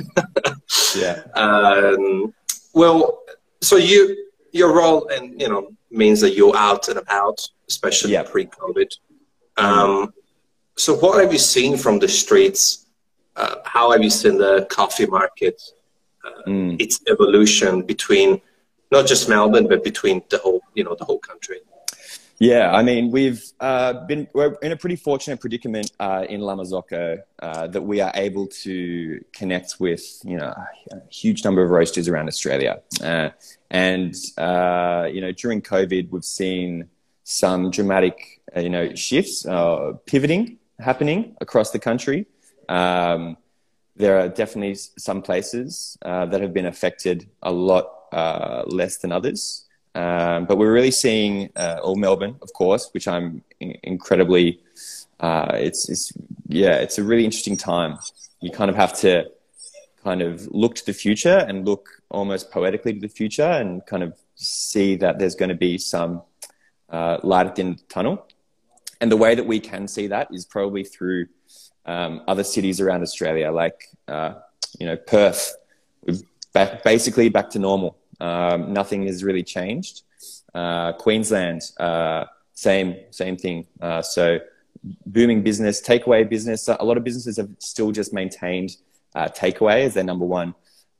yeah. 0.95 1.23
Um, 1.33 2.33
well, 2.73 3.23
so 3.61 3.77
you 3.77 4.27
your 4.51 4.73
role 4.75 5.07
and 5.09 5.39
you 5.41 5.49
know 5.49 5.71
means 5.89 6.21
that 6.21 6.35
you're 6.35 6.55
out 6.55 6.87
and 6.89 6.99
about, 6.99 7.47
especially 7.67 8.13
yeah. 8.13 8.23
pre-COVID. 8.23 8.91
Um, 9.57 10.13
so 10.77 10.95
what 10.95 11.21
have 11.21 11.33
you 11.33 11.39
seen 11.39 11.77
from 11.77 11.97
the 11.99 12.07
streets? 12.07 12.85
Uh, 13.35 13.55
how 13.65 13.91
have 13.91 14.03
you 14.03 14.09
seen 14.09 14.37
the 14.37 14.65
coffee 14.69 15.05
market, 15.05 15.61
uh, 16.25 16.41
mm. 16.47 16.79
its 16.81 16.99
evolution 17.07 17.81
between 17.83 18.41
not 18.91 19.05
just 19.07 19.29
Melbourne 19.29 19.67
but 19.67 19.83
between 19.83 20.21
the 20.29 20.37
whole 20.37 20.61
you 20.75 20.83
know 20.83 20.95
the 20.95 21.05
whole 21.05 21.19
country? 21.19 21.59
Yeah, 22.39 22.71
I 22.71 22.83
mean, 22.83 23.09
we've 23.09 23.43
uh, 23.59 24.05
been 24.05 24.27
we're 24.33 24.53
in 24.61 24.71
a 24.71 24.77
pretty 24.77 24.95
fortunate 24.95 25.39
predicament 25.39 25.91
uh, 25.99 26.23
in 26.29 26.41
La 26.41 26.55
Marzocco 26.55 27.19
uh, 27.41 27.67
that 27.67 27.81
we 27.81 27.99
are 27.99 28.11
able 28.13 28.45
to 28.47 29.23
connect 29.33 29.79
with 29.79 30.03
you 30.23 30.37
know 30.37 30.53
a 30.91 31.01
huge 31.09 31.43
number 31.43 31.63
of 31.63 31.71
roasters 31.71 32.07
around 32.07 32.27
Australia, 32.27 32.79
uh, 33.01 33.29
and 33.71 34.13
uh, 34.37 35.07
you 35.11 35.19
know 35.19 35.31
during 35.31 35.63
COVID 35.63 36.11
we've 36.11 36.23
seen 36.23 36.89
some 37.23 37.71
dramatic, 37.71 38.39
uh, 38.55 38.59
you 38.59 38.69
know, 38.69 38.93
shifts, 38.93 39.45
pivoting 40.05 40.59
happening 40.79 41.35
across 41.41 41.71
the 41.71 41.79
country. 41.79 42.27
Um, 42.69 43.35
there 43.95 44.19
are 44.19 44.29
definitely 44.29 44.75
some 44.75 45.23
places 45.23 45.97
that 46.03 46.39
have 46.39 46.53
been 46.53 46.67
affected 46.67 47.27
a 47.41 47.51
lot 47.51 47.89
less 48.71 48.97
than 48.97 49.11
others. 49.11 49.66
Um, 49.95 50.45
but 50.45 50.57
we're 50.57 50.73
really 50.73 50.91
seeing, 50.91 51.49
uh, 51.55 51.79
or 51.83 51.95
Melbourne, 51.95 52.35
of 52.41 52.53
course, 52.53 52.89
which 52.93 53.07
I'm 53.07 53.43
in- 53.59 53.77
incredibly, 53.83 54.59
uh, 55.19 55.51
it's, 55.53 55.89
it's, 55.89 56.13
yeah, 56.47 56.75
it's 56.75 56.97
a 56.97 57.03
really 57.03 57.25
interesting 57.25 57.57
time. 57.57 57.97
You 58.41 58.51
kind 58.51 58.69
of 58.69 58.75
have 58.75 58.93
to 58.99 59.31
kind 60.03 60.21
of 60.21 60.47
look 60.51 60.75
to 60.75 60.85
the 60.85 60.93
future 60.93 61.39
and 61.47 61.65
look 61.65 61.89
almost 62.09 62.51
poetically 62.51 62.93
to 62.93 62.99
the 62.99 63.09
future 63.09 63.43
and 63.43 63.85
kind 63.85 64.03
of 64.03 64.13
see 64.35 64.95
that 64.97 65.19
there's 65.19 65.35
going 65.35 65.49
to 65.49 65.55
be 65.55 65.77
some 65.77 66.21
uh, 66.89 67.17
light 67.23 67.47
at 67.47 67.55
the 67.55 67.61
end 67.63 67.73
of 67.75 67.79
the 67.79 67.93
tunnel. 67.93 68.27
And 69.01 69.11
the 69.11 69.17
way 69.17 69.35
that 69.35 69.45
we 69.45 69.59
can 69.59 69.87
see 69.87 70.07
that 70.07 70.27
is 70.31 70.45
probably 70.45 70.83
through 70.83 71.27
um, 71.85 72.21
other 72.27 72.43
cities 72.43 72.81
around 72.81 73.01
Australia, 73.01 73.51
like 73.51 73.85
uh, 74.07 74.33
you 74.79 74.85
know 74.85 74.97
Perth. 74.97 75.55
We're 76.01 76.17
back, 76.53 76.83
basically 76.83 77.29
back 77.29 77.49
to 77.51 77.59
normal. 77.59 77.97
Um, 78.19 78.73
nothing 78.73 79.05
has 79.07 79.23
really 79.23 79.43
changed. 79.43 80.03
Uh, 80.53 80.93
Queensland, 80.93 81.61
uh, 81.79 82.25
same 82.53 82.95
same 83.11 83.37
thing. 83.37 83.67
Uh, 83.81 84.01
so 84.01 84.39
booming 85.05 85.43
business, 85.43 85.81
takeaway 85.81 86.27
business. 86.27 86.67
A 86.67 86.83
lot 86.83 86.97
of 86.97 87.03
businesses 87.03 87.37
have 87.37 87.49
still 87.59 87.91
just 87.91 88.13
maintained 88.13 88.77
uh, 89.15 89.27
takeaway 89.27 89.85
as 89.85 89.93
their 89.93 90.03
number 90.03 90.25
one, 90.25 90.55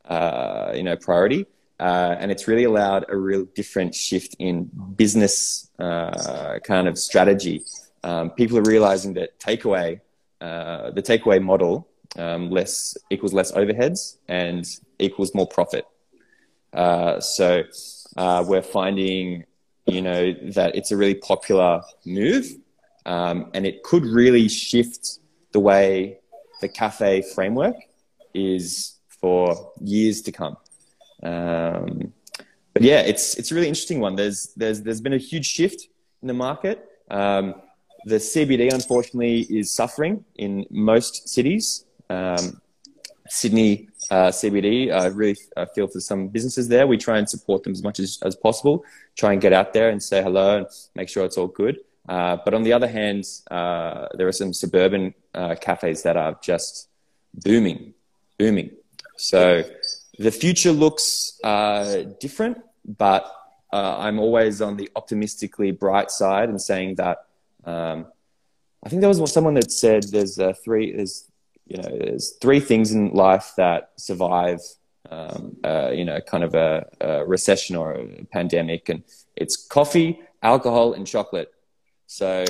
uh, 0.06 0.72
you 0.76 0.84
know, 0.84 0.96
priority. 0.96 1.46
Uh, 1.80 2.16
and 2.20 2.32
it's 2.32 2.48
really 2.48 2.64
allowed 2.64 3.06
a 3.10 3.16
real 3.16 3.46
different 3.56 3.94
shift 3.94 4.36
in 4.40 4.70
business 4.96 5.70
kind 5.78 6.88
of 6.88 6.98
strategy. 6.98 7.64
Um, 8.04 8.32
people 8.32 8.58
are 8.58 8.64
realizing 8.64 9.14
that 9.14 9.40
takeaway, 9.40 10.00
the 10.40 11.04
takeaway 11.04 11.42
model, 11.42 11.88
um, 12.18 12.50
less 12.50 12.98
equals 13.10 13.34
less 13.34 13.52
overheads 13.52 14.18
and 14.28 14.66
equals 15.00 15.34
more 15.36 15.48
profit. 15.48 15.86
Uh, 16.74 17.20
so 17.20 17.64
uh, 18.16 18.44
we're 18.48 18.62
finding, 18.62 19.46
you 19.86 20.02
know, 20.02 20.34
that 20.52 20.76
it's 20.76 20.92
a 20.92 20.98
really 20.98 21.16
popular 21.16 21.82
move, 22.06 22.46
um, 23.06 23.50
and 23.54 23.66
it 23.66 23.84
could 23.84 24.06
really 24.06 24.48
shift 24.48 25.20
the 25.52 25.60
way 25.60 26.20
the 26.62 26.68
cafe 26.68 27.24
framework 27.34 27.76
is 28.34 28.96
for 29.08 29.72
years 29.82 30.22
to 30.24 30.32
come. 30.32 30.58
Um, 31.24 32.14
but 32.74 32.84
yeah, 32.84 33.00
it's 33.00 33.36
it's 33.36 33.52
a 33.52 33.56
really 33.56 33.68
interesting 33.68 34.00
one. 34.00 34.16
There's 34.16 34.54
there's 34.56 34.82
there's 34.82 35.02
been 35.02 35.14
a 35.14 35.18
huge 35.18 35.48
shift 35.48 35.88
in 36.22 36.28
the 36.28 36.34
market. 36.34 36.88
Um, 37.10 37.56
the 38.06 38.16
CBD, 38.16 38.72
unfortunately, 38.72 39.42
is 39.50 39.74
suffering 39.74 40.24
in 40.36 40.66
most 40.70 41.28
cities. 41.28 41.86
Um, 42.10 42.62
Sydney 43.28 43.90
uh, 44.10 44.28
CBD, 44.30 44.92
I 44.92 45.08
really 45.08 45.38
feel 45.76 45.88
for 45.88 46.00
some 46.00 46.30
businesses 46.30 46.68
there. 46.68 46.88
We 46.88 46.98
try 46.98 47.18
and 47.18 47.30
support 47.30 47.64
them 47.64 47.74
as 47.74 47.84
much 47.84 48.00
as, 48.00 48.20
as 48.24 48.36
possible. 48.36 48.86
Try 49.18 49.34
and 49.34 49.42
get 49.42 49.54
out 49.54 49.74
there 49.74 49.90
and 49.90 50.02
say 50.02 50.24
hello 50.24 50.60
and 50.60 50.68
make 50.96 51.10
sure 51.10 51.26
it's 51.26 51.38
all 51.38 51.48
good. 51.48 51.80
Uh, 52.08 52.38
but 52.44 52.54
on 52.54 52.64
the 52.64 52.72
other 52.72 52.88
hand, 52.88 53.26
uh, 53.52 54.08
there 54.14 54.28
are 54.28 54.32
some 54.34 54.54
suburban 54.54 55.14
uh, 55.34 55.56
cafes 55.56 56.04
that 56.04 56.16
are 56.16 56.38
just 56.42 56.88
booming, 57.34 57.94
booming. 58.38 58.72
So 59.18 59.64
the 60.18 60.32
future 60.32 60.72
looks 60.72 61.40
uh, 61.44 62.04
different, 62.20 62.60
but 62.86 63.30
uh, 63.74 63.98
I'm 64.00 64.20
always 64.20 64.62
on 64.62 64.78
the 64.78 64.90
optimistically 64.96 65.72
bright 65.72 66.12
side 66.12 66.50
and 66.50 66.62
saying 66.62 66.96
that. 66.96 67.26
Um, 67.66 68.08
I 68.84 68.90
think 68.90 69.02
there 69.02 69.10
was 69.10 69.34
someone 69.34 69.56
that 69.56 69.72
said 69.72 70.04
there's 70.04 70.40
three 70.64 70.96
there's 70.96 71.30
you 71.68 71.78
know 71.78 71.90
there's 71.90 72.32
three 72.42 72.60
things 72.60 72.92
in 72.92 73.12
life 73.12 73.54
that 73.58 73.92
survive 73.98 74.60
um, 75.10 75.56
uh, 75.64 75.92
you 75.94 76.06
know 76.06 76.20
kind 76.22 76.44
of 76.44 76.56
a, 76.56 76.86
a, 77.02 77.26
recession 77.26 77.76
or 77.76 77.94
a 77.94 78.26
pandemic, 78.32 78.90
and 78.90 79.04
it's 79.36 79.56
coffee, 79.56 80.20
alcohol, 80.44 80.94
and 80.94 81.06
chocolate. 81.06 81.52
So 82.08 82.46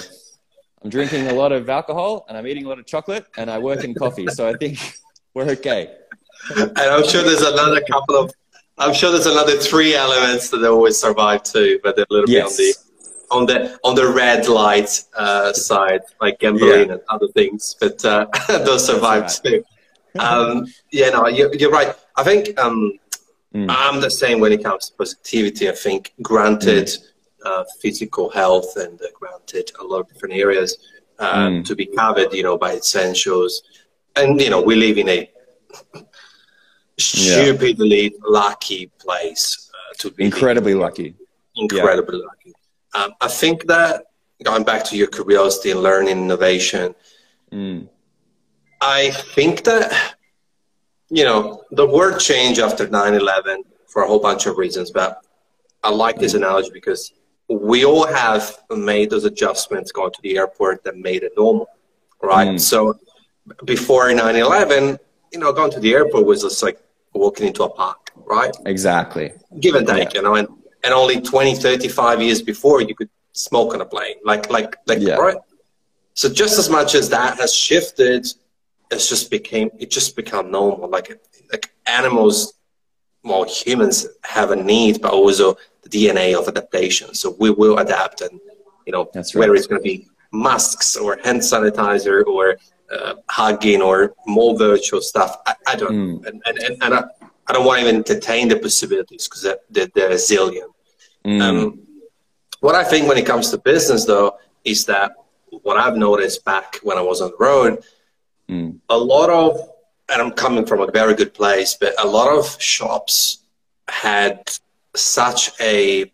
I'm 0.83 0.89
drinking 0.89 1.27
a 1.27 1.33
lot 1.33 1.51
of 1.51 1.69
alcohol 1.69 2.25
and 2.29 2.37
I'm 2.37 2.45
eating 2.47 2.65
a 2.65 2.69
lot 2.69 2.79
of 2.79 2.85
chocolate, 2.85 3.25
and 3.37 3.49
I 3.49 3.57
work 3.59 3.83
in 3.83 3.93
coffee, 3.93 4.27
so 4.27 4.47
I 4.47 4.53
think 4.53 4.79
we're 5.33 5.49
okay 5.51 5.95
and 6.49 6.77
I'm 6.77 7.07
sure 7.07 7.23
there's 7.23 7.41
another 7.41 7.81
couple 7.81 8.15
of, 8.15 8.31
I'm 8.77 8.93
sure 8.93 9.11
there's 9.11 9.25
another 9.25 9.57
three 9.57 9.95
elements 9.95 10.49
that 10.49 10.63
always 10.63 10.97
survive 10.97 11.43
too, 11.43 11.79
but 11.83 11.95
they're 11.95 12.05
a 12.09 12.13
little 12.13 12.29
yes. 12.29 12.57
bit 12.57 12.75
on 12.77 12.83
the 12.83 12.86
on 13.31 13.45
the 13.45 13.79
on 13.83 13.95
the 13.95 14.07
red 14.07 14.47
light 14.47 15.03
uh, 15.15 15.53
side, 15.53 16.01
like 16.21 16.39
gambling 16.39 16.87
yeah. 16.87 16.93
and 16.93 17.01
other 17.09 17.27
things. 17.29 17.75
But 17.79 18.03
uh, 18.05 18.27
those 18.47 18.85
survive 18.85 19.23
right. 19.23 19.39
too. 19.43 19.63
Um, 20.19 20.65
yeah, 20.91 21.09
no, 21.09 21.27
you're, 21.27 21.53
you're, 21.55 21.71
right. 21.71 21.93
I 22.15 22.23
think 22.23 22.59
um, 22.59 22.93
mm. 23.53 23.67
I'm 23.69 24.01
the 24.01 24.09
same 24.09 24.39
when 24.39 24.51
it 24.51 24.63
comes 24.63 24.89
to 24.89 24.95
positivity. 24.95 25.69
I 25.69 25.73
think, 25.73 26.13
granted, 26.21 26.87
mm. 26.87 26.97
uh, 27.45 27.63
physical 27.81 28.29
health 28.29 28.77
and 28.77 28.99
uh, 29.01 29.05
granted 29.13 29.71
a 29.79 29.83
lot 29.83 29.99
of 30.01 30.07
different 30.07 30.33
areas 30.33 30.77
uh, 31.19 31.47
mm. 31.47 31.65
to 31.65 31.75
be 31.75 31.85
covered, 31.85 32.33
you 32.33 32.43
know, 32.43 32.57
by 32.57 32.75
essentials, 32.75 33.61
and 34.15 34.41
you 34.41 34.49
know, 34.49 34.61
we 34.61 34.75
live 34.75 34.97
in 34.97 35.09
a 35.09 35.29
stupidly 36.97 38.03
yeah. 38.05 38.09
lucky 38.27 38.87
place 38.99 39.69
uh, 39.73 39.93
to 39.99 40.11
be 40.11 40.25
incredibly 40.25 40.73
lucky 40.73 41.13
incredibly 41.55 42.19
yeah. 42.19 42.25
lucky 42.25 42.53
um, 42.93 43.11
i 43.21 43.27
think 43.27 43.65
that 43.67 44.05
going 44.43 44.63
back 44.63 44.83
to 44.83 44.97
your 44.97 45.07
curiosity 45.07 45.71
and 45.71 45.81
learning 45.81 46.17
innovation 46.17 46.93
mm. 47.51 47.87
i 48.81 49.11
think 49.11 49.63
that 49.63 50.15
you 51.09 51.23
know 51.23 51.63
the 51.71 51.85
world 51.85 52.19
changed 52.19 52.59
after 52.59 52.87
9-11 52.87 53.63
for 53.87 54.03
a 54.03 54.07
whole 54.07 54.19
bunch 54.19 54.45
of 54.45 54.57
reasons 54.57 54.91
but 54.91 55.19
i 55.83 55.89
like 55.89 56.17
this 56.17 56.33
mm. 56.33 56.37
analogy 56.37 56.69
because 56.73 57.13
we 57.49 57.85
all 57.85 58.05
have 58.05 58.57
made 58.71 59.09
those 59.09 59.23
adjustments 59.23 59.91
going 59.91 60.11
to 60.11 60.21
the 60.21 60.37
airport 60.37 60.83
that 60.83 60.97
made 60.97 61.23
it 61.23 61.31
normal 61.37 61.67
right 62.21 62.49
mm. 62.49 62.59
so 62.59 62.93
before 63.65 64.05
9-11 64.09 64.99
you 65.31 65.39
know 65.39 65.51
going 65.53 65.71
to 65.71 65.79
the 65.79 65.93
airport 65.93 66.25
was 66.25 66.41
just 66.41 66.61
like 66.61 66.79
walking 67.17 67.47
into 67.47 67.63
a 67.63 67.69
park, 67.69 68.11
right? 68.15 68.55
Exactly. 68.65 69.31
Give 69.59 69.75
and 69.75 69.87
take, 69.87 70.13
yeah. 70.13 70.19
you 70.19 70.21
know, 70.21 70.35
and, 70.35 70.47
and 70.87 70.93
only 70.93 71.19
20, 71.19 71.55
35 71.55 72.21
years 72.21 72.41
before 72.41 72.81
you 72.81 72.95
could 72.95 73.09
smoke 73.33 73.73
on 73.73 73.81
a 73.81 73.85
plane, 73.85 74.15
like, 74.23 74.49
like, 74.49 74.77
like, 74.85 74.99
yeah. 75.01 75.15
right? 75.15 75.35
So 76.13 76.29
just 76.29 76.57
as 76.57 76.69
much 76.69 76.95
as 76.95 77.09
that 77.09 77.37
has 77.37 77.53
shifted, 77.53 78.25
it's 78.89 79.09
just 79.09 79.29
became, 79.29 79.69
it 79.77 79.91
just 79.91 80.15
become 80.15 80.49
normal. 80.49 80.89
Like, 80.89 81.09
like 81.51 81.73
animals, 81.85 82.53
well, 83.21 83.43
humans 83.43 84.07
have 84.23 84.51
a 84.51 84.55
need, 84.55 85.01
but 85.01 85.11
also 85.11 85.57
the 85.81 85.89
DNA 85.89 86.39
of 86.39 86.47
adaptation. 86.47 87.13
So 87.13 87.35
we 87.37 87.49
will 87.51 87.79
adapt 87.79 88.21
and, 88.21 88.39
you 88.85 88.93
know, 88.93 89.09
right. 89.13 89.25
whether 89.35 89.55
it's 89.55 89.67
going 89.67 89.81
to 89.81 89.83
be 89.83 90.07
masks 90.31 90.95
or 90.95 91.19
hand 91.25 91.41
sanitizer 91.41 92.25
or 92.25 92.57
uh, 92.95 93.15
hugging 93.29 93.81
or 93.81 94.15
more 94.25 94.57
virtual 94.57 95.01
stuff. 95.01 95.35
I, 95.45 95.55
I 95.67 95.75
don't 95.75 95.91
mm. 95.91 96.25
and, 96.27 96.41
and, 96.45 96.57
and, 96.59 96.83
and 96.83 96.93
I, 96.93 97.03
I, 97.47 97.51
don't 97.51 97.65
want 97.65 97.81
to 97.81 97.85
even 97.85 97.97
entertain 97.97 98.47
the 98.47 98.57
possibilities 98.57 99.27
because 99.27 99.41
they're, 99.41 99.89
they're, 99.93 100.11
a 100.11 100.15
zillion. 100.15 100.69
Mm. 101.25 101.41
Um, 101.41 101.79
what 102.59 102.75
I 102.75 102.83
think 102.83 103.07
when 103.07 103.17
it 103.17 103.25
comes 103.25 103.51
to 103.51 103.57
business, 103.57 104.05
though, 104.05 104.37
is 104.63 104.85
that 104.85 105.13
what 105.63 105.77
I've 105.77 105.97
noticed 105.97 106.43
back 106.45 106.77
when 106.83 106.97
I 106.97 107.01
was 107.01 107.21
on 107.21 107.31
the 107.31 107.37
road, 107.37 107.83
mm. 108.49 108.77
a 108.89 108.97
lot 108.97 109.29
of, 109.29 109.69
and 110.09 110.21
I'm 110.21 110.31
coming 110.31 110.65
from 110.65 110.81
a 110.81 110.91
very 110.91 111.13
good 111.13 111.33
place, 111.33 111.75
but 111.79 111.93
a 112.01 112.07
lot 112.07 112.35
of 112.35 112.61
shops 112.61 113.39
had 113.87 114.49
such 114.95 115.51
a 115.61 116.11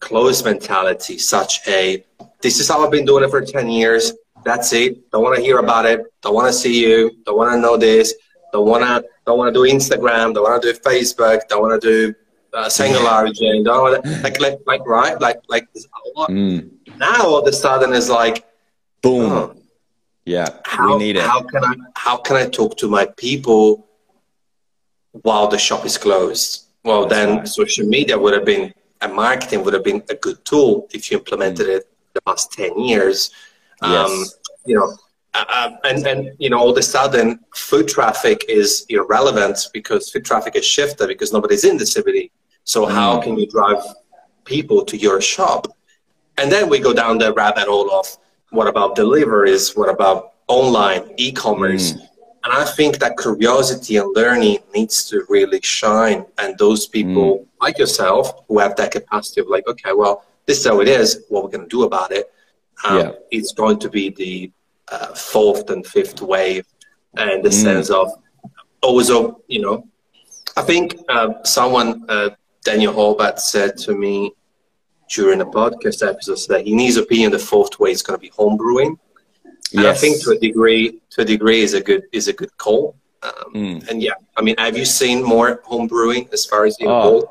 closed 0.00 0.44
mentality, 0.44 1.18
such 1.18 1.66
a 1.66 2.04
this 2.40 2.60
is 2.60 2.68
how 2.68 2.84
I've 2.84 2.90
been 2.90 3.04
doing 3.04 3.24
it 3.24 3.30
for 3.30 3.40
10 3.40 3.68
years. 3.68 4.12
That's 4.44 4.72
it. 4.72 5.10
Don't 5.10 5.22
want 5.22 5.36
to 5.36 5.42
hear 5.42 5.58
about 5.58 5.86
it. 5.86 6.02
Don't 6.22 6.34
want 6.34 6.46
to 6.46 6.52
see 6.52 6.80
you. 6.80 7.10
Don't 7.24 7.36
want 7.36 7.52
to 7.52 7.58
know 7.58 7.76
this. 7.76 8.14
Don't 8.52 8.68
want 8.68 8.84
to. 8.84 9.04
Don't 9.26 9.38
want 9.38 9.52
to 9.52 9.58
do 9.58 9.72
Instagram. 9.72 10.32
Don't 10.32 10.44
want 10.44 10.62
to 10.62 10.72
do 10.72 10.78
Facebook. 10.78 11.48
Don't 11.48 11.62
want 11.62 11.80
to 11.80 11.88
do 11.88 12.14
uh, 12.56 12.68
Singularity. 12.68 13.62
Don't 13.62 13.82
want 13.82 14.22
like 14.24 14.40
like 14.40 14.58
like 14.66 14.86
right 14.86 15.20
like 15.20 15.40
like 15.48 15.68
a 15.76 16.18
lot. 16.18 16.30
Mm. 16.30 16.70
Now 16.96 17.26
all 17.26 17.38
of 17.38 17.46
a 17.46 17.52
sudden 17.52 17.92
it's 17.94 18.08
like, 18.08 18.44
boom. 19.02 19.32
Oh, 19.32 19.54
yeah, 20.24 20.48
how, 20.64 20.96
we 20.96 21.04
need 21.04 21.16
it. 21.16 21.22
How 21.22 21.42
can 21.42 21.64
I 21.64 21.74
how 21.94 22.16
can 22.16 22.36
I 22.36 22.46
talk 22.48 22.76
to 22.78 22.88
my 22.88 23.06
people 23.16 23.86
while 25.12 25.48
the 25.48 25.58
shop 25.58 25.84
is 25.84 25.96
closed? 25.96 26.64
Well, 26.82 27.06
That's 27.06 27.14
then 27.14 27.38
right. 27.38 27.48
social 27.48 27.86
media 27.86 28.18
would 28.18 28.34
have 28.34 28.44
been 28.44 28.72
and 29.02 29.14
marketing 29.14 29.62
would 29.64 29.74
have 29.74 29.84
been 29.84 30.02
a 30.08 30.14
good 30.14 30.44
tool 30.44 30.88
if 30.92 31.10
you 31.10 31.18
implemented 31.18 31.66
mm. 31.66 31.76
it 31.76 31.88
the 32.14 32.22
past 32.22 32.52
10 32.52 32.80
years 32.80 33.30
Yes. 33.82 34.10
Um, 34.10 34.24
you 34.64 34.74
know, 34.76 34.96
uh, 35.34 35.44
uh, 35.48 35.70
and 35.84 36.06
and 36.06 36.30
you 36.38 36.50
know, 36.50 36.58
all 36.58 36.70
of 36.70 36.76
a 36.76 36.82
sudden, 36.82 37.40
foot 37.54 37.88
traffic 37.88 38.44
is 38.48 38.86
irrelevant 38.88 39.68
because 39.72 40.10
foot 40.10 40.24
traffic 40.24 40.54
has 40.54 40.64
shifted 40.64 41.08
because 41.08 41.32
nobody's 41.32 41.64
in 41.64 41.76
the 41.76 41.84
CBD. 41.84 42.30
So 42.66 42.84
mm. 42.84 42.92
how 42.92 43.20
can 43.22 43.38
you 43.38 43.46
drive 43.46 43.82
people 44.44 44.84
to 44.84 44.96
your 44.96 45.20
shop? 45.20 45.76
and 46.38 46.50
then 46.52 46.68
we 46.68 46.78
go 46.78 46.92
down 46.92 47.18
the 47.18 47.32
rabbit 47.32 47.66
hole 47.66 47.90
of 47.90 48.06
what 48.50 48.68
about 48.68 48.94
deliveries? 48.94 49.74
What 49.74 49.88
about 49.88 50.32
online 50.48 51.12
e-commerce? 51.16 51.92
Mm. 51.92 52.00
And 52.44 52.52
I 52.52 52.64
think 52.64 52.98
that 52.98 53.18
curiosity 53.18 53.96
and 53.96 54.14
learning 54.14 54.58
needs 54.74 55.08
to 55.10 55.24
really 55.28 55.60
shine. 55.62 56.24
And 56.38 56.56
those 56.58 56.86
people 56.86 57.38
mm. 57.38 57.46
like 57.60 57.78
yourself 57.78 58.44
who 58.46 58.58
have 58.58 58.76
that 58.76 58.92
capacity 58.92 59.40
of 59.40 59.48
like, 59.48 59.66
okay, 59.66 59.92
well, 59.92 60.24
this 60.46 60.60
is 60.60 60.66
how 60.66 60.80
it 60.80 60.88
is. 60.88 61.24
What 61.28 61.42
we're 61.42 61.50
going 61.50 61.68
to 61.68 61.68
do 61.68 61.82
about 61.82 62.12
it 62.12 62.30
um, 62.84 62.98
yeah. 62.98 63.12
is 63.32 63.52
going 63.52 63.80
to 63.80 63.88
be 63.88 64.10
the 64.10 64.52
uh, 64.92 65.14
fourth 65.14 65.70
and 65.70 65.84
fifth 65.84 66.22
wave, 66.22 66.64
and 67.16 67.44
the 67.44 67.48
mm. 67.48 67.52
sense 67.52 67.90
of 67.90 68.08
also, 68.80 69.42
you 69.48 69.60
know, 69.60 69.88
I 70.56 70.62
think 70.62 70.96
uh, 71.08 71.42
someone, 71.42 72.04
uh, 72.08 72.30
Daniel 72.66 72.92
Horvat, 72.92 73.38
said 73.38 73.76
to 73.78 73.94
me 73.94 74.32
during 75.08 75.40
a 75.40 75.46
podcast 75.46 76.04
episode 76.06 76.40
that 76.48 76.66
in 76.66 76.80
his 76.80 76.96
opinion, 76.96 77.30
the 77.30 77.38
fourth 77.38 77.78
way 77.78 77.92
is 77.92 78.02
going 78.02 78.18
to 78.18 78.20
be 78.20 78.30
home 78.30 78.56
brewing. 78.56 78.98
And 79.72 79.84
yes. 79.84 79.96
I 79.96 80.00
think 80.00 80.22
to 80.24 80.30
a 80.30 80.38
degree, 80.38 81.00
to 81.10 81.22
a 81.22 81.24
degree, 81.24 81.60
is 81.60 81.74
a 81.74 81.80
good 81.80 82.02
is 82.12 82.26
a 82.26 82.32
good 82.32 82.56
call. 82.56 82.96
Um, 83.22 83.54
mm. 83.54 83.88
And 83.88 84.02
yeah, 84.02 84.14
I 84.36 84.42
mean, 84.42 84.56
have 84.58 84.76
you 84.76 84.84
seen 84.84 85.22
more 85.22 85.62
home 85.64 85.86
brewing 85.86 86.28
as 86.32 86.44
far 86.44 86.66
as 86.66 86.76
you 86.80 86.88
oh, 86.88 87.30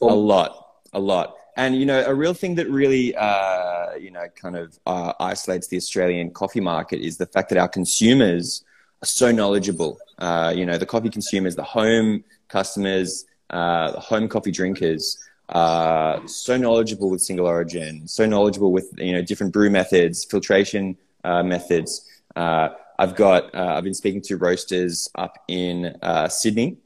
A 0.00 0.06
lot, 0.06 0.50
a 0.92 0.98
lot. 0.98 1.36
And 1.56 1.76
you 1.76 1.86
know, 1.86 2.04
a 2.04 2.14
real 2.14 2.34
thing 2.34 2.56
that 2.56 2.68
really, 2.68 3.14
uh, 3.14 3.94
you 3.94 4.10
know, 4.10 4.26
kind 4.34 4.56
of 4.56 4.76
uh, 4.86 5.12
isolates 5.20 5.68
the 5.68 5.76
Australian 5.76 6.30
coffee 6.30 6.60
market 6.60 7.00
is 7.00 7.16
the 7.16 7.26
fact 7.26 7.48
that 7.50 7.58
our 7.58 7.68
consumers 7.68 8.64
are 9.02 9.06
so 9.06 9.30
knowledgeable. 9.30 9.98
Uh, 10.18 10.52
you 10.56 10.66
know, 10.66 10.78
the 10.78 10.86
coffee 10.86 11.10
consumers, 11.10 11.54
the 11.54 11.62
home 11.62 12.24
customers, 12.48 13.24
uh, 13.50 13.92
home 14.00 14.28
coffee 14.28 14.50
drinkers, 14.50 15.18
uh, 15.48 16.26
so 16.26 16.56
knowledgeable 16.56 17.10
with 17.10 17.20
single 17.20 17.46
origin, 17.46 18.08
so 18.08 18.26
knowledgeable 18.26 18.72
with 18.72 18.90
you 18.96 19.12
know 19.12 19.22
different 19.22 19.52
brew 19.52 19.70
methods, 19.70 20.24
filtration 20.24 20.96
uh, 21.24 21.42
methods. 21.42 22.08
Uh, 22.34 22.70
I've 22.98 23.14
got 23.14 23.54
uh, 23.54 23.74
I've 23.76 23.84
been 23.84 23.94
speaking 23.94 24.22
to 24.22 24.36
roasters 24.36 25.08
up 25.16 25.38
in 25.48 25.96
uh, 26.02 26.28
Sydney, 26.28 26.78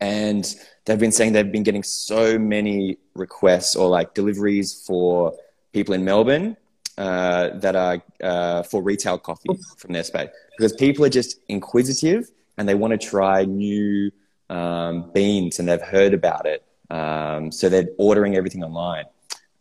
and 0.00 0.54
they've 0.84 0.98
been 0.98 1.12
saying 1.12 1.32
they've 1.32 1.52
been 1.52 1.62
getting 1.62 1.82
so 1.82 2.38
many 2.38 2.98
requests 3.14 3.76
or 3.76 3.88
like 3.88 4.14
deliveries 4.14 4.82
for 4.86 5.34
people 5.72 5.94
in 5.94 6.04
Melbourne 6.04 6.56
uh, 6.96 7.50
that 7.58 7.76
are 7.76 8.02
uh, 8.22 8.62
for 8.64 8.82
retail 8.82 9.18
coffee 9.18 9.50
from 9.76 9.92
their 9.92 10.04
space 10.04 10.30
because 10.56 10.72
people 10.72 11.04
are 11.04 11.10
just 11.10 11.40
inquisitive 11.48 12.30
and 12.56 12.68
they 12.68 12.74
want 12.74 12.90
to 12.90 12.98
try 12.98 13.44
new 13.44 14.10
um, 14.50 15.10
beans 15.12 15.58
and 15.58 15.68
they've 15.68 15.82
heard 15.82 16.14
about 16.14 16.46
it 16.46 16.64
um, 16.90 17.52
so 17.52 17.68
they're 17.68 17.88
ordering 17.98 18.36
everything 18.36 18.64
online. 18.64 19.04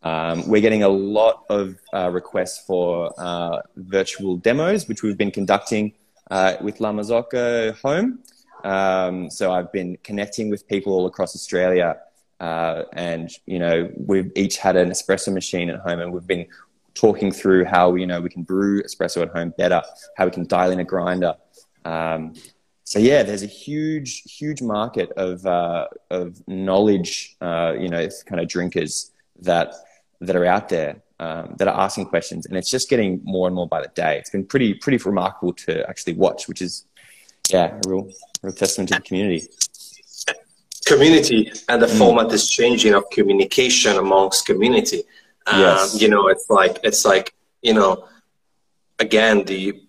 Um, 0.04 0.48
we're 0.48 0.62
getting 0.62 0.84
a 0.84 0.90
lot 0.90 1.44
of 1.50 1.76
uh, 1.94 2.10
requests 2.12 2.64
for 2.66 3.14
uh, 3.18 3.62
virtual 3.76 4.38
demos, 4.38 4.88
which 4.88 5.04
we've 5.04 5.18
been 5.18 5.32
conducting 5.32 5.94
uh, 6.32 6.56
with 6.62 6.80
La 6.80 6.92
Marzocco 6.92 7.76
Home. 7.82 8.20
Um, 8.64 9.30
so 9.30 9.52
I've 9.52 9.72
been 9.72 9.98
connecting 10.04 10.50
with 10.50 10.68
people 10.68 10.94
all 10.94 11.06
across 11.08 11.36
Australia, 11.36 11.98
uh, 12.40 12.84
and 12.94 13.30
you 13.46 13.60
know 13.60 13.92
we've 13.96 14.32
each 14.36 14.58
had 14.58 14.76
an 14.76 14.90
espresso 14.90 15.34
machine 15.34 15.70
at 15.70 15.80
home, 15.80 16.00
and 16.00 16.14
we've 16.14 16.28
been 16.28 16.48
talking 16.94 17.32
through 17.32 17.66
how 17.66 17.96
you 17.96 18.08
know 18.08 18.22
we 18.22 18.30
can 18.30 18.44
brew 18.44 18.82
espresso 18.84 19.22
at 19.22 19.30
home 19.30 19.54
better, 19.58 19.82
how 20.16 20.26
we 20.26 20.32
can 20.32 20.46
dial 20.48 20.72
in 20.72 20.80
a 20.80 20.84
grinder. 20.84 21.36
Um, 21.86 22.34
so 22.88 23.00
yeah, 23.00 23.22
there's 23.24 23.44
a 23.44 23.48
huge, 23.48 24.24
huge 24.24 24.62
market 24.62 25.12
of 25.18 25.46
uh, 25.46 25.88
of 26.10 26.42
knowledge, 26.48 27.36
uh, 27.42 27.74
you 27.78 27.90
know, 27.90 28.08
kind 28.26 28.40
of 28.40 28.48
drinkers 28.48 29.12
that 29.42 29.74
that 30.22 30.38
are 30.38 30.46
out 30.46 30.70
there 30.70 31.02
um, 31.20 31.54
that 31.58 31.68
are 31.68 31.78
asking 31.78 32.06
questions, 32.06 32.46
and 32.46 32.56
it's 32.56 32.72
just 32.72 32.90
getting 32.90 33.20
more 33.26 33.46
and 33.46 33.54
more 33.58 33.68
by 33.68 33.82
the 33.82 33.90
day. 33.90 34.18
It's 34.18 34.30
been 34.30 34.46
pretty, 34.46 34.74
pretty 34.74 35.04
remarkable 35.04 35.52
to 35.66 35.86
actually 35.90 36.14
watch, 36.14 36.48
which 36.48 36.62
is 36.62 36.86
yeah, 37.50 37.76
a 37.76 37.90
real, 37.90 38.10
real 38.42 38.54
testament 38.54 38.88
to 38.88 38.96
the 38.96 39.02
community. 39.02 39.50
Community 40.86 41.52
and 41.68 41.82
the 41.82 41.88
mm. 41.88 41.98
format 41.98 42.32
is 42.32 42.50
changing 42.50 42.94
of 42.94 43.04
communication 43.10 43.98
amongst 43.98 44.46
community. 44.46 45.04
Um, 45.46 45.60
yes. 45.60 46.02
You 46.02 46.08
know, 46.08 46.30
it's 46.30 46.50
like 46.50 46.80
it's 46.84 47.04
like 47.04 47.36
you 47.62 47.74
know, 47.74 48.08
again 48.98 49.44
the 49.44 49.82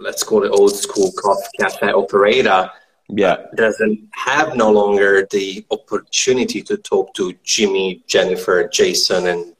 let's 0.00 0.22
call 0.22 0.44
it 0.44 0.50
old 0.50 0.74
school 0.74 1.10
coffee 1.12 1.48
cafe 1.58 1.90
operator 1.92 2.70
yeah 3.08 3.36
doesn't 3.56 4.08
have 4.12 4.54
no 4.56 4.70
longer 4.70 5.26
the 5.30 5.64
opportunity 5.70 6.62
to 6.62 6.76
talk 6.76 7.12
to 7.14 7.32
jimmy 7.42 8.02
jennifer 8.06 8.68
jason 8.68 9.26
and 9.26 9.54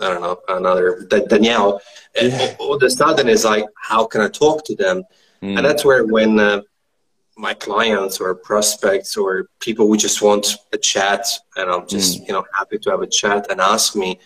i 0.00 0.08
don't 0.08 0.22
know 0.22 0.38
another 0.48 1.06
danielle 1.28 1.80
yeah. 2.20 2.56
all 2.58 2.74
of 2.74 2.82
a 2.82 2.90
sudden 2.90 3.28
is 3.28 3.44
like 3.44 3.66
how 3.76 4.04
can 4.06 4.20
i 4.20 4.28
talk 4.28 4.64
to 4.64 4.74
them 4.74 5.02
mm. 5.42 5.56
and 5.56 5.64
that's 5.64 5.84
where 5.84 6.04
when 6.06 6.38
uh, 6.40 6.60
my 7.36 7.52
clients 7.52 8.20
or 8.20 8.34
prospects 8.34 9.16
or 9.16 9.48
people 9.60 9.86
who 9.86 9.96
just 9.96 10.22
want 10.22 10.56
a 10.72 10.78
chat 10.78 11.26
and 11.56 11.70
i'm 11.70 11.86
just 11.86 12.22
mm. 12.22 12.26
you 12.28 12.32
know 12.32 12.44
happy 12.54 12.78
to 12.78 12.90
have 12.90 13.02
a 13.02 13.06
chat 13.06 13.50
and 13.50 13.60
ask 13.60 13.94
me 13.94 14.18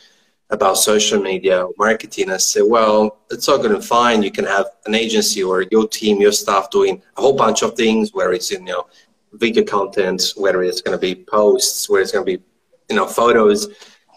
about 0.51 0.79
social 0.79 1.21
media 1.21 1.65
or 1.65 1.73
marketing. 1.79 2.31
I 2.31 2.39
say, 2.39 2.63
well, 2.63 3.19
it's 3.31 3.49
all 3.49 3.59
good 3.59 3.73
and 3.73 3.85
fine. 3.85 4.23
You 4.23 4.31
can 4.31 4.45
have 4.45 4.67
an 4.87 4.95
agency 4.95 5.43
or 5.43 5.63
your 5.71 5.87
team, 5.87 6.21
your 6.21 6.33
staff 6.33 6.71
doing 6.71 7.03
a 7.17 7.21
whole 7.21 7.35
bunch 7.35 7.63
of 7.63 7.75
things, 7.75 8.15
where 8.15 8.33
it's 8.33 8.51
in 8.51 8.67
you 8.67 8.73
know 8.73 8.87
video 9.33 9.65
content, 9.65 10.33
whether 10.37 10.63
it's 10.63 10.81
going 10.81 10.97
to 10.97 11.01
be 11.01 11.15
posts, 11.15 11.89
where 11.89 12.01
it's 12.01 12.13
going 12.13 12.25
to 12.25 12.39
be 12.39 12.43
you 12.89 12.97
know 12.97 13.07
photos, 13.07 13.69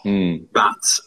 mm. 0.04 0.44
but 0.52 1.00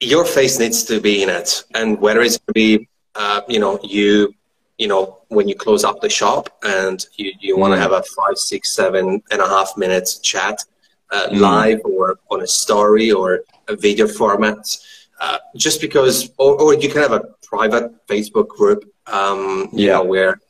your 0.00 0.24
face 0.24 0.58
needs 0.58 0.84
to 0.84 1.00
be 1.00 1.22
in 1.22 1.28
it, 1.28 1.64
and 1.74 1.98
whether 2.00 2.20
it's 2.20 2.38
going 2.38 2.46
to 2.48 2.52
be 2.52 2.88
uh, 3.14 3.40
you 3.48 3.60
know 3.60 3.78
you 3.82 4.34
you 4.78 4.88
know 4.88 5.18
when 5.28 5.48
you 5.48 5.54
close 5.54 5.84
up 5.84 6.00
the 6.00 6.08
shop 6.08 6.48
and 6.64 7.06
you, 7.16 7.32
you 7.40 7.56
want 7.56 7.72
to 7.72 7.76
mm. 7.76 7.82
have 7.82 7.92
a 7.92 8.02
five 8.02 8.36
six 8.36 8.72
seven 8.72 9.22
and 9.30 9.40
a 9.40 9.48
half 9.48 9.76
minutes 9.76 10.18
chat 10.18 10.64
uh, 11.10 11.28
mm. 11.28 11.40
live 11.40 11.80
or 11.84 12.18
on 12.30 12.42
a 12.42 12.46
story 12.46 13.10
or 13.10 13.40
a 13.68 13.76
video 13.76 14.06
format. 14.06 14.76
Uh, 15.20 15.38
just 15.56 15.80
because, 15.80 16.30
or, 16.38 16.58
or, 16.60 16.74
you 16.74 16.88
can 16.88 17.02
have 17.02 17.12
a 17.12 17.24
private 17.42 18.06
Facebook 18.06 18.48
group, 18.48 18.90
um, 19.06 19.68
you 19.72 19.86
yeah. 19.86 19.92
know, 19.94 20.04
where 20.04 20.40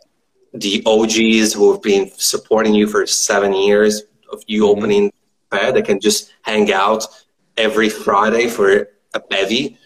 the 0.54 0.80
OGs 0.86 1.52
who 1.52 1.72
have 1.72 1.82
been 1.82 2.08
supporting 2.16 2.72
you 2.72 2.86
for 2.86 3.04
seven 3.04 3.52
years 3.52 4.02
of 4.32 4.42
you 4.46 4.62
mm-hmm. 4.62 4.78
opening 4.78 5.12
fair, 5.50 5.72
they 5.72 5.82
can 5.82 6.00
just 6.00 6.32
hang 6.42 6.72
out 6.72 7.06
every 7.56 7.88
Friday 7.88 8.46
for 8.48 8.88
a 9.14 9.20
bevy. 9.28 9.76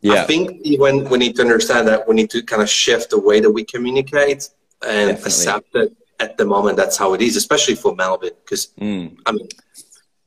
Yeah. 0.00 0.14
I 0.14 0.24
think 0.24 0.60
when 0.78 1.08
we 1.08 1.18
need 1.18 1.36
to 1.36 1.42
understand 1.42 1.86
that 1.88 2.08
we 2.08 2.14
need 2.14 2.30
to 2.30 2.42
kind 2.42 2.60
of 2.60 2.68
shift 2.68 3.10
the 3.10 3.20
way 3.20 3.40
that 3.40 3.50
we 3.50 3.64
communicate 3.64 4.50
and 4.82 5.10
Definitely. 5.10 5.24
accept 5.24 5.72
that 5.74 5.92
at 6.18 6.36
the 6.36 6.44
moment 6.44 6.76
that's 6.76 6.96
how 6.96 7.14
it 7.14 7.22
is, 7.22 7.36
especially 7.36 7.76
for 7.76 7.94
Melbourne. 7.94 8.30
Because 8.44 8.68
mm. 8.80 9.16
I 9.26 9.32
mean, 9.32 9.48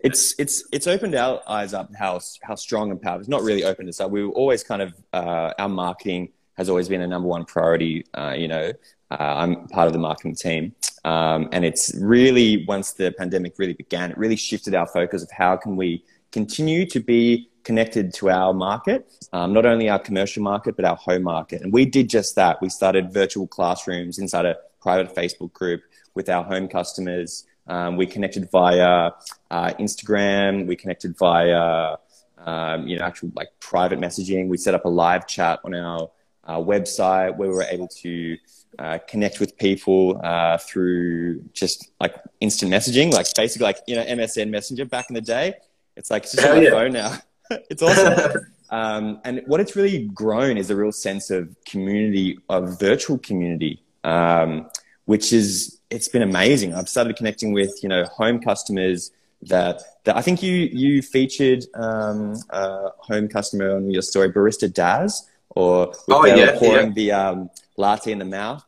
it's 0.06 0.36
it's 0.38 0.64
it's 0.72 0.86
opened 0.86 1.16
our 1.16 1.42
eyes 1.48 1.74
up 1.74 1.90
how 1.96 2.22
how 2.44 2.54
strong 2.54 2.92
and 2.92 3.02
powerful. 3.02 3.22
It's 3.22 3.28
not 3.28 3.42
really 3.42 3.64
opened 3.64 3.90
us 3.90 4.00
up. 4.00 4.12
We 4.12 4.24
were 4.24 4.34
always 4.34 4.64
kind 4.64 4.84
of 4.84 4.94
uh, 5.12 5.52
our 5.58 5.68
marketing 5.68 6.30
has 6.58 6.70
always 6.70 6.88
been 6.88 7.02
a 7.02 7.08
number 7.08 7.28
one 7.28 7.44
priority. 7.44 8.06
Uh, 8.14 8.36
you 8.38 8.48
know, 8.48 8.72
uh, 9.10 9.16
I'm 9.42 9.68
part 9.68 9.88
of 9.88 9.94
the 9.94 10.00
marketing 10.00 10.36
team, 10.36 10.76
um, 11.06 11.50
and 11.52 11.66
it's 11.66 11.92
really 12.00 12.66
once 12.68 12.94
the 12.94 13.12
pandemic 13.18 13.58
really 13.58 13.74
began, 13.74 14.12
it 14.12 14.18
really 14.18 14.36
shifted 14.36 14.76
our 14.76 14.86
focus 14.86 15.24
of 15.24 15.32
how 15.32 15.58
can 15.58 15.76
we 15.76 16.04
continue 16.32 16.86
to 16.86 17.00
be 17.00 17.50
connected 17.64 18.14
to 18.14 18.30
our 18.30 18.54
market, 18.54 19.12
um, 19.34 19.54
not 19.54 19.66
only 19.66 19.90
our 19.90 19.98
commercial 19.98 20.44
market 20.44 20.76
but 20.76 20.86
our 20.86 20.98
home 20.98 21.24
market. 21.24 21.64
And 21.64 21.74
we 21.74 21.84
did 21.84 22.10
just 22.12 22.36
that. 22.36 22.62
We 22.62 22.70
started 22.70 23.12
virtual 23.12 23.48
classrooms 23.48 24.20
inside 24.20 24.46
a 24.46 24.58
private 24.80 25.16
Facebook 25.16 25.52
group 25.54 25.82
with 26.14 26.30
our 26.30 26.44
home 26.44 26.68
customers. 26.68 27.46
Um, 27.68 27.98
we 27.98 28.06
connected 28.06 28.50
via 28.52 29.12
uh, 29.52 29.72
Instagram. 29.80 30.68
We 30.68 30.76
connected 30.76 31.18
via 31.18 31.98
um, 32.38 32.88
you 32.88 32.98
know 32.98 33.04
actual 33.06 33.32
like 33.36 33.50
private 33.60 34.00
messaging. 34.00 34.48
We 34.48 34.58
set 34.58 34.74
up 34.74 34.86
a 34.86 34.90
live 34.90 35.28
chat 35.28 35.60
on 35.64 35.74
our 35.74 36.10
uh, 36.44 36.58
website 36.58 37.36
where 37.38 37.50
we 37.50 37.56
were 37.56 37.64
able 37.64 37.88
to 37.88 38.38
uh, 38.78 39.00
connect 39.08 39.40
with 39.40 39.58
people 39.58 40.22
uh, 40.24 40.58
through 40.58 41.42
just 41.54 41.92
like 42.00 42.16
instant 42.42 42.72
messaging, 42.72 43.12
like 43.12 43.28
basically 43.36 43.66
like 43.66 43.80
you 43.88 43.96
know 43.96 44.06
MSN 44.06 44.50
Messenger 44.50 44.86
back 44.86 45.10
in 45.10 45.16
the 45.16 45.22
day. 45.22 45.56
It's 45.96 46.12
like 46.12 46.24
it's 46.24 46.34
just 46.34 46.48
on 46.48 46.58
my 46.58 46.64
yeah. 46.64 46.70
phone 46.72 46.92
now. 46.92 47.18
it's 47.70 47.82
awesome. 47.82 48.46
um, 48.70 49.22
and 49.24 49.42
what 49.48 49.60
it's 49.60 49.76
really 49.76 50.06
grown 50.08 50.58
is 50.58 50.70
a 50.70 50.76
real 50.76 50.92
sense 50.92 51.32
of 51.32 51.56
community, 51.66 52.38
of 52.50 52.80
virtual 52.80 53.18
community, 53.20 53.82
um, 54.04 54.70
which 55.06 55.32
is 55.32 55.75
it's 55.90 56.08
been 56.08 56.22
amazing. 56.22 56.74
I've 56.74 56.90
started 56.90 57.16
connecting 57.16 57.54
with 57.54 57.82
you 57.84 57.90
know 57.90 58.06
home 58.06 58.40
customers 58.40 59.12
that, 59.44 59.82
that 60.06 60.18
I 60.18 60.22
think 60.22 60.42
you 60.42 60.54
you 60.54 61.02
featured 61.02 61.66
um, 61.76 62.36
a 62.50 62.90
home 62.98 63.28
customer 63.28 63.76
on 63.76 63.90
your 63.92 64.02
story, 64.02 64.32
Barista 64.32 64.72
Daz, 64.72 65.30
or 65.50 65.94
oh, 66.10 66.26
yeah, 66.26 66.58
pouring 66.58 66.88
yeah. 66.88 66.94
the 66.94 67.12
um, 67.12 67.50
latte 67.78 68.12
in 68.12 68.20
the 68.20 68.26
mouth. 68.26 68.64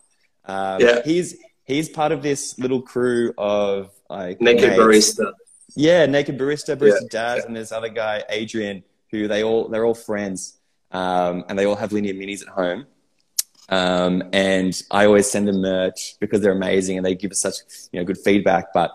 Um, 0.46 0.80
yeah. 0.82 1.02
he's 1.04 1.38
he's 1.66 1.90
part 1.90 2.12
of 2.12 2.22
this 2.22 2.58
little 2.60 2.82
crew 2.82 3.34
of 3.38 3.92
like 4.10 4.40
naked 4.42 4.70
mates. 4.70 4.80
barista. 4.80 5.34
Yeah, 5.76 6.06
naked 6.06 6.38
barista, 6.38 6.76
barista 6.76 7.02
yeah, 7.02 7.08
Daz, 7.10 7.46
and 7.46 7.56
this 7.56 7.72
other 7.72 7.90
guy 7.90 8.24
Adrian, 8.30 8.84
who 9.12 9.28
they 9.28 9.44
all 9.44 9.68
they're 9.68 9.86
all 9.86 9.96
friends. 9.96 10.54
um, 10.92 11.44
and 11.50 11.60
they 11.60 11.66
all 11.66 11.76
have 11.76 11.92
Linea 11.92 12.14
Minis 12.14 12.42
at 12.42 12.48
home. 12.48 12.86
Um, 13.70 14.24
and 14.32 14.82
I 14.92 15.06
always 15.06 15.30
send 15.30 15.48
them 15.48 15.62
merch 15.62 16.16
because 16.20 16.42
they're 16.42 16.54
amazing 16.54 16.98
and 16.98 17.06
they 17.06 17.16
give 17.16 17.32
us 17.32 17.42
such 17.42 17.56
you 17.92 18.00
know 18.00 18.06
good 18.06 18.18
feedback. 18.18 18.74
But 18.74 18.92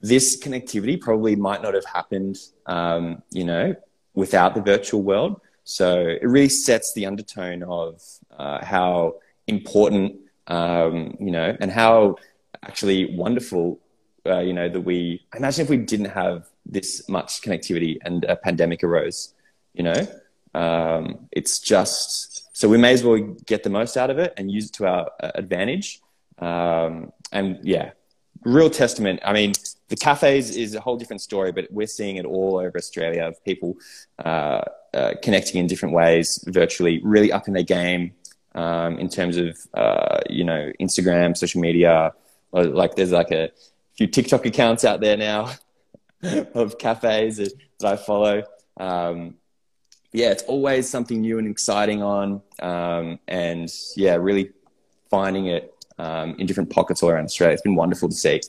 this 0.00 0.38
connectivity 0.42 1.00
probably 1.00 1.34
might 1.34 1.62
not 1.62 1.74
have 1.74 1.86
happened, 1.86 2.36
um, 2.66 3.22
you 3.30 3.44
know, 3.44 3.74
without 4.14 4.54
the 4.54 4.60
virtual 4.60 5.02
world. 5.02 5.40
So 5.64 5.98
it 5.98 6.28
really 6.28 6.50
sets 6.50 6.92
the 6.92 7.06
undertone 7.06 7.62
of 7.62 8.02
uh, 8.38 8.62
how 8.64 9.14
important, 9.46 10.16
um, 10.46 11.16
you 11.18 11.30
know, 11.30 11.56
and 11.58 11.70
how 11.70 12.16
actually 12.62 13.16
wonderful, 13.16 13.80
uh, 14.26 14.40
you 14.40 14.52
know, 14.52 14.68
that 14.68 14.80
we 14.80 15.24
imagine 15.34 15.64
if 15.64 15.70
we 15.70 15.78
didn't 15.78 16.10
have 16.10 16.48
this 16.66 17.08
much 17.08 17.40
connectivity 17.40 17.96
and 18.02 18.24
a 18.24 18.36
pandemic 18.36 18.84
arose, 18.84 19.34
you 19.72 19.84
know, 19.84 20.06
um, 20.54 21.28
it's 21.32 21.58
just 21.58 22.33
so 22.54 22.68
we 22.68 22.78
may 22.78 22.92
as 22.92 23.02
well 23.02 23.18
get 23.46 23.64
the 23.64 23.70
most 23.70 23.96
out 23.96 24.10
of 24.10 24.18
it 24.18 24.32
and 24.36 24.50
use 24.50 24.66
it 24.66 24.72
to 24.74 24.86
our 24.86 25.10
uh, 25.20 25.32
advantage. 25.34 26.00
Um, 26.38 27.12
and 27.32 27.58
yeah, 27.64 27.90
real 28.44 28.70
testament. 28.70 29.18
I 29.24 29.32
mean, 29.32 29.54
the 29.88 29.96
cafes 29.96 30.56
is 30.56 30.76
a 30.76 30.80
whole 30.80 30.96
different 30.96 31.20
story, 31.20 31.50
but 31.50 31.66
we're 31.72 31.88
seeing 31.88 32.16
it 32.16 32.24
all 32.24 32.58
over 32.58 32.78
Australia 32.78 33.24
of 33.24 33.44
people 33.44 33.76
uh, 34.24 34.62
uh, 34.94 35.14
connecting 35.20 35.60
in 35.60 35.66
different 35.66 35.96
ways 35.96 36.44
virtually, 36.46 37.00
really 37.02 37.32
up 37.32 37.48
in 37.48 37.54
their 37.54 37.64
game 37.64 38.12
um, 38.54 39.00
in 39.00 39.08
terms 39.08 39.36
of 39.36 39.58
uh, 39.74 40.20
you 40.30 40.44
know 40.44 40.72
Instagram, 40.80 41.36
social 41.36 41.60
media. 41.60 42.12
Like 42.52 42.94
there's 42.94 43.10
like 43.10 43.32
a 43.32 43.50
few 43.96 44.06
TikTok 44.06 44.46
accounts 44.46 44.84
out 44.84 45.00
there 45.00 45.16
now 45.16 45.50
of 46.54 46.78
cafes 46.78 47.38
that, 47.38 47.52
that 47.80 47.94
I 47.94 47.96
follow. 47.96 48.44
Um, 48.76 49.34
yeah, 50.14 50.30
it's 50.30 50.44
always 50.44 50.88
something 50.88 51.20
new 51.20 51.38
and 51.40 51.48
exciting 51.48 52.00
on, 52.00 52.40
um, 52.62 53.18
and 53.26 53.68
yeah, 53.96 54.14
really 54.14 54.52
finding 55.10 55.46
it 55.46 55.74
um, 55.98 56.36
in 56.38 56.46
different 56.46 56.70
pockets 56.70 57.02
all 57.02 57.10
around 57.10 57.24
Australia. 57.24 57.52
It's 57.52 57.62
been 57.62 57.74
wonderful 57.74 58.08
to 58.08 58.14
see. 58.14 58.40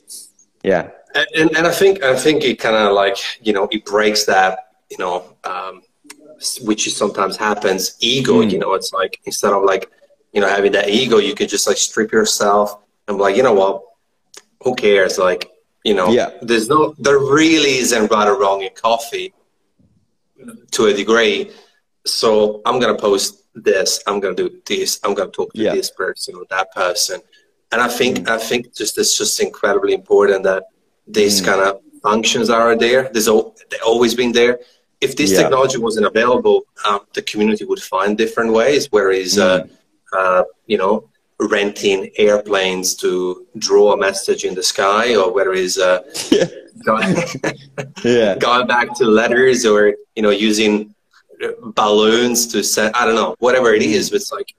Yeah, 0.62 0.90
and 1.34 1.54
and 1.56 1.66
I 1.66 1.72
think 1.72 2.04
I 2.04 2.14
think 2.14 2.44
it 2.44 2.60
kind 2.60 2.76
of 2.76 2.92
like 2.92 3.16
you 3.44 3.52
know 3.52 3.66
it 3.72 3.84
breaks 3.84 4.24
that 4.26 4.74
you 4.90 4.96
know 4.98 5.24
um, 5.42 5.82
which 6.62 6.88
sometimes 6.94 7.36
happens 7.36 7.96
ego. 7.98 8.42
Mm. 8.42 8.52
You 8.52 8.58
know, 8.60 8.74
it's 8.74 8.92
like 8.92 9.20
instead 9.24 9.52
of 9.52 9.64
like 9.64 9.90
you 10.32 10.40
know 10.40 10.48
having 10.48 10.70
that 10.72 10.88
ego, 10.88 11.18
you 11.18 11.34
could 11.34 11.48
just 11.48 11.66
like 11.66 11.78
strip 11.78 12.12
yourself 12.12 12.78
and 13.08 13.16
be 13.16 13.22
like 13.24 13.36
you 13.36 13.42
know 13.42 13.54
what, 13.54 13.82
who 14.62 14.76
cares? 14.76 15.18
Like 15.18 15.50
you 15.84 15.94
know, 15.94 16.10
yeah. 16.10 16.30
there's 16.42 16.68
no 16.68 16.94
there 17.00 17.18
really 17.18 17.78
isn't 17.78 18.08
right 18.08 18.28
or 18.28 18.38
wrong 18.38 18.62
in 18.62 18.70
coffee 18.72 19.34
to 20.72 20.86
a 20.86 20.94
degree. 20.94 21.50
So 22.04 22.62
I'm 22.64 22.78
gonna 22.78 22.98
post 22.98 23.44
this. 23.54 24.02
I'm 24.06 24.20
gonna 24.20 24.34
do 24.34 24.50
this. 24.66 25.00
I'm 25.02 25.14
gonna 25.14 25.30
talk 25.30 25.52
to 25.54 25.62
yeah. 25.62 25.74
this 25.74 25.90
person 25.90 26.36
or 26.36 26.44
that 26.50 26.72
person. 26.72 27.20
And 27.72 27.80
I 27.80 27.88
think 27.88 28.18
mm. 28.18 28.28
I 28.28 28.38
think 28.38 28.74
just 28.74 28.98
it's 28.98 29.16
just 29.16 29.40
incredibly 29.40 29.94
important 29.94 30.44
that 30.44 30.64
these 31.06 31.40
mm. 31.40 31.46
kind 31.46 31.60
of 31.62 31.80
functions 32.02 32.50
are 32.50 32.76
there. 32.76 33.10
There's 33.12 33.26
they've 33.26 33.80
always 33.84 34.14
been 34.14 34.32
there. 34.32 34.60
If 35.00 35.16
this 35.16 35.32
yeah. 35.32 35.42
technology 35.42 35.78
wasn't 35.78 36.06
available, 36.06 36.62
um, 36.86 37.00
the 37.12 37.22
community 37.22 37.64
would 37.64 37.82
find 37.82 38.16
different 38.16 38.52
ways. 38.52 38.88
Whereas, 38.90 39.38
uh, 39.38 39.64
mm. 39.64 39.70
uh, 40.12 40.16
uh, 40.16 40.44
you 40.66 40.78
know, 40.78 41.10
renting 41.38 42.10
airplanes 42.16 42.94
to 42.96 43.46
draw 43.58 43.92
a 43.92 43.96
message 43.96 44.44
in 44.44 44.54
the 44.54 44.62
sky, 44.62 45.16
or 45.16 45.32
whether 45.32 45.52
it's 45.52 45.78
uh, 45.78 46.02
yeah. 46.30 46.46
Going, 46.86 47.16
yeah. 48.04 48.34
going 48.48 48.66
back 48.66 48.94
to 48.98 49.04
letters, 49.04 49.66
or 49.66 49.94
you 50.14 50.22
know, 50.22 50.30
using 50.30 50.94
balloons 51.74 52.46
to 52.48 52.62
send. 52.62 52.94
I 52.94 53.04
don't 53.04 53.16
know, 53.16 53.34
whatever 53.40 53.74
it 53.74 53.82
is. 53.82 54.12
It's 54.12 54.32
like 54.32 54.54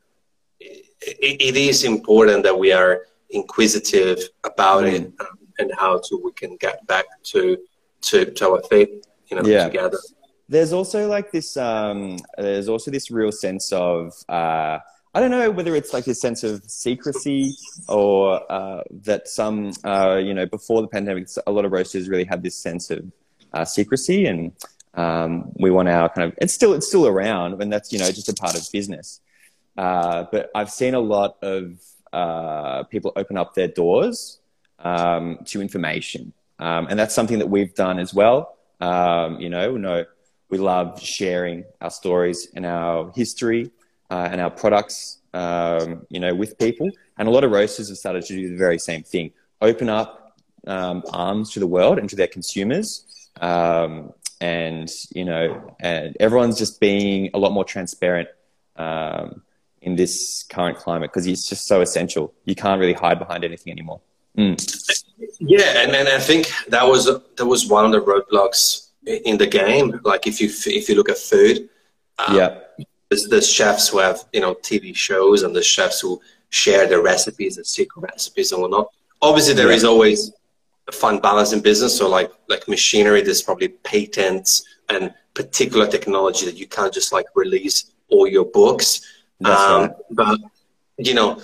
it, 0.59 1.41
it 1.41 1.55
is 1.55 1.83
important 1.83 2.43
that 2.43 2.57
we 2.57 2.71
are 2.73 3.05
inquisitive 3.29 4.19
about 4.43 4.83
mm. 4.83 4.93
it 4.93 5.13
um, 5.19 5.37
and 5.59 5.71
how 5.77 5.99
to 5.99 6.21
we 6.23 6.31
can 6.33 6.57
get 6.57 6.85
back 6.87 7.05
to 7.31 7.57
to, 8.01 8.25
to 8.25 8.51
our 8.51 8.61
faith, 8.69 8.89
you 9.27 9.37
know, 9.37 9.47
yeah. 9.47 9.65
together. 9.65 9.97
There's 10.49 10.73
also 10.73 11.07
like 11.07 11.31
this. 11.31 11.57
Um, 11.57 12.19
there's 12.37 12.69
also 12.69 12.91
this 12.91 13.09
real 13.09 13.31
sense 13.31 13.71
of. 13.71 14.13
Uh, 14.29 14.79
I 15.17 15.19
don't 15.19 15.31
know 15.31 15.49
whether 15.49 15.75
it's 15.75 15.93
like 15.93 16.05
this 16.05 16.21
sense 16.21 16.43
of 16.43 16.61
secrecy 16.69 17.55
or 17.87 18.39
uh, 18.51 18.83
that 19.01 19.27
some, 19.27 19.73
uh, 19.83 20.17
you 20.23 20.31
know, 20.31 20.45
before 20.45 20.83
the 20.83 20.87
pandemic, 20.87 21.27
a 21.47 21.51
lot 21.51 21.65
of 21.65 21.71
roasters 21.71 22.07
really 22.07 22.23
had 22.23 22.43
this 22.43 22.55
sense 22.55 22.91
of 22.91 23.11
uh, 23.51 23.65
secrecy, 23.65 24.27
and 24.27 24.51
um, 24.93 25.51
we 25.55 25.71
want 25.71 25.89
our 25.89 26.07
kind 26.09 26.27
of. 26.27 26.37
It's 26.39 26.53
still 26.53 26.75
it's 26.75 26.87
still 26.87 27.07
around, 27.07 27.59
and 27.59 27.73
that's 27.73 27.91
you 27.91 27.97
know 27.97 28.11
just 28.11 28.29
a 28.29 28.33
part 28.35 28.55
of 28.55 28.71
business. 28.71 29.19
Uh, 29.75 30.25
but 30.31 30.51
I've 30.53 30.69
seen 30.69 30.93
a 30.93 30.99
lot 30.99 31.37
of 31.41 31.81
uh, 32.13 32.83
people 32.83 33.11
open 33.15 33.37
up 33.37 33.55
their 33.55 33.69
doors 33.69 34.37
um, 34.77 35.39
to 35.45 35.63
information. 35.63 36.31
Um, 36.59 36.89
and 36.91 36.99
that's 36.99 37.15
something 37.15 37.39
that 37.39 37.49
we've 37.49 37.73
done 37.73 37.97
as 37.97 38.13
well. 38.13 38.55
Um, 38.81 39.39
you 39.39 39.49
know, 39.49 39.77
know, 39.77 40.05
we 40.51 40.59
love 40.59 41.01
sharing 41.01 41.63
our 41.81 41.89
stories 41.89 42.49
and 42.55 42.67
our 42.67 43.11
history 43.15 43.71
uh, 44.09 44.29
and 44.31 44.41
our 44.41 44.49
products, 44.49 45.19
um, 45.33 46.05
you 46.09 46.19
know, 46.19 46.33
with 46.33 46.57
people. 46.57 46.89
And 47.17 47.27
a 47.27 47.31
lot 47.31 47.43
of 47.43 47.51
roasters 47.51 47.89
have 47.89 47.97
started 47.97 48.25
to 48.25 48.33
do 48.33 48.49
the 48.49 48.57
very 48.57 48.79
same 48.79 49.03
thing. 49.03 49.31
Open 49.61 49.89
up 49.89 50.37
um, 50.65 51.03
arms 51.11 51.51
to 51.51 51.59
the 51.59 51.67
world 51.67 51.99
and 51.99 52.09
to 52.09 52.15
their 52.15 52.27
consumers. 52.27 53.05
Um, 53.41 54.13
and, 54.39 54.89
you 55.11 55.25
know, 55.25 55.75
and 55.79 56.15
everyone's 56.19 56.57
just 56.57 56.79
being 56.79 57.31
a 57.33 57.39
lot 57.39 57.51
more 57.51 57.65
transparent 57.65 58.29
in 59.87 59.95
this 59.95 60.43
current 60.49 60.77
climate 60.77 61.09
because 61.11 61.25
it's 61.27 61.47
just 61.47 61.65
so 61.65 61.81
essential. 61.81 62.33
You 62.45 62.55
can't 62.55 62.79
really 62.79 62.93
hide 62.93 63.19
behind 63.19 63.43
anything 63.43 63.71
anymore. 63.71 64.01
Mm. 64.37 64.57
Yeah, 65.39 65.81
and, 65.81 65.95
and 65.95 66.07
I 66.09 66.19
think 66.19 66.51
that 66.67 66.87
was 66.87 67.05
that 67.05 67.45
was 67.45 67.67
one 67.67 67.85
of 67.85 67.91
the 67.91 68.01
roadblocks 68.01 68.89
in 69.05 69.37
the 69.37 69.47
game. 69.47 69.99
Like 70.03 70.27
if 70.27 70.39
you 70.41 70.49
if 70.49 70.89
you 70.89 70.95
look 70.95 71.09
at 71.09 71.17
food, 71.17 71.69
um, 72.19 72.35
yeah, 72.35 72.59
there's, 73.09 73.27
there's 73.27 73.49
chefs 73.49 73.87
who 73.89 73.99
have 73.99 74.25
you 74.33 74.41
know 74.41 74.55
TV 74.55 74.95
shows 74.95 75.43
and 75.43 75.55
the 75.55 75.63
chefs 75.63 76.01
who 76.01 76.21
share 76.49 76.87
their 76.87 77.01
recipes 77.01 77.57
and 77.57 77.65
secret 77.65 78.01
recipes 78.01 78.51
and 78.51 78.61
whatnot. 78.61 78.87
Obviously, 79.21 79.53
there 79.53 79.69
yeah. 79.69 79.75
is 79.75 79.83
always 79.83 80.31
a 80.87 80.91
fun 80.91 81.19
balance 81.19 81.53
in 81.53 81.61
business. 81.61 81.97
So 81.97 82.09
like 82.09 82.31
like 82.47 82.67
machinery, 82.67 83.21
there's 83.21 83.41
probably 83.41 83.69
patents 83.69 84.63
and 84.89 85.13
particular 85.33 85.87
technology 85.87 86.45
that 86.45 86.55
you 86.55 86.67
can't 86.67 86.93
just 86.93 87.11
like 87.11 87.25
release 87.35 87.91
all 88.09 88.27
your 88.27 88.45
books. 88.45 89.01
Um, 89.45 89.53
right. 89.53 89.91
But 90.11 90.39
you 90.97 91.13
know, 91.13 91.41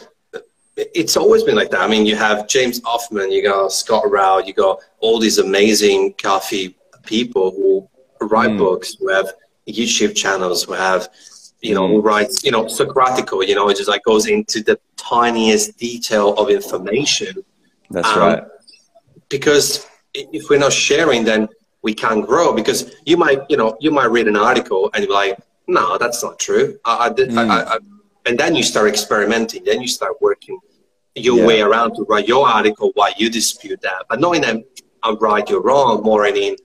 it's 0.75 1.15
always 1.17 1.43
been 1.43 1.55
like 1.55 1.69
that. 1.71 1.81
I 1.81 1.87
mean, 1.87 2.05
you 2.05 2.15
have 2.15 2.47
James 2.47 2.81
Hoffmann, 2.83 3.31
you 3.31 3.43
got 3.43 3.71
Scott 3.71 4.09
Rao, 4.09 4.39
you 4.39 4.53
got 4.53 4.79
all 4.99 5.19
these 5.19 5.37
amazing 5.37 6.13
coffee 6.13 6.75
people 7.03 7.51
who 7.51 8.27
write 8.27 8.51
mm. 8.51 8.57
books, 8.57 8.95
who 8.95 9.09
have 9.09 9.33
YouTube 9.67 10.15
channels, 10.15 10.63
who 10.63 10.73
have, 10.73 11.09
you 11.63 11.73
know, 11.73 11.87
who 11.87 12.01
hmm. 12.01 12.07
writes, 12.07 12.43
you 12.43 12.51
know, 12.51 12.65
Socratico, 12.65 13.47
you 13.47 13.55
know, 13.55 13.69
it 13.69 13.77
just 13.77 13.89
like 13.89 14.03
goes 14.03 14.27
into 14.27 14.61
the 14.61 14.79
tiniest 14.97 15.77
detail 15.77 16.33
of 16.35 16.49
information. 16.49 17.43
That's 17.89 18.07
um, 18.09 18.19
right. 18.19 18.43
Because 19.29 19.87
if 20.13 20.49
we're 20.49 20.59
not 20.59 20.73
sharing, 20.73 21.23
then 21.23 21.49
we 21.81 21.93
can't 21.93 22.25
grow. 22.25 22.53
Because 22.53 22.95
you 23.05 23.17
might, 23.17 23.39
you 23.49 23.57
know, 23.57 23.75
you 23.79 23.91
might 23.91 24.11
read 24.11 24.27
an 24.27 24.35
article 24.35 24.91
and 24.93 25.03
you're 25.03 25.13
like, 25.13 25.39
no, 25.67 25.97
that's 25.97 26.21
not 26.21 26.37
true. 26.37 26.77
I, 26.85 27.07
I, 27.07 27.09
mm. 27.09 27.49
I, 27.49 27.75
I 27.75 27.77
and 28.25 28.37
then 28.37 28.55
you 28.55 28.63
start 28.63 28.87
experimenting 28.87 29.63
then 29.63 29.81
you 29.81 29.87
start 29.87 30.21
working 30.21 30.59
your 31.15 31.37
yeah. 31.37 31.45
way 31.45 31.61
around 31.61 31.95
to 31.95 32.03
write 32.03 32.27
your 32.27 32.47
article 32.47 32.91
why 32.95 33.11
you 33.17 33.29
dispute 33.29 33.81
that 33.81 34.05
but 34.09 34.19
knowing 34.19 34.41
that 34.41 34.63
i'm 35.03 35.17
right 35.17 35.49
you're 35.49 35.61
wrong 35.61 36.01
more 36.03 36.25
in 36.25 36.55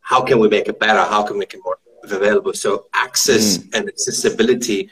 how 0.00 0.22
can 0.22 0.38
we 0.38 0.48
make 0.48 0.68
it 0.68 0.78
better 0.78 1.00
how 1.00 1.22
can 1.22 1.34
we 1.34 1.40
make 1.40 1.54
it 1.54 1.60
more 1.64 1.78
available 2.04 2.52
so 2.52 2.86
access 2.94 3.58
mm. 3.58 3.74
and 3.74 3.88
accessibility 3.88 4.90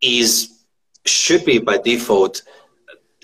is 0.00 0.64
should 1.04 1.44
be 1.44 1.58
by 1.58 1.78
default 1.78 2.42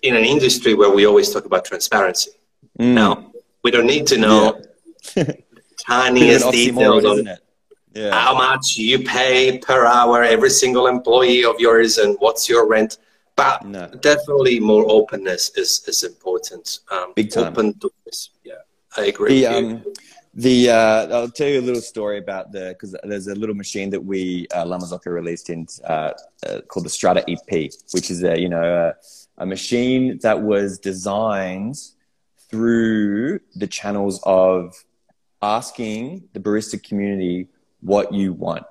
in 0.03 0.17
an 0.17 0.25
industry 0.25 0.75
where 0.75 0.91
we 0.91 1.07
always 1.07 1.33
talk 1.33 1.45
about 1.45 1.65
transparency 1.65 2.31
mm. 2.79 2.95
now 2.95 3.33
we 3.63 3.71
don't 3.71 3.87
need 3.87 4.07
to 4.07 4.19
know 4.19 4.61
yeah. 5.17 5.25
tiniest 5.87 6.51
details 6.51 7.05
on 7.05 7.29
yeah. 7.95 8.13
how 8.13 8.35
much 8.35 8.77
you 8.77 8.99
pay 9.01 9.59
per 9.59 9.87
hour 9.87 10.23
every 10.23 10.51
single 10.51 10.87
employee 10.87 11.45
of 11.45 11.59
yours 11.59 11.99
and 11.99 12.17
what's 12.21 12.49
your 12.49 12.67
rent 12.69 12.99
but 13.37 13.65
no. 13.65 13.87
definitely 14.01 14.59
more 14.61 14.85
openness 14.89 15.51
is 15.57 15.83
is 15.87 16.03
important 16.05 16.81
um, 16.91 17.13
big 17.15 17.31
time 17.31 17.47
open 17.47 17.79
to 17.79 17.91
this 18.05 18.31
yeah 18.45 18.55
i 18.97 19.07
agree 19.07 19.41
the, 19.41 19.47
um, 19.47 19.85
the 20.37 20.69
uh, 20.69 21.07
I'll 21.17 21.31
tell 21.31 21.49
you 21.49 21.61
a 21.61 21.63
little 21.63 21.81
story 21.81 22.19
about 22.19 22.53
the 22.53 22.69
because 22.69 22.95
there's 23.03 23.27
a 23.27 23.35
little 23.35 23.55
machine 23.55 23.89
that 23.91 24.05
we 24.05 24.47
uh, 24.55 24.67
La 24.67 24.79
Marzocco 24.79 25.07
released 25.07 25.49
in 25.49 25.67
uh, 25.85 26.13
uh, 26.47 26.61
called 26.69 26.85
the 26.85 26.91
Strada 26.91 27.25
EP, 27.29 27.73
which 27.93 28.11
is 28.11 28.23
a 28.23 28.39
you 28.39 28.51
know 28.51 28.63
a, 29.39 29.43
a 29.43 29.47
machine 29.47 30.19
that 30.23 30.43
was 30.43 30.79
designed 30.79 31.77
through 32.51 33.41
the 33.55 33.67
channels 33.67 34.21
of 34.25 34.85
asking 35.41 36.29
the 36.35 36.41
barista 36.41 36.83
community 36.87 37.49
what 37.81 38.13
you 38.13 38.35
want. 38.35 38.65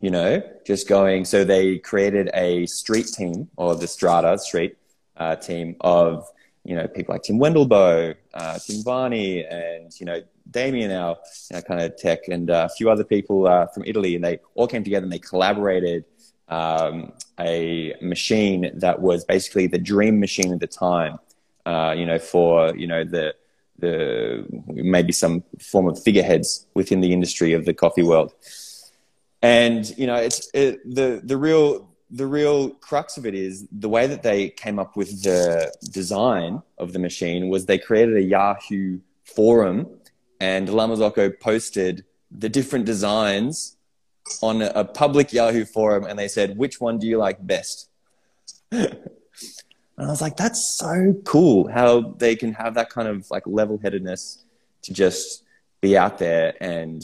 you 0.00 0.10
know, 0.10 0.40
just 0.64 0.88
going. 0.88 1.24
So 1.24 1.44
they 1.44 1.78
created 1.78 2.30
a 2.32 2.66
street 2.66 3.06
team 3.08 3.48
or 3.56 3.74
the 3.74 3.88
Strada 3.88 4.38
Street 4.38 4.76
uh, 5.16 5.34
team 5.34 5.74
of 5.80 6.28
you 6.68 6.76
know 6.76 6.86
people 6.86 7.14
like 7.14 7.22
Tim 7.22 7.38
Wendelboe, 7.38 8.14
uh, 8.34 8.58
Tim 8.58 8.82
Varney, 8.82 9.44
and 9.46 9.90
you 9.98 10.04
know 10.04 10.20
Damien, 10.50 10.90
our, 10.92 11.16
our 11.54 11.62
kind 11.62 11.80
of 11.80 11.96
tech, 11.96 12.28
and 12.28 12.50
uh, 12.50 12.68
a 12.70 12.74
few 12.74 12.90
other 12.90 13.04
people 13.04 13.48
uh, 13.48 13.66
from 13.68 13.84
Italy, 13.86 14.14
and 14.14 14.22
they 14.22 14.38
all 14.54 14.66
came 14.66 14.84
together 14.84 15.04
and 15.04 15.12
they 15.12 15.18
collaborated 15.18 16.04
um, 16.48 17.12
a 17.40 17.94
machine 18.02 18.70
that 18.74 19.00
was 19.00 19.24
basically 19.24 19.66
the 19.66 19.78
dream 19.78 20.20
machine 20.20 20.52
at 20.52 20.60
the 20.60 20.66
time. 20.66 21.18
Uh, 21.64 21.94
you 21.96 22.04
know, 22.04 22.18
for 22.18 22.76
you 22.76 22.86
know 22.86 23.02
the 23.02 23.34
the 23.78 24.44
maybe 24.66 25.12
some 25.12 25.42
form 25.58 25.88
of 25.88 26.02
figureheads 26.02 26.66
within 26.74 27.00
the 27.00 27.14
industry 27.14 27.54
of 27.54 27.64
the 27.64 27.72
coffee 27.72 28.02
world. 28.02 28.34
And 29.40 29.88
you 29.96 30.06
know, 30.06 30.16
it's 30.16 30.50
it, 30.52 30.80
the 30.84 31.22
the 31.24 31.38
real 31.38 31.87
the 32.10 32.26
real 32.26 32.70
crux 32.70 33.16
of 33.16 33.26
it 33.26 33.34
is 33.34 33.66
the 33.70 33.88
way 33.88 34.06
that 34.06 34.22
they 34.22 34.50
came 34.50 34.78
up 34.78 34.96
with 34.96 35.22
the 35.22 35.72
design 35.90 36.62
of 36.78 36.92
the 36.92 36.98
machine 36.98 37.48
was 37.48 37.66
they 37.66 37.78
created 37.78 38.16
a 38.16 38.22
Yahoo 38.22 38.98
forum, 39.24 39.88
and 40.40 40.68
La 40.68 40.86
Marzocco 40.86 41.38
posted 41.38 42.04
the 42.30 42.48
different 42.48 42.84
designs 42.84 43.76
on 44.42 44.62
a 44.62 44.84
public 44.84 45.32
Yahoo 45.32 45.64
forum, 45.64 46.04
and 46.04 46.18
they 46.18 46.28
said, 46.28 46.56
"Which 46.56 46.80
one 46.80 46.98
do 46.98 47.06
you 47.06 47.18
like 47.18 47.46
best?" 47.46 47.88
And 49.98 50.06
I 50.06 50.10
was 50.10 50.22
like, 50.22 50.36
that's 50.36 50.64
so 50.64 51.12
cool 51.24 51.66
how 51.68 52.14
they 52.18 52.36
can 52.36 52.52
have 52.52 52.74
that 52.74 52.88
kind 52.88 53.08
of 53.08 53.28
like 53.32 53.42
level 53.46 53.78
headedness 53.82 54.44
to 54.82 54.92
just 54.92 55.42
be 55.80 55.98
out 55.98 56.18
there 56.18 56.54
and, 56.60 57.02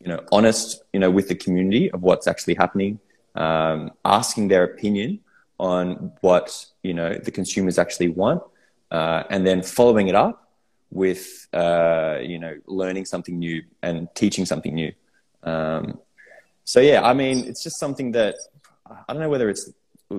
you 0.00 0.08
know, 0.08 0.24
honest, 0.32 0.82
you 0.92 0.98
know, 0.98 1.12
with 1.12 1.28
the 1.28 1.36
community 1.36 1.92
of 1.92 2.02
what's 2.02 2.26
actually 2.26 2.54
happening, 2.54 2.98
um, 3.34 3.90
asking 4.04 4.48
their 4.48 4.64
opinion 4.64 5.20
on 5.58 6.12
what, 6.20 6.66
you 6.82 6.94
know, 6.94 7.14
the 7.14 7.30
consumers 7.30 7.78
actually 7.78 8.08
want, 8.08 8.42
uh, 8.90 9.22
and 9.30 9.46
then 9.46 9.62
following 9.62 10.08
it 10.08 10.14
up 10.14 10.50
with, 10.90 11.48
uh, 11.52 12.18
you 12.20 12.38
know, 12.38 12.56
learning 12.66 13.04
something 13.04 13.38
new 13.38 13.62
and 13.82 14.08
teaching 14.14 14.44
something 14.44 14.74
new. 14.74 14.92
Um, 15.42 15.98
so 16.64 16.80
yeah, 16.80 17.02
I 17.02 17.14
mean, 17.14 17.44
it's 17.46 17.62
just 17.62 17.78
something 17.78 18.12
that 18.12 18.34
I 18.86 19.12
don't 19.12 19.20
know 19.20 19.28
whether 19.28 19.48
it's 19.48 19.70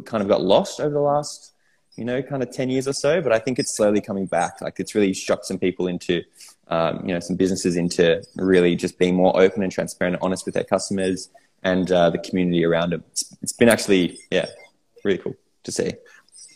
kind 0.05 0.22
of 0.22 0.28
got 0.28 0.41
lost 0.41 0.80
over 0.80 0.93
the 0.93 0.99
last 0.99 1.53
you 1.95 2.05
know, 2.05 2.22
kind 2.22 2.41
of 2.41 2.51
10 2.51 2.70
years 2.70 2.88
or 2.88 2.93
so, 2.93 3.22
but 3.22 3.32
I 3.32 3.39
think 3.39 3.59
it's 3.59 3.76
slowly 3.76 4.01
coming 4.01 4.26
back. 4.26 4.61
Like 4.61 4.80
it's 4.80 4.95
really 4.95 5.14
shocked 5.14 5.45
some 5.45 5.59
people 5.59 5.88
into, 5.88 6.24
um, 6.68 7.05
you 7.05 7.14
know, 7.14 7.20
some 7.20 7.36
businesses 7.36 7.76
into 7.76 8.24
really 8.36 8.76
just 8.76 8.97
being 8.97 9.16
more 9.16 9.39
open 9.39 9.61
and 9.61 9.72
transparent 9.72 10.16
and 10.16 10.24
honest 10.24 10.45
with 10.45 10.55
their 10.55 10.64
customers 10.64 11.30
and 11.64 11.91
uh, 11.91 12.09
the 12.09 12.18
community 12.18 12.64
around 12.66 12.91
them. 12.91 13.03
It's, 13.11 13.36
it's 13.41 13.53
been 13.53 13.70
actually, 13.70 14.20
yeah, 14.32 14.47
really 15.03 15.18
cool 15.18 15.36
to 15.64 15.72
see. 15.72 15.93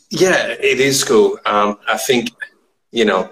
Yeah, 0.09 0.47
it 0.47 0.79
is 0.79 1.03
cool. 1.03 1.39
Um, 1.45 1.79
I 1.87 1.97
think, 1.97 2.29
you 2.91 3.05
know, 3.05 3.31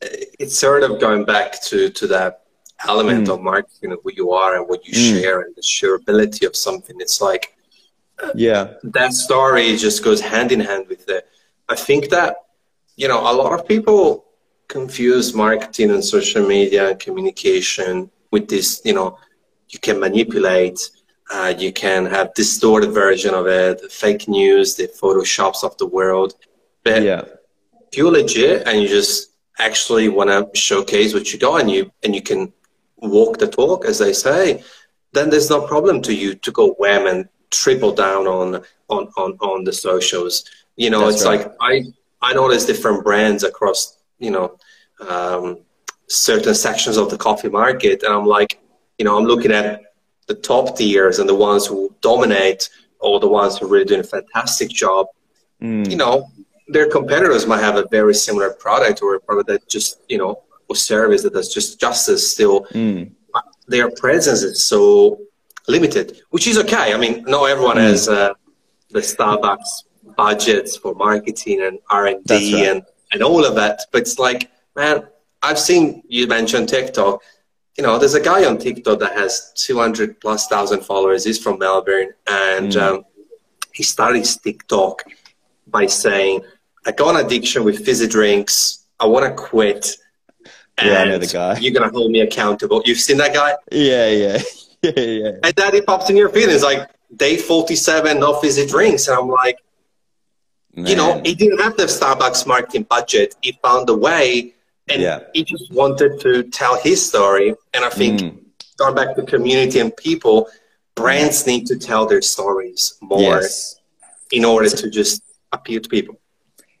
it's 0.00 0.58
sort 0.58 0.82
of 0.82 1.00
going 1.00 1.24
back 1.24 1.62
to, 1.62 1.90
to 1.90 2.06
that 2.08 2.44
element 2.86 3.28
mm. 3.28 3.34
of 3.34 3.40
marketing 3.40 3.92
of 3.92 4.00
who 4.02 4.12
you 4.14 4.32
are 4.32 4.58
and 4.58 4.68
what 4.68 4.86
you 4.86 4.94
mm. 4.94 5.20
share 5.20 5.42
and 5.42 5.54
the 5.54 5.62
shareability 5.62 6.46
of 6.46 6.56
something. 6.56 6.96
It's 7.00 7.20
like, 7.20 7.56
yeah 8.34 8.74
that 8.82 9.12
story 9.12 9.76
just 9.76 10.02
goes 10.04 10.20
hand 10.20 10.52
in 10.52 10.60
hand 10.60 10.86
with 10.88 11.04
the 11.06 11.24
i 11.68 11.74
think 11.74 12.08
that 12.08 12.36
you 12.96 13.08
know 13.08 13.20
a 13.20 13.34
lot 13.34 13.52
of 13.58 13.66
people 13.66 14.24
confuse 14.68 15.34
marketing 15.34 15.90
and 15.90 16.04
social 16.04 16.46
media 16.46 16.90
and 16.90 17.00
communication 17.00 18.10
with 18.30 18.48
this 18.48 18.80
you 18.84 18.94
know 18.94 19.18
you 19.68 19.78
can 19.78 19.98
manipulate 19.98 20.90
uh, 21.32 21.54
you 21.56 21.72
can 21.72 22.06
have 22.06 22.34
distorted 22.34 22.90
version 22.90 23.34
of 23.34 23.46
it 23.46 23.80
fake 23.90 24.28
news 24.28 24.74
the 24.74 24.88
photoshops 24.88 25.64
of 25.64 25.76
the 25.78 25.86
world 25.86 26.34
but 26.84 27.02
yeah 27.02 27.22
if 27.90 27.98
you're 27.98 28.12
legit 28.12 28.66
and 28.66 28.80
you 28.80 28.88
just 28.88 29.32
actually 29.58 30.08
want 30.08 30.30
to 30.30 30.58
showcase 30.58 31.12
what 31.14 31.32
you 31.32 31.38
got 31.38 31.60
and 31.60 31.70
you 31.70 31.90
and 32.02 32.14
you 32.14 32.22
can 32.22 32.52
walk 32.96 33.38
the 33.38 33.46
talk 33.46 33.84
as 33.84 33.98
they 33.98 34.12
say 34.12 34.62
then 35.12 35.28
there's 35.30 35.50
no 35.50 35.66
problem 35.66 36.00
to 36.00 36.14
you 36.14 36.34
to 36.34 36.50
go 36.50 36.74
wham 36.78 37.06
and 37.06 37.28
triple 37.52 37.92
down 37.92 38.26
on 38.26 38.62
on 38.88 39.08
on, 39.16 39.32
on 39.40 39.64
the 39.64 39.72
socials. 39.72 40.44
You 40.76 40.90
know, 40.90 41.04
That's 41.04 41.16
it's 41.16 41.26
right. 41.26 41.40
like 41.40 41.54
I 41.60 41.84
I 42.20 42.34
know 42.34 42.48
there's 42.48 42.66
different 42.66 43.04
brands 43.04 43.44
across 43.44 43.98
you 44.18 44.30
know 44.30 44.58
um, 45.06 45.60
certain 46.08 46.54
sections 46.54 46.96
of 46.96 47.10
the 47.10 47.18
coffee 47.18 47.50
market, 47.50 48.02
and 48.02 48.12
I'm 48.12 48.26
like, 48.26 48.60
you 48.98 49.04
know, 49.04 49.16
I'm 49.16 49.24
looking 49.24 49.52
at 49.52 49.82
the 50.26 50.34
top 50.34 50.76
tiers 50.76 51.18
and 51.18 51.28
the 51.28 51.34
ones 51.34 51.66
who 51.66 51.94
dominate, 52.00 52.68
or 53.00 53.20
the 53.20 53.28
ones 53.28 53.58
who 53.58 53.66
are 53.66 53.68
really 53.68 53.84
doing 53.84 54.00
a 54.00 54.04
fantastic 54.04 54.68
job. 54.68 55.06
Mm. 55.60 55.90
You 55.90 55.96
know, 55.96 56.30
their 56.68 56.88
competitors 56.88 57.46
might 57.46 57.60
have 57.60 57.76
a 57.76 57.86
very 57.90 58.14
similar 58.14 58.50
product 58.50 59.02
or 59.02 59.14
a 59.14 59.20
product 59.20 59.48
that 59.48 59.68
just 59.68 60.00
you 60.08 60.18
know 60.18 60.42
or 60.68 60.76
service 60.76 61.22
that 61.22 61.34
does 61.34 61.52
just 61.52 61.80
justice 61.80 62.32
still. 62.32 62.64
Mm. 62.66 63.12
Their 63.68 63.90
presence 63.90 64.42
is 64.42 64.64
so 64.64 65.20
limited, 65.68 66.20
which 66.30 66.46
is 66.46 66.58
okay. 66.58 66.92
I 66.92 66.96
mean, 66.96 67.24
not 67.24 67.44
everyone 67.44 67.76
mm. 67.76 67.82
has 67.82 68.08
uh, 68.08 68.34
the 68.90 69.00
Starbucks 69.00 69.84
budgets 70.16 70.76
for 70.76 70.94
marketing 70.94 71.62
and 71.62 71.78
R 71.90 72.06
and 72.06 72.24
D 72.24 72.54
right. 72.54 72.68
and 72.68 72.82
and 73.12 73.22
all 73.22 73.44
of 73.44 73.54
that. 73.56 73.80
But 73.92 74.02
it's 74.02 74.18
like, 74.18 74.50
man, 74.76 75.06
I've 75.42 75.58
seen 75.58 76.02
you 76.08 76.26
mentioned 76.26 76.68
TikTok. 76.68 77.22
You 77.76 77.84
know, 77.84 77.98
there's 77.98 78.14
a 78.14 78.20
guy 78.20 78.44
on 78.44 78.58
TikTok 78.58 78.98
that 79.00 79.12
has 79.12 79.52
200 79.56 80.20
plus 80.20 80.46
thousand 80.46 80.82
followers. 80.82 81.24
He's 81.24 81.42
from 81.42 81.58
Melbourne, 81.58 82.10
and 82.26 82.72
mm. 82.72 82.82
um, 82.82 83.04
he 83.72 83.82
started 83.82 84.18
his 84.18 84.36
TikTok 84.36 85.04
by 85.66 85.86
saying, 85.86 86.42
"I 86.84 86.92
got 86.92 87.16
an 87.16 87.24
addiction 87.24 87.64
with 87.64 87.84
fizzy 87.84 88.08
drinks. 88.08 88.86
I 89.00 89.06
want 89.06 89.24
to 89.24 89.32
quit." 89.42 89.96
And 90.78 90.90
yeah, 90.90 90.98
I 90.98 91.04
know 91.06 91.18
the 91.18 91.26
guy. 91.26 91.58
You're 91.58 91.72
gonna 91.72 91.90
hold 91.90 92.10
me 92.10 92.20
accountable. 92.20 92.82
You've 92.84 93.00
seen 93.00 93.16
that 93.18 93.32
guy? 93.32 93.54
Yeah, 93.70 94.08
yeah. 94.08 94.42
yeah, 94.82 95.00
yeah. 95.00 95.30
And 95.42 95.54
then 95.54 95.74
it 95.74 95.86
pops 95.86 96.10
in 96.10 96.16
your 96.16 96.28
feed. 96.28 96.48
It's 96.48 96.62
like 96.62 96.90
day 97.16 97.36
47, 97.36 98.18
no 98.18 98.34
fizzy 98.40 98.66
drinks. 98.66 99.08
And 99.08 99.18
I'm 99.18 99.28
like, 99.28 99.58
Man. 100.74 100.86
you 100.86 100.96
know, 100.96 101.20
he 101.24 101.34
didn't 101.34 101.60
have 101.60 101.76
the 101.76 101.84
Starbucks 101.84 102.46
marketing 102.46 102.84
budget. 102.84 103.34
He 103.42 103.58
found 103.62 103.88
a 103.90 103.94
way 103.94 104.54
and 104.92 105.02
yeah. 105.02 105.20
he 105.32 105.44
just 105.44 105.72
wanted 105.72 106.20
to 106.20 106.44
tell 106.44 106.78
his 106.80 107.04
story. 107.04 107.54
And 107.74 107.84
I 107.84 107.90
think 107.90 108.20
mm. 108.20 108.38
going 108.76 108.94
back 108.94 109.16
to 109.16 109.22
community 109.22 109.80
and 109.80 109.96
people, 109.96 110.48
brands 110.94 111.46
need 111.46 111.66
to 111.66 111.78
tell 111.78 112.06
their 112.06 112.22
stories 112.22 112.94
more 113.00 113.20
yes. 113.20 113.80
in 114.30 114.44
order 114.44 114.68
to 114.68 114.90
just 114.90 115.22
appeal 115.52 115.80
to 115.80 115.88
people. 115.88 116.20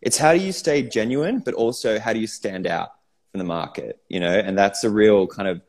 It's 0.00 0.18
how 0.18 0.32
do 0.32 0.40
you 0.40 0.52
stay 0.52 0.82
genuine, 0.82 1.38
but 1.38 1.54
also 1.54 1.98
how 1.98 2.12
do 2.12 2.20
you 2.20 2.26
stand 2.26 2.66
out 2.66 2.90
from 3.30 3.38
the 3.38 3.44
market, 3.44 4.00
you 4.08 4.20
know? 4.20 4.32
And 4.32 4.58
that's 4.58 4.84
a 4.84 4.90
real 4.90 5.26
kind 5.26 5.48
of 5.48 5.62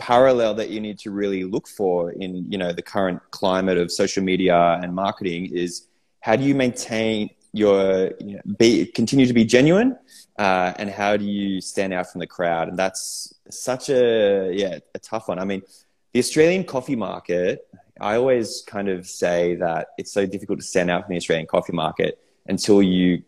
parallel 0.00 0.54
that 0.54 0.70
you 0.70 0.80
need 0.80 0.98
to 0.98 1.10
really 1.10 1.44
look 1.44 1.68
for 1.68 2.10
in 2.10 2.50
you 2.50 2.56
know 2.56 2.72
the 2.72 2.82
current 2.82 3.20
climate 3.30 3.76
of 3.76 3.92
social 3.92 4.24
media 4.24 4.80
and 4.82 4.94
marketing 4.94 5.44
is 5.54 5.86
how 6.20 6.34
do 6.34 6.42
you 6.42 6.54
maintain 6.54 7.28
your 7.52 8.10
you 8.18 8.36
know, 8.36 8.40
be 8.58 8.86
continue 8.86 9.26
to 9.26 9.34
be 9.34 9.44
genuine 9.44 9.96
uh, 10.44 10.72
and 10.80 10.88
how 10.90 11.12
do 11.16 11.24
you 11.24 11.60
stand 11.60 11.92
out 11.92 12.06
from 12.10 12.18
the 12.24 12.26
crowd? 12.36 12.66
And 12.68 12.78
that's 12.82 13.34
such 13.50 13.84
a 13.90 14.50
yeah 14.52 14.78
a 14.94 15.00
tough 15.10 15.28
one. 15.28 15.38
I 15.38 15.44
mean 15.44 15.62
the 16.12 16.18
australian 16.18 16.64
coffee 16.64 16.96
market 16.96 17.68
i 18.00 18.16
always 18.16 18.64
kind 18.66 18.88
of 18.88 19.06
say 19.06 19.54
that 19.54 19.90
it's 19.96 20.12
so 20.12 20.26
difficult 20.26 20.58
to 20.58 20.64
stand 20.64 20.90
out 20.90 21.04
from 21.04 21.10
the 21.12 21.16
australian 21.16 21.46
coffee 21.46 21.72
market 21.72 22.18
until 22.48 22.82
you 22.82 23.22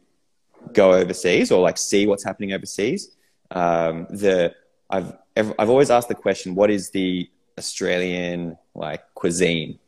go 0.73 0.93
overseas 0.93 1.51
or 1.51 1.61
like 1.61 1.79
see 1.79 2.07
what's 2.07 2.25
happening 2.25 2.53
overseas. 2.53 3.11
Um, 3.51 4.07
the 4.11 4.55
i've 4.91 5.17
I've 5.37 5.71
always 5.71 5.91
asked 5.91 6.09
the 6.09 6.15
question, 6.15 6.55
what 6.55 6.71
is 6.71 6.91
the 6.91 7.31
Australian 7.59 8.59
like 8.75 9.03
cuisine? 9.15 9.79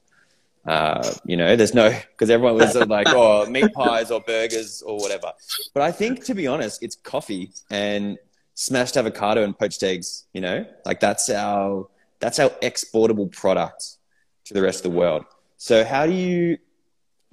Uh, 0.66 1.12
you 1.24 1.36
know, 1.36 1.56
there's 1.56 1.74
no 1.74 1.90
because 1.90 2.30
everyone 2.30 2.54
was 2.54 2.74
like, 2.88 3.08
oh, 3.10 3.46
meat 3.46 3.72
pies 3.74 4.10
or 4.10 4.20
burgers 4.20 4.82
or 4.82 4.98
whatever. 4.98 5.32
But 5.72 5.82
I 5.82 5.92
think, 5.92 6.24
to 6.24 6.34
be 6.34 6.46
honest, 6.46 6.82
it's 6.82 6.96
coffee 6.96 7.50
and 7.70 8.18
smashed 8.54 8.96
avocado 8.96 9.42
and 9.42 9.58
poached 9.58 9.82
eggs. 9.82 10.24
You 10.32 10.40
know, 10.40 10.66
like 10.84 11.00
that's 11.00 11.28
our 11.30 11.88
that's 12.20 12.38
our 12.38 12.50
exportable 12.62 13.26
product 13.28 13.96
to 14.46 14.54
the 14.54 14.62
rest 14.62 14.84
of 14.84 14.92
the 14.92 14.98
world. 14.98 15.24
So 15.56 15.84
how 15.84 16.06
do 16.06 16.12
you, 16.12 16.58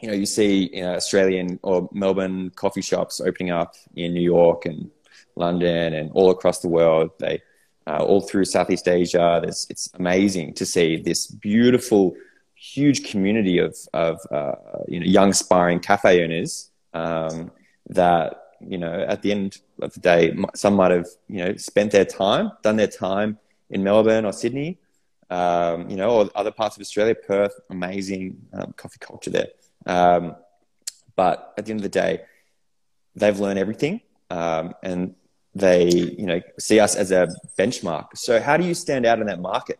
you 0.01 0.07
know, 0.07 0.13
you 0.13 0.25
see 0.25 0.69
you 0.73 0.83
know, 0.83 0.95
Australian 0.95 1.59
or 1.63 1.89
Melbourne 1.91 2.51
coffee 2.55 2.81
shops 2.81 3.19
opening 3.19 3.51
up 3.51 3.75
in 3.95 4.13
New 4.13 4.21
York 4.21 4.65
and 4.65 4.89
London 5.35 5.93
and 5.93 6.11
all 6.11 6.31
across 6.31 6.59
the 6.59 6.67
world. 6.67 7.11
They 7.19 7.41
uh, 7.87 8.03
all 8.03 8.21
through 8.21 8.45
Southeast 8.45 8.87
Asia. 8.87 9.39
There's, 9.41 9.67
it's 9.69 9.89
amazing 9.95 10.53
to 10.55 10.65
see 10.65 10.97
this 10.97 11.27
beautiful, 11.27 12.15
huge 12.61 13.09
community 13.09 13.57
of, 13.57 13.75
of 13.93 14.19
uh, 14.31 14.53
you 14.87 14.99
know, 14.99 15.05
young, 15.05 15.29
aspiring 15.31 15.79
cafe 15.79 16.23
owners 16.23 16.69
um, 16.93 17.51
that, 17.89 18.27
you 18.59 18.77
know, 18.77 19.03
at 19.07 19.23
the 19.23 19.31
end 19.31 19.57
of 19.81 19.91
the 19.93 19.99
day, 19.99 20.37
some 20.53 20.75
might 20.75 20.91
have, 20.91 21.07
you 21.27 21.43
know, 21.43 21.55
spent 21.57 21.91
their 21.91 22.05
time, 22.05 22.51
done 22.61 22.75
their 22.75 22.87
time 22.87 23.39
in 23.71 23.83
Melbourne 23.83 24.25
or 24.25 24.31
Sydney, 24.31 24.77
um, 25.31 25.89
you 25.89 25.95
know, 25.95 26.11
or 26.11 26.29
other 26.35 26.51
parts 26.51 26.75
of 26.77 26.81
Australia, 26.81 27.15
Perth, 27.15 27.59
amazing 27.71 28.37
um, 28.53 28.73
coffee 28.77 28.99
culture 28.99 29.31
there. 29.31 29.47
Um, 29.87 30.35
but 31.15 31.55
at 31.57 31.65
the 31.65 31.71
end 31.71 31.79
of 31.79 31.83
the 31.83 31.89
day, 31.89 32.21
they've 33.15 33.39
learned 33.39 33.57
everything, 33.57 34.01
um, 34.29 34.75
and 34.83 35.15
they, 35.55 35.89
you 35.89 36.27
know, 36.27 36.41
see 36.59 36.79
us 36.79 36.95
as 36.95 37.11
a 37.11 37.27
benchmark. 37.57 38.09
So 38.15 38.39
how 38.39 38.55
do 38.57 38.65
you 38.65 38.75
stand 38.75 39.07
out 39.07 39.19
in 39.19 39.25
that 39.27 39.41
market? 39.41 39.79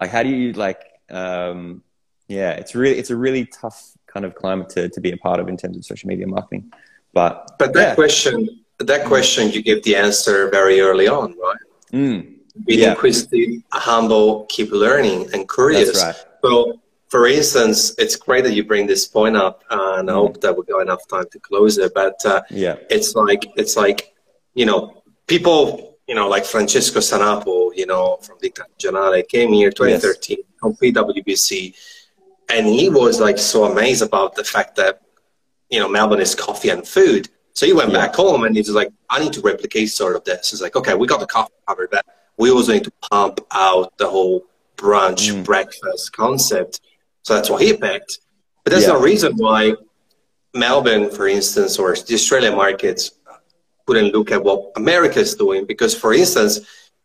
Like, 0.00 0.10
how 0.10 0.22
do 0.22 0.30
you 0.30 0.54
like? 0.54 0.80
Um, 1.10 1.83
yeah, 2.28 2.50
it's 2.50 2.74
really 2.74 2.98
it's 2.98 3.10
a 3.10 3.16
really 3.16 3.46
tough 3.46 3.92
kind 4.06 4.24
of 4.24 4.34
climate 4.34 4.68
to, 4.70 4.88
to 4.88 5.00
be 5.00 5.10
a 5.12 5.16
part 5.16 5.40
of 5.40 5.48
in 5.48 5.56
terms 5.56 5.76
of 5.76 5.84
social 5.84 6.08
media 6.08 6.26
marketing. 6.26 6.72
But 7.12 7.56
but 7.58 7.72
that 7.74 7.88
yeah. 7.88 7.94
question, 7.94 8.64
that 8.78 9.06
question, 9.06 9.50
you 9.50 9.62
gave 9.62 9.82
the 9.82 9.96
answer 9.96 10.50
very 10.50 10.80
early 10.80 11.08
on, 11.08 11.34
right? 11.38 11.56
Mm. 11.92 12.34
Be 12.66 12.76
yeah. 12.76 12.90
inquisitive, 12.90 13.62
humble, 13.72 14.46
keep 14.48 14.70
learning, 14.70 15.28
and 15.32 15.48
curious. 15.48 16.02
Right. 16.02 16.14
So, 16.44 16.80
for 17.08 17.26
instance, 17.26 17.94
it's 17.98 18.16
great 18.16 18.44
that 18.44 18.54
you 18.54 18.64
bring 18.64 18.86
this 18.86 19.06
point 19.06 19.36
up, 19.36 19.62
and 19.70 20.08
I 20.08 20.12
mm. 20.12 20.14
hope 20.14 20.40
that 20.40 20.56
we 20.56 20.64
got 20.64 20.80
enough 20.80 21.06
time 21.08 21.26
to 21.32 21.38
close 21.40 21.78
it. 21.78 21.92
But 21.94 22.24
uh, 22.24 22.42
yeah, 22.50 22.76
it's 22.90 23.14
like 23.14 23.44
it's 23.56 23.76
like 23.76 24.14
you 24.54 24.66
know 24.66 25.02
people 25.26 25.98
you 26.06 26.14
know 26.14 26.28
like 26.28 26.44
Francesco 26.44 27.00
Sanapo, 27.00 27.70
you 27.76 27.86
know 27.86 28.18
from 28.22 28.38
Ditta 28.38 28.62
Artigianale, 28.62 29.28
came 29.28 29.52
here 29.52 29.70
2013 29.70 30.38
yes. 30.38 30.46
from 30.60 30.74
PwC, 30.74 31.74
and 32.48 32.66
he 32.66 32.88
was 32.88 33.20
like 33.20 33.38
so 33.38 33.64
amazed 33.64 34.02
about 34.02 34.34
the 34.34 34.44
fact 34.44 34.76
that 34.76 35.00
you 35.70 35.78
know 35.78 35.88
Melbourne 35.88 36.20
is 36.20 36.34
coffee 36.34 36.70
and 36.70 36.86
food. 36.86 37.28
So 37.54 37.66
he 37.66 37.72
went 37.72 37.92
yeah. 37.92 38.06
back 38.06 38.16
home 38.16 38.44
and 38.44 38.56
he's 38.56 38.70
like, 38.70 38.90
I 39.08 39.20
need 39.20 39.32
to 39.34 39.40
replicate 39.40 39.88
sort 39.90 40.16
of 40.16 40.24
this. 40.24 40.50
He's 40.50 40.60
like, 40.60 40.74
okay, 40.74 40.94
we 40.94 41.06
got 41.06 41.20
the 41.20 41.26
coffee 41.26 41.52
covered, 41.68 41.90
but 41.90 42.04
we 42.36 42.50
also 42.50 42.72
need 42.72 42.84
to 42.84 42.92
pump 43.12 43.40
out 43.52 43.96
the 43.96 44.08
whole 44.08 44.44
brunch 44.76 45.32
mm. 45.32 45.44
breakfast 45.44 46.12
concept. 46.12 46.80
So 47.22 47.34
that's 47.34 47.48
what 47.48 47.62
he 47.62 47.76
picked. 47.76 48.18
But 48.64 48.72
there's 48.72 48.86
yeah. 48.86 48.94
no 48.94 49.00
reason 49.00 49.34
why 49.36 49.74
Melbourne, 50.52 51.10
for 51.10 51.28
instance, 51.28 51.78
or 51.78 51.94
the 51.94 52.14
Australian 52.14 52.56
markets 52.56 53.12
couldn't 53.86 54.12
look 54.12 54.32
at 54.32 54.42
what 54.42 54.72
America 54.76 55.20
is 55.20 55.34
doing. 55.34 55.64
Because, 55.64 55.94
for 55.94 56.12
instance, 56.12 56.60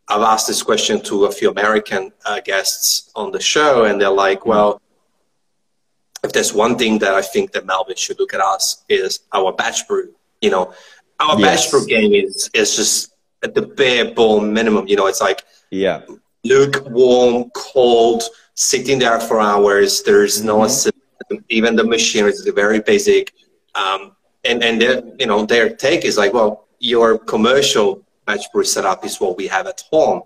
I've 0.08 0.22
asked 0.22 0.48
this 0.48 0.62
question 0.62 1.00
to 1.02 1.26
a 1.26 1.32
few 1.32 1.50
American 1.50 2.12
uh, 2.24 2.40
guests 2.40 3.10
on 3.14 3.30
the 3.30 3.40
show, 3.40 3.84
and 3.84 4.00
they're 4.00 4.10
like, 4.10 4.46
well, 4.46 4.80
if 6.22 6.32
there's 6.32 6.52
one 6.52 6.76
thing 6.76 6.98
that 6.98 7.14
I 7.14 7.22
think 7.22 7.52
that 7.52 7.66
Melbourne 7.66 7.96
should 7.96 8.18
look 8.18 8.34
at 8.34 8.40
us 8.40 8.84
is 8.88 9.20
our 9.32 9.52
batch 9.52 9.86
brew. 9.88 10.14
You 10.40 10.50
know, 10.50 10.74
our 11.18 11.38
yes. 11.38 11.64
batch 11.64 11.70
brew 11.70 11.86
game 11.86 12.12
is 12.12 12.50
is 12.54 12.76
just 12.76 13.14
at 13.42 13.54
the 13.54 13.62
bare 13.62 14.12
bone 14.14 14.52
minimum. 14.52 14.86
You 14.86 14.96
know, 14.96 15.06
it's 15.06 15.20
like 15.20 15.44
yeah, 15.70 16.02
lukewarm, 16.44 17.50
cold, 17.54 18.22
sitting 18.54 18.98
there 18.98 19.20
for 19.20 19.40
hours. 19.40 20.02
There's 20.02 20.42
no 20.42 20.58
mm-hmm. 20.60 21.36
even 21.48 21.76
the 21.76 21.84
machinery 21.84 22.32
is 22.32 22.48
very 22.54 22.80
basic. 22.80 23.32
Um, 23.74 24.16
and 24.44 24.62
and 24.62 24.80
their, 24.80 25.02
you 25.18 25.26
know 25.26 25.46
their 25.46 25.74
take 25.74 26.04
is 26.04 26.16
like, 26.16 26.32
well, 26.32 26.66
your 26.78 27.18
commercial 27.18 28.02
batch 28.26 28.50
brew 28.52 28.64
setup 28.64 29.04
is 29.04 29.20
what 29.20 29.36
we 29.36 29.46
have 29.46 29.66
at 29.66 29.82
home. 29.90 30.22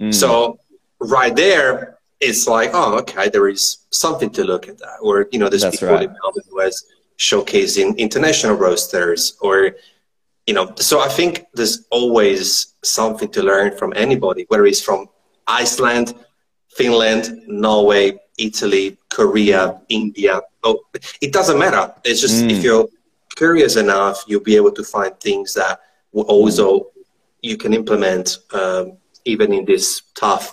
Mm. 0.00 0.14
So 0.14 0.58
right 0.98 1.34
there, 1.34 1.98
it's 2.20 2.46
like, 2.46 2.70
oh, 2.74 2.98
okay, 2.98 3.28
there 3.28 3.48
is 3.48 3.78
something 3.90 4.30
to 4.30 4.44
look 4.44 4.68
at 4.68 4.78
that. 4.78 4.98
Or 5.00 5.26
you 5.32 5.38
know, 5.38 5.48
there's 5.48 5.62
That's 5.62 5.78
people 5.78 5.94
right. 5.94 6.04
in 6.04 6.16
Melbourne 6.22 6.42
who 6.50 6.60
has 6.60 6.84
showcasing 7.18 7.96
international 7.98 8.56
roasters 8.56 9.36
or 9.40 9.72
you 10.46 10.54
know, 10.54 10.72
so 10.76 11.00
I 11.00 11.08
think 11.08 11.46
there's 11.54 11.86
always 11.90 12.74
something 12.82 13.28
to 13.28 13.42
learn 13.42 13.76
from 13.76 13.92
anybody, 13.94 14.46
whether 14.48 14.66
it's 14.66 14.82
from 14.82 15.08
Iceland, 15.46 16.14
Finland, 16.70 17.42
Norway, 17.46 18.18
Italy, 18.38 18.96
Korea, 19.10 19.80
India. 19.88 20.40
Oh, 20.64 20.80
it 21.20 21.32
doesn't 21.32 21.58
matter. 21.58 21.94
It's 22.04 22.20
just 22.20 22.42
mm. 22.42 22.50
if 22.50 22.64
you're 22.64 22.88
curious 23.36 23.76
enough, 23.76 24.24
you'll 24.26 24.42
be 24.42 24.56
able 24.56 24.72
to 24.72 24.82
find 24.82 25.18
things 25.20 25.54
that 25.54 25.80
will 26.12 26.24
also 26.24 26.90
you 27.42 27.56
can 27.56 27.72
implement 27.72 28.38
um, 28.52 28.98
even 29.24 29.52
in 29.52 29.64
this 29.64 30.02
tough 30.14 30.52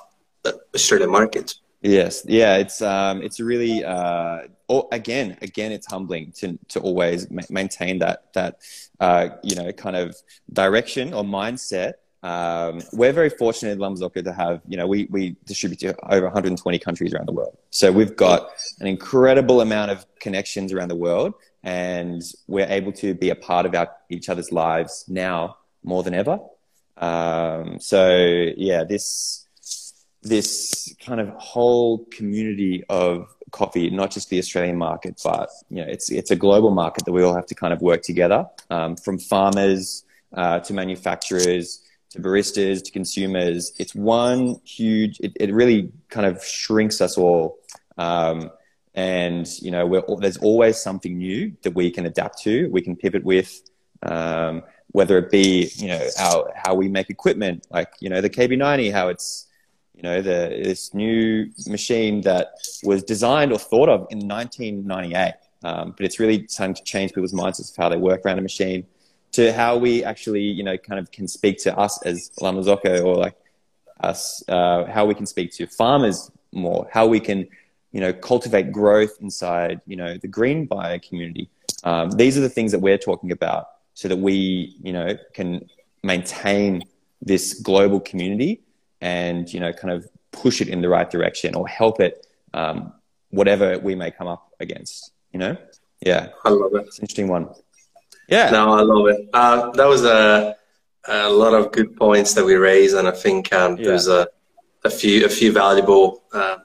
Market. 1.09 1.55
Yes, 1.81 2.23
yeah, 2.27 2.57
it's 2.57 2.81
um, 2.81 3.21
it's 3.21 3.39
really 3.39 3.83
uh, 3.83 4.39
oh, 4.69 4.87
again, 4.91 5.37
again, 5.41 5.71
it's 5.71 5.87
humbling 5.87 6.31
to 6.37 6.57
to 6.69 6.79
always 6.79 7.29
ma- 7.29 7.43
maintain 7.49 7.99
that 7.99 8.33
that 8.33 8.59
uh, 8.99 9.29
you 9.43 9.55
know 9.55 9.71
kind 9.71 9.95
of 9.95 10.15
direction 10.51 11.13
or 11.13 11.23
mindset. 11.23 11.93
Um, 12.23 12.81
we're 12.93 13.13
very 13.13 13.29
fortunate 13.29 13.73
in 13.73 13.79
Marzocco 13.79 14.23
to 14.23 14.33
have, 14.33 14.61
you 14.67 14.75
know, 14.75 14.87
we, 14.87 15.07
we 15.11 15.35
distribute 15.45 15.79
to 15.79 15.95
over 16.11 16.25
120 16.25 16.79
countries 16.79 17.13
around 17.13 17.27
the 17.27 17.31
world. 17.31 17.57
So 17.69 17.91
we've 17.91 18.15
got 18.15 18.49
an 18.79 18.87
incredible 18.87 19.61
amount 19.61 19.91
of 19.91 20.05
connections 20.19 20.73
around 20.73 20.89
the 20.89 20.95
world 20.95 21.35
and 21.63 22.21
we're 22.47 22.67
able 22.67 22.91
to 22.93 23.13
be 23.13 23.29
a 23.29 23.35
part 23.35 23.65
of 23.65 23.75
our, 23.75 23.89
each 24.09 24.29
other's 24.29 24.51
lives 24.51 25.05
now 25.07 25.57
more 25.83 26.03
than 26.03 26.13
ever. 26.13 26.39
Um, 26.97 27.79
so 27.79 28.51
yeah, 28.57 28.83
this, 28.83 29.46
this 30.23 30.93
kind 31.05 31.19
of 31.19 31.29
whole 31.29 32.05
community 32.05 32.83
of 32.89 33.27
coffee, 33.51 33.89
not 33.89 34.11
just 34.11 34.29
the 34.29 34.39
Australian 34.39 34.77
market, 34.77 35.19
but 35.23 35.49
you 35.69 35.77
know, 35.77 35.87
it's 35.89 36.11
it's 36.11 36.31
a 36.31 36.35
global 36.35 36.71
market 36.71 37.05
that 37.05 37.11
we 37.11 37.23
all 37.23 37.35
have 37.35 37.45
to 37.47 37.55
kind 37.55 37.73
of 37.73 37.81
work 37.81 38.01
together, 38.01 38.45
um, 38.69 38.95
from 38.95 39.17
farmers 39.19 40.03
uh, 40.33 40.59
to 40.59 40.73
manufacturers 40.73 41.81
to 42.09 42.21
baristas 42.21 42.83
to 42.83 42.91
consumers. 42.91 43.73
It's 43.77 43.93
one 43.93 44.59
huge. 44.63 45.19
It, 45.19 45.33
it 45.39 45.53
really 45.53 45.91
kind 46.09 46.25
of 46.25 46.43
shrinks 46.43 47.01
us 47.01 47.17
all, 47.17 47.57
um, 47.97 48.51
and 48.95 49.47
you 49.61 49.71
know, 49.71 50.17
there's 50.19 50.37
always 50.37 50.77
something 50.77 51.17
new 51.17 51.53
that 51.63 51.73
we 51.75 51.91
can 51.91 52.05
adapt 52.05 52.39
to. 52.43 52.69
We 52.69 52.81
can 52.81 52.95
pivot 52.95 53.23
with. 53.23 53.61
Um, 54.03 54.63
whether 54.91 55.17
it 55.17 55.29
be, 55.29 55.69
you 55.75 55.87
know, 55.89 56.07
our, 56.19 56.51
how 56.55 56.73
we 56.73 56.87
make 56.87 57.09
equipment, 57.09 57.67
like, 57.69 57.91
you 57.99 58.09
know, 58.09 58.21
the 58.21 58.29
KB90, 58.29 58.91
how 58.91 59.09
it's, 59.09 59.46
you 59.97 60.03
know, 60.03 60.21
the, 60.21 60.61
this 60.63 60.93
new 60.93 61.49
machine 61.65 62.21
that 62.21 62.53
was 62.83 63.03
designed 63.03 63.51
or 63.51 63.57
thought 63.57 63.89
of 63.89 64.01
in 64.11 64.19
1998. 64.27 65.33
Um, 65.63 65.95
but 65.97 66.05
it's 66.05 66.19
really 66.19 66.47
starting 66.47 66.75
to 66.75 66.83
change 66.83 67.13
people's 67.13 67.33
mindsets 67.33 67.71
of 67.71 67.75
how 67.75 67.89
they 67.89 67.97
work 67.97 68.23
around 68.23 68.37
a 68.37 68.43
machine 68.43 68.85
to 69.31 69.51
how 69.51 69.75
we 69.75 70.03
actually, 70.03 70.43
you 70.43 70.63
know, 70.63 70.77
kind 70.77 70.99
of 70.99 71.11
can 71.11 71.27
speak 71.27 71.57
to 71.63 71.75
us 71.75 71.99
as 72.03 72.31
La 72.39 72.51
Marzocco 72.51 73.03
or 73.03 73.15
like 73.15 73.35
us, 74.01 74.43
uh, 74.49 74.85
how 74.85 75.03
we 75.07 75.15
can 75.15 75.25
speak 75.25 75.51
to 75.53 75.65
farmers 75.65 76.29
more, 76.51 76.87
how 76.93 77.07
we 77.07 77.19
can, 77.19 77.47
you 77.91 77.99
know, 77.99 78.13
cultivate 78.13 78.71
growth 78.71 79.17
inside, 79.19 79.81
you 79.87 79.95
know, 79.95 80.15
the 80.15 80.27
green 80.27 80.67
bio 80.67 80.99
community. 80.99 81.49
Um, 81.83 82.11
these 82.11 82.37
are 82.37 82.41
the 82.41 82.49
things 82.49 82.71
that 82.71 82.79
we're 82.79 82.99
talking 82.99 83.31
about 83.31 83.69
so 83.95 84.07
that 84.07 84.17
we, 84.17 84.77
you 84.83 84.93
know, 84.93 85.17
can 85.33 85.67
maintain 86.03 86.83
this 87.19 87.59
global 87.61 87.99
community 87.99 88.61
and 89.01 89.51
you 89.53 89.59
know 89.59 89.71
kind 89.73 89.93
of 89.93 90.07
push 90.31 90.61
it 90.61 90.67
in 90.67 90.81
the 90.81 90.89
right 90.89 91.09
direction 91.09 91.55
or 91.55 91.67
help 91.67 91.99
it 91.99 92.25
um, 92.53 92.93
whatever 93.29 93.79
we 93.79 93.95
may 93.95 94.11
come 94.11 94.27
up 94.27 94.51
against 94.59 95.11
you 95.31 95.39
know? 95.39 95.57
Yeah. 96.01 96.29
I 96.45 96.49
love 96.49 96.73
it. 96.75 96.85
It's 96.87 96.97
an 96.97 97.03
interesting 97.03 97.27
one. 97.27 97.49
Yeah. 98.27 98.49
No 98.49 98.73
i 98.73 98.81
love 98.81 99.07
it. 99.07 99.29
Uh, 99.33 99.71
that 99.71 99.87
was 99.87 100.03
a, 100.03 100.55
a 101.07 101.29
lot 101.29 101.53
of 101.53 101.71
good 101.71 101.95
points 101.95 102.33
that 102.33 102.43
we 102.43 102.55
raised 102.55 102.95
and 102.97 103.07
i 103.07 103.11
think 103.11 103.53
um, 103.53 103.77
yeah. 103.77 103.85
there's 103.85 104.07
a, 104.07 104.27
a 104.83 104.89
few 104.89 105.25
a 105.25 105.29
few 105.29 105.53
valuable 105.53 106.23
uh, 106.33 106.57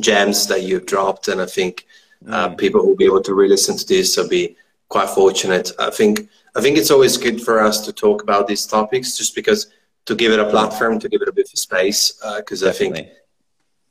gems 0.00 0.48
that 0.48 0.62
you've 0.64 0.86
dropped 0.86 1.28
and 1.28 1.40
i 1.40 1.46
think 1.46 1.86
uh, 2.28 2.48
mm. 2.48 2.58
people 2.58 2.84
will 2.84 2.96
be 2.96 3.04
able 3.04 3.22
to 3.22 3.34
re-listen 3.34 3.76
to 3.76 3.86
this 3.86 4.16
will 4.16 4.28
be 4.28 4.56
quite 4.88 5.08
fortunate. 5.08 5.70
I 5.78 5.90
think 5.90 6.28
i 6.56 6.60
think 6.60 6.76
it's 6.76 6.90
always 6.90 7.16
good 7.16 7.40
for 7.40 7.60
us 7.60 7.84
to 7.86 7.92
talk 7.92 8.22
about 8.22 8.48
these 8.48 8.66
topics 8.66 9.16
just 9.16 9.34
because 9.36 9.68
to 10.06 10.14
give 10.14 10.32
it 10.32 10.40
a 10.40 10.48
platform, 10.48 10.98
to 10.98 11.08
give 11.08 11.22
it 11.22 11.28
a 11.28 11.32
bit 11.32 11.52
of 11.52 11.58
space, 11.58 12.12
because 12.36 12.62
uh, 12.62 12.68
I 12.68 12.72
think 12.72 13.08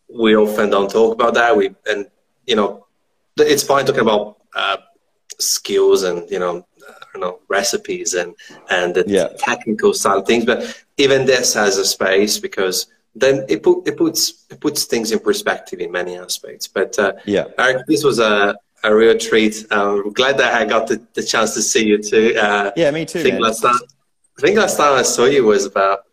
we 0.10 0.36
often 0.36 0.70
don't 0.70 0.90
talk 0.90 1.14
about 1.14 1.34
that. 1.36 1.56
We 1.56 1.76
and 1.90 2.08
you 2.46 2.56
know, 2.56 2.88
it's 3.38 3.64
fine 3.64 3.86
talking 3.86 4.02
about 4.02 4.38
uh, 4.56 4.78
skills 5.40 6.04
and 6.04 6.30
you 6.30 6.40
know, 6.40 6.66
I 6.88 7.06
don't 7.14 7.22
know 7.22 7.40
recipes 7.48 8.14
and 8.14 8.36
and 8.70 8.96
the 8.96 9.06
yeah. 9.08 9.30
technical 9.38 9.94
side 9.94 10.18
of 10.18 10.26
things, 10.26 10.46
but 10.46 10.84
even 10.98 11.26
this 11.26 11.54
has 11.54 11.78
a 11.78 11.86
space 11.86 12.40
because 12.40 12.88
then 13.16 13.46
it 13.48 13.64
put 13.64 13.88
it 13.88 13.98
puts 13.98 14.46
it 14.50 14.60
puts 14.60 14.86
things 14.86 15.12
in 15.12 15.20
perspective 15.20 15.80
in 15.80 15.92
many 15.92 16.18
aspects. 16.18 16.68
But 16.68 16.98
uh, 17.00 17.14
yeah, 17.26 17.46
Eric, 17.58 17.86
this 17.88 18.04
was 18.04 18.20
a 18.20 18.56
a 18.84 18.96
real 18.96 19.18
treat. 19.18 19.66
I'm 19.72 19.80
um, 19.80 20.14
glad 20.14 20.38
that 20.38 20.54
I 20.54 20.66
got 20.66 20.88
the, 20.88 21.06
the 21.14 21.24
chance 21.24 21.54
to 21.54 21.62
see 21.62 21.86
you 21.86 22.02
too. 22.02 22.36
Uh, 22.40 22.72
yeah, 22.76 22.92
me 22.92 23.06
too. 23.06 23.20
I 23.20 23.24
think 23.24 23.34
man. 23.36 23.44
last 23.44 23.62
time 23.62 23.80
I 24.40 24.42
think 24.42 24.58
last 24.58 24.78
time 24.78 24.98
I 24.98 25.02
saw 25.02 25.26
you 25.26 25.44
was 25.44 25.66
about 25.66 26.06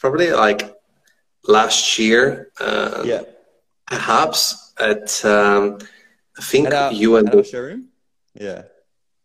probably 0.00 0.32
like 0.32 0.74
last 1.46 1.98
year. 1.98 2.50
Uh, 2.58 3.02
yeah. 3.04 3.20
Perhaps 3.86 4.72
at 4.80 5.22
um, 5.26 5.78
I 6.38 6.42
think 6.42 6.72
our, 6.72 6.90
you 6.90 7.16
and 7.16 7.28
the 7.28 7.44
showroom. 7.44 7.88
Yeah. 8.32 8.62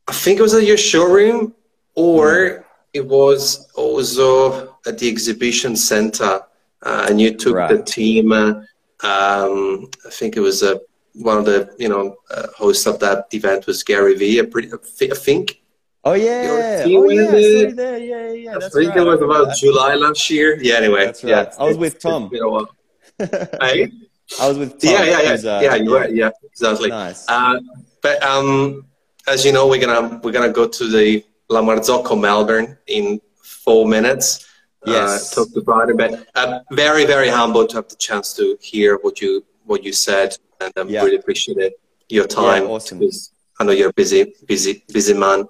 I 0.05 0.11
think 0.11 0.37
it 0.37 0.41
was 0.41 0.53
at 0.53 0.65
your 0.65 0.75
showroom, 0.75 1.55
or 1.95 2.25
mm. 2.27 2.63
it 2.91 3.07
was 3.07 3.71
also 3.75 4.77
at 4.85 4.97
the 4.97 5.07
exhibition 5.07 5.77
center, 5.77 6.41
uh, 6.83 7.05
and 7.09 7.21
you 7.21 7.37
took 7.37 7.55
right. 7.55 7.69
the 7.69 7.81
team 7.83 8.33
uh, 8.33 8.63
Um, 9.01 9.89
I 10.05 10.09
think 10.09 10.35
it 10.35 10.41
was 10.41 10.61
uh, 10.61 10.79
one 11.13 11.37
of 11.37 11.45
the 11.45 11.73
you 11.79 11.87
know 11.87 12.17
uh, 12.31 12.47
hosts 12.57 12.85
of 12.85 12.99
that 12.99 13.27
event 13.33 13.65
was 13.65 13.81
Gary 13.81 14.15
Vee. 14.15 14.41
I, 14.41 14.45
pretty, 14.45 14.69
I 14.73 15.15
think. 15.15 15.58
Oh 16.05 16.13
yeah, 16.13 16.83
oh 16.85 17.09
yeah, 17.09 17.25
there. 17.71 17.97
yeah, 17.99 18.31
yeah. 18.31 18.55
I 18.55 18.69
think 18.69 18.95
right. 18.95 18.97
it 18.97 19.03
was 19.03 19.21
about 19.21 19.55
July 19.57 19.95
last 19.95 20.29
year. 20.29 20.57
Yeah, 20.61 20.75
anyway, 20.75 21.07
right. 21.07 21.23
Yeah, 21.23 21.53
I 21.59 21.65
was 21.65 21.77
with 21.77 21.99
Tom. 21.99 22.29
hey? 22.31 22.39
I 24.39 24.47
was 24.47 24.57
with 24.57 24.79
Tom. 24.79 24.91
Yeah, 24.93 25.03
yeah, 25.03 25.21
yeah, 25.21 25.57
uh, 25.57 25.61
yeah. 25.61 25.75
You 25.75 25.91
were, 25.91 26.07
yeah, 26.07 26.29
exactly. 26.45 26.89
Nice. 26.89 27.27
Uh, 27.27 27.59
but 28.01 28.23
um, 28.23 28.85
as 29.27 29.43
you 29.43 29.51
know, 29.51 29.67
we're 29.67 29.81
gonna 29.85 30.21
we're 30.23 30.31
gonna 30.31 30.53
go 30.53 30.69
to 30.69 30.87
the 30.87 31.25
La 31.49 31.61
Marzocco 31.61 32.17
Melbourne 32.17 32.77
in 32.87 33.19
four 33.43 33.85
minutes. 33.85 34.47
Uh, 34.87 34.91
yes. 34.91 35.37
Uh, 35.37 35.43
talk 35.43 35.53
to 35.53 35.61
Brian, 35.61 35.97
but 35.97 36.27
uh, 36.35 36.59
very 36.71 37.05
very 37.05 37.27
humbled 37.27 37.71
to 37.71 37.75
have 37.75 37.89
the 37.89 37.97
chance 37.97 38.33
to 38.35 38.57
hear 38.61 38.97
what 39.01 39.19
you 39.19 39.43
what 39.65 39.83
you 39.83 39.91
said, 39.91 40.37
and 40.61 40.71
I 40.77 40.79
um, 40.79 40.89
yeah. 40.89 41.03
really 41.03 41.17
appreciate 41.17 41.57
it. 41.57 41.73
your 42.07 42.25
time. 42.25 42.63
Yeah, 42.63 42.69
awesome. 42.69 43.01
I 43.59 43.65
know 43.65 43.73
you're 43.73 43.89
a 43.89 43.93
busy 43.93 44.33
busy 44.47 44.83
busy 44.87 45.13
man. 45.13 45.45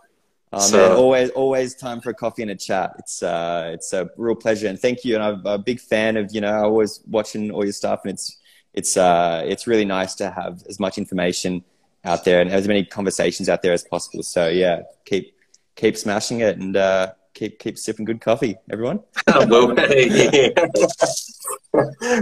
Oh, 0.52 0.60
so, 0.60 0.78
man, 0.78 0.92
always, 0.98 1.30
always 1.32 1.76
time 1.76 2.02
for 2.02 2.10
a 2.10 2.14
coffee 2.14 2.42
and 2.42 2.50
a 2.52 2.56
chat. 2.56 2.96
It's, 2.98 3.22
uh, 3.22 3.70
it's 3.74 3.94
a 3.94 4.10
real 4.18 4.36
pleasure, 4.36 4.68
and 4.68 4.80
thank 4.80 5.06
you. 5.06 5.16
And 5.16 5.24
I'm 5.24 5.46
a 5.46 5.60
big 5.60 5.80
fan 5.80 6.18
of, 6.18 6.34
you 6.34 6.42
know, 6.42 6.52
I 6.52 6.62
always 6.62 7.02
watching 7.08 7.52
all 7.52 7.64
your 7.64 7.74
stuff, 7.74 8.02
and 8.04 8.14
it's, 8.14 8.38
it's, 8.74 8.98
uh, 8.98 9.44
it's 9.46 9.68
really 9.68 9.86
nice 9.86 10.16
to 10.16 10.32
have 10.32 10.64
as 10.68 10.80
much 10.80 10.98
information 10.98 11.64
out 12.04 12.26
there 12.26 12.42
and 12.42 12.50
as 12.50 12.68
many 12.68 12.84
conversations 12.84 13.48
out 13.48 13.62
there 13.62 13.74
as 13.74 13.84
possible. 13.84 14.24
So 14.24 14.48
yeah, 14.48 14.82
keep, 15.06 15.36
keep 15.76 15.96
smashing 15.98 16.40
it, 16.40 16.58
and 16.58 16.76
uh, 16.76 17.14
keep, 17.36 17.60
keep 17.60 17.78
sipping 17.78 18.06
good 18.06 18.22
coffee, 18.22 18.58
everyone. 18.72 19.02
we'll, 19.36 19.68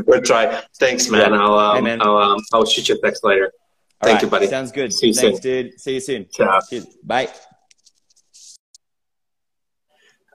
we'll 0.06 0.22
try. 0.22 0.62
Thanks, 0.80 1.10
man. 1.10 1.34
I'll, 1.34 1.58
um, 1.58 1.78
hey, 1.78 1.82
man. 1.82 2.02
I'll, 2.02 2.18
um, 2.18 2.40
I'll 2.54 2.66
shoot 2.66 2.90
you 2.90 2.96
a 2.96 3.00
text 3.00 3.24
later. 3.24 3.54
All 4.02 4.08
Thank 4.08 4.16
right. 4.16 4.24
you, 4.24 4.30
buddy. 4.30 4.48
Sounds 4.48 4.72
good. 4.72 4.94
See 4.94 5.08
you 5.08 5.14
Thanks, 5.14 5.42
soon. 5.42 5.66
dude. 5.66 5.80
See 5.80 5.94
you 5.94 6.00
soon. 6.02 6.28
Ciao. 6.30 6.60
Cheers. 6.70 6.86
Bye. 7.04 7.30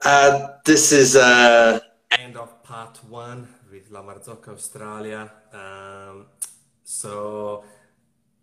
Uh, 0.04 0.48
this 0.64 0.90
is 0.90 1.14
uh, 1.14 1.78
end 2.18 2.36
of 2.36 2.60
part 2.64 2.98
one 3.08 3.46
with 3.70 3.88
La 3.92 4.02
Marzocco 4.02 4.48
Australia. 4.48 5.30
Um, 5.52 6.26
so 6.82 7.62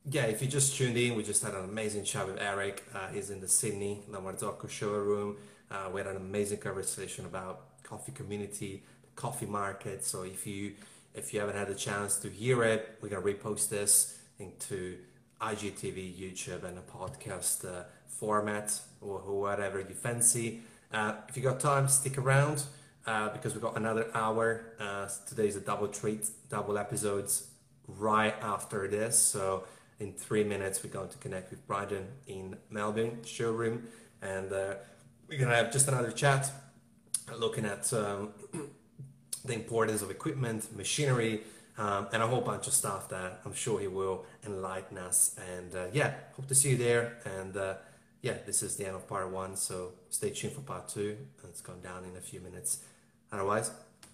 yeah, 0.09 0.23
if 0.23 0.41
you 0.41 0.47
just 0.47 0.77
tuned 0.77 0.95
in, 0.95 1.15
we 1.15 1.23
just 1.23 1.43
had 1.43 1.53
an 1.55 1.65
amazing 1.65 2.05
chat 2.05 2.27
with 2.27 2.39
Eric. 2.39 2.85
Uh, 2.95 3.09
he's 3.09 3.29
in 3.29 3.41
the 3.41 3.47
Sydney 3.49 4.03
La 4.07 4.21
Marzocco 4.21 4.69
showroom. 4.69 5.35
Uh, 5.69 5.89
we 5.93 5.99
had 5.99 6.07
an 6.07 6.15
amazing 6.15 6.59
conversation 6.59 7.25
about 7.25 7.83
coffee 7.83 8.13
community, 8.13 8.81
the 9.01 9.21
coffee 9.21 9.45
market. 9.45 10.05
So 10.05 10.23
if 10.23 10.47
you 10.47 10.75
if 11.13 11.33
you 11.33 11.41
haven't 11.41 11.57
had 11.57 11.67
the 11.67 11.75
chance 11.75 12.15
to 12.19 12.29
hear 12.29 12.63
it, 12.63 12.97
we're 13.01 13.09
gonna 13.09 13.21
repost 13.21 13.67
this 13.67 14.17
into 14.39 14.97
IGTV, 15.41 16.17
YouTube, 16.17 16.63
and 16.63 16.77
a 16.77 16.83
podcast 16.83 17.65
uh, 17.65 17.83
format 18.07 18.79
or 19.01 19.19
whatever 19.19 19.81
you 19.81 19.93
fancy. 19.93 20.61
Uh, 20.91 21.13
if 21.27 21.37
you 21.37 21.43
got 21.43 21.59
time, 21.59 21.87
stick 21.87 22.17
around 22.17 22.63
uh, 23.05 23.29
because 23.29 23.53
we've 23.53 23.61
got 23.61 23.77
another 23.77 24.09
hour. 24.15 24.73
Uh, 24.79 25.07
today's 25.27 25.55
a 25.55 25.59
double 25.59 25.87
treat, 25.87 26.27
double 26.49 26.77
episodes 26.77 27.47
right 27.87 28.35
after 28.41 28.87
this. 28.87 29.17
So 29.17 29.65
in 29.99 30.13
three 30.13 30.43
minutes, 30.43 30.83
we're 30.83 30.89
going 30.89 31.09
to 31.09 31.17
connect 31.17 31.51
with 31.51 31.65
Bryden 31.67 32.07
in 32.25 32.57
Melbourne 32.71 33.19
showroom, 33.23 33.87
and 34.21 34.51
uh, 34.51 34.75
we're 35.27 35.37
gonna 35.37 35.55
have 35.55 35.71
just 35.71 35.87
another 35.87 36.11
chat, 36.11 36.51
looking 37.37 37.65
at 37.65 37.91
um, 37.93 38.29
the 39.45 39.53
importance 39.53 40.01
of 40.01 40.09
equipment, 40.09 40.75
machinery. 40.75 41.41
Um, 41.77 42.09
and 42.11 42.21
a 42.21 42.27
whole 42.27 42.41
bunch 42.41 42.67
of 42.67 42.73
stuff 42.73 43.07
that 43.07 43.39
I'm 43.45 43.53
sure 43.53 43.79
he 43.79 43.87
will 43.87 44.25
enlighten 44.45 44.97
us. 44.97 45.39
And 45.55 45.73
uh, 45.73 45.85
yeah, 45.93 46.13
hope 46.35 46.45
to 46.47 46.55
see 46.55 46.71
you 46.71 46.75
there. 46.75 47.19
And 47.23 47.55
uh, 47.55 47.75
yeah, 48.21 48.37
this 48.45 48.61
is 48.63 48.75
the 48.75 48.85
end 48.85 48.95
of 48.95 49.07
part 49.07 49.29
one, 49.31 49.55
so 49.55 49.93
stay 50.09 50.31
tuned 50.31 50.53
for 50.53 50.61
part 50.61 50.89
two. 50.89 51.17
It's 51.45 51.61
going 51.61 51.81
down 51.81 52.03
in 52.03 52.17
a 52.17 52.21
few 52.21 52.41
minutes. 52.41 52.83
Otherwise, 53.31 53.71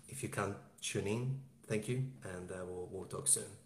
if 0.09 0.21
you 0.21 0.29
can 0.29 0.55
tune 0.81 1.07
in, 1.07 1.39
thank 1.67 1.87
you, 1.87 2.03
and 2.23 2.51
uh, 2.51 2.65
we'll, 2.67 2.87
we'll 2.91 3.05
talk 3.05 3.27
soon. 3.27 3.64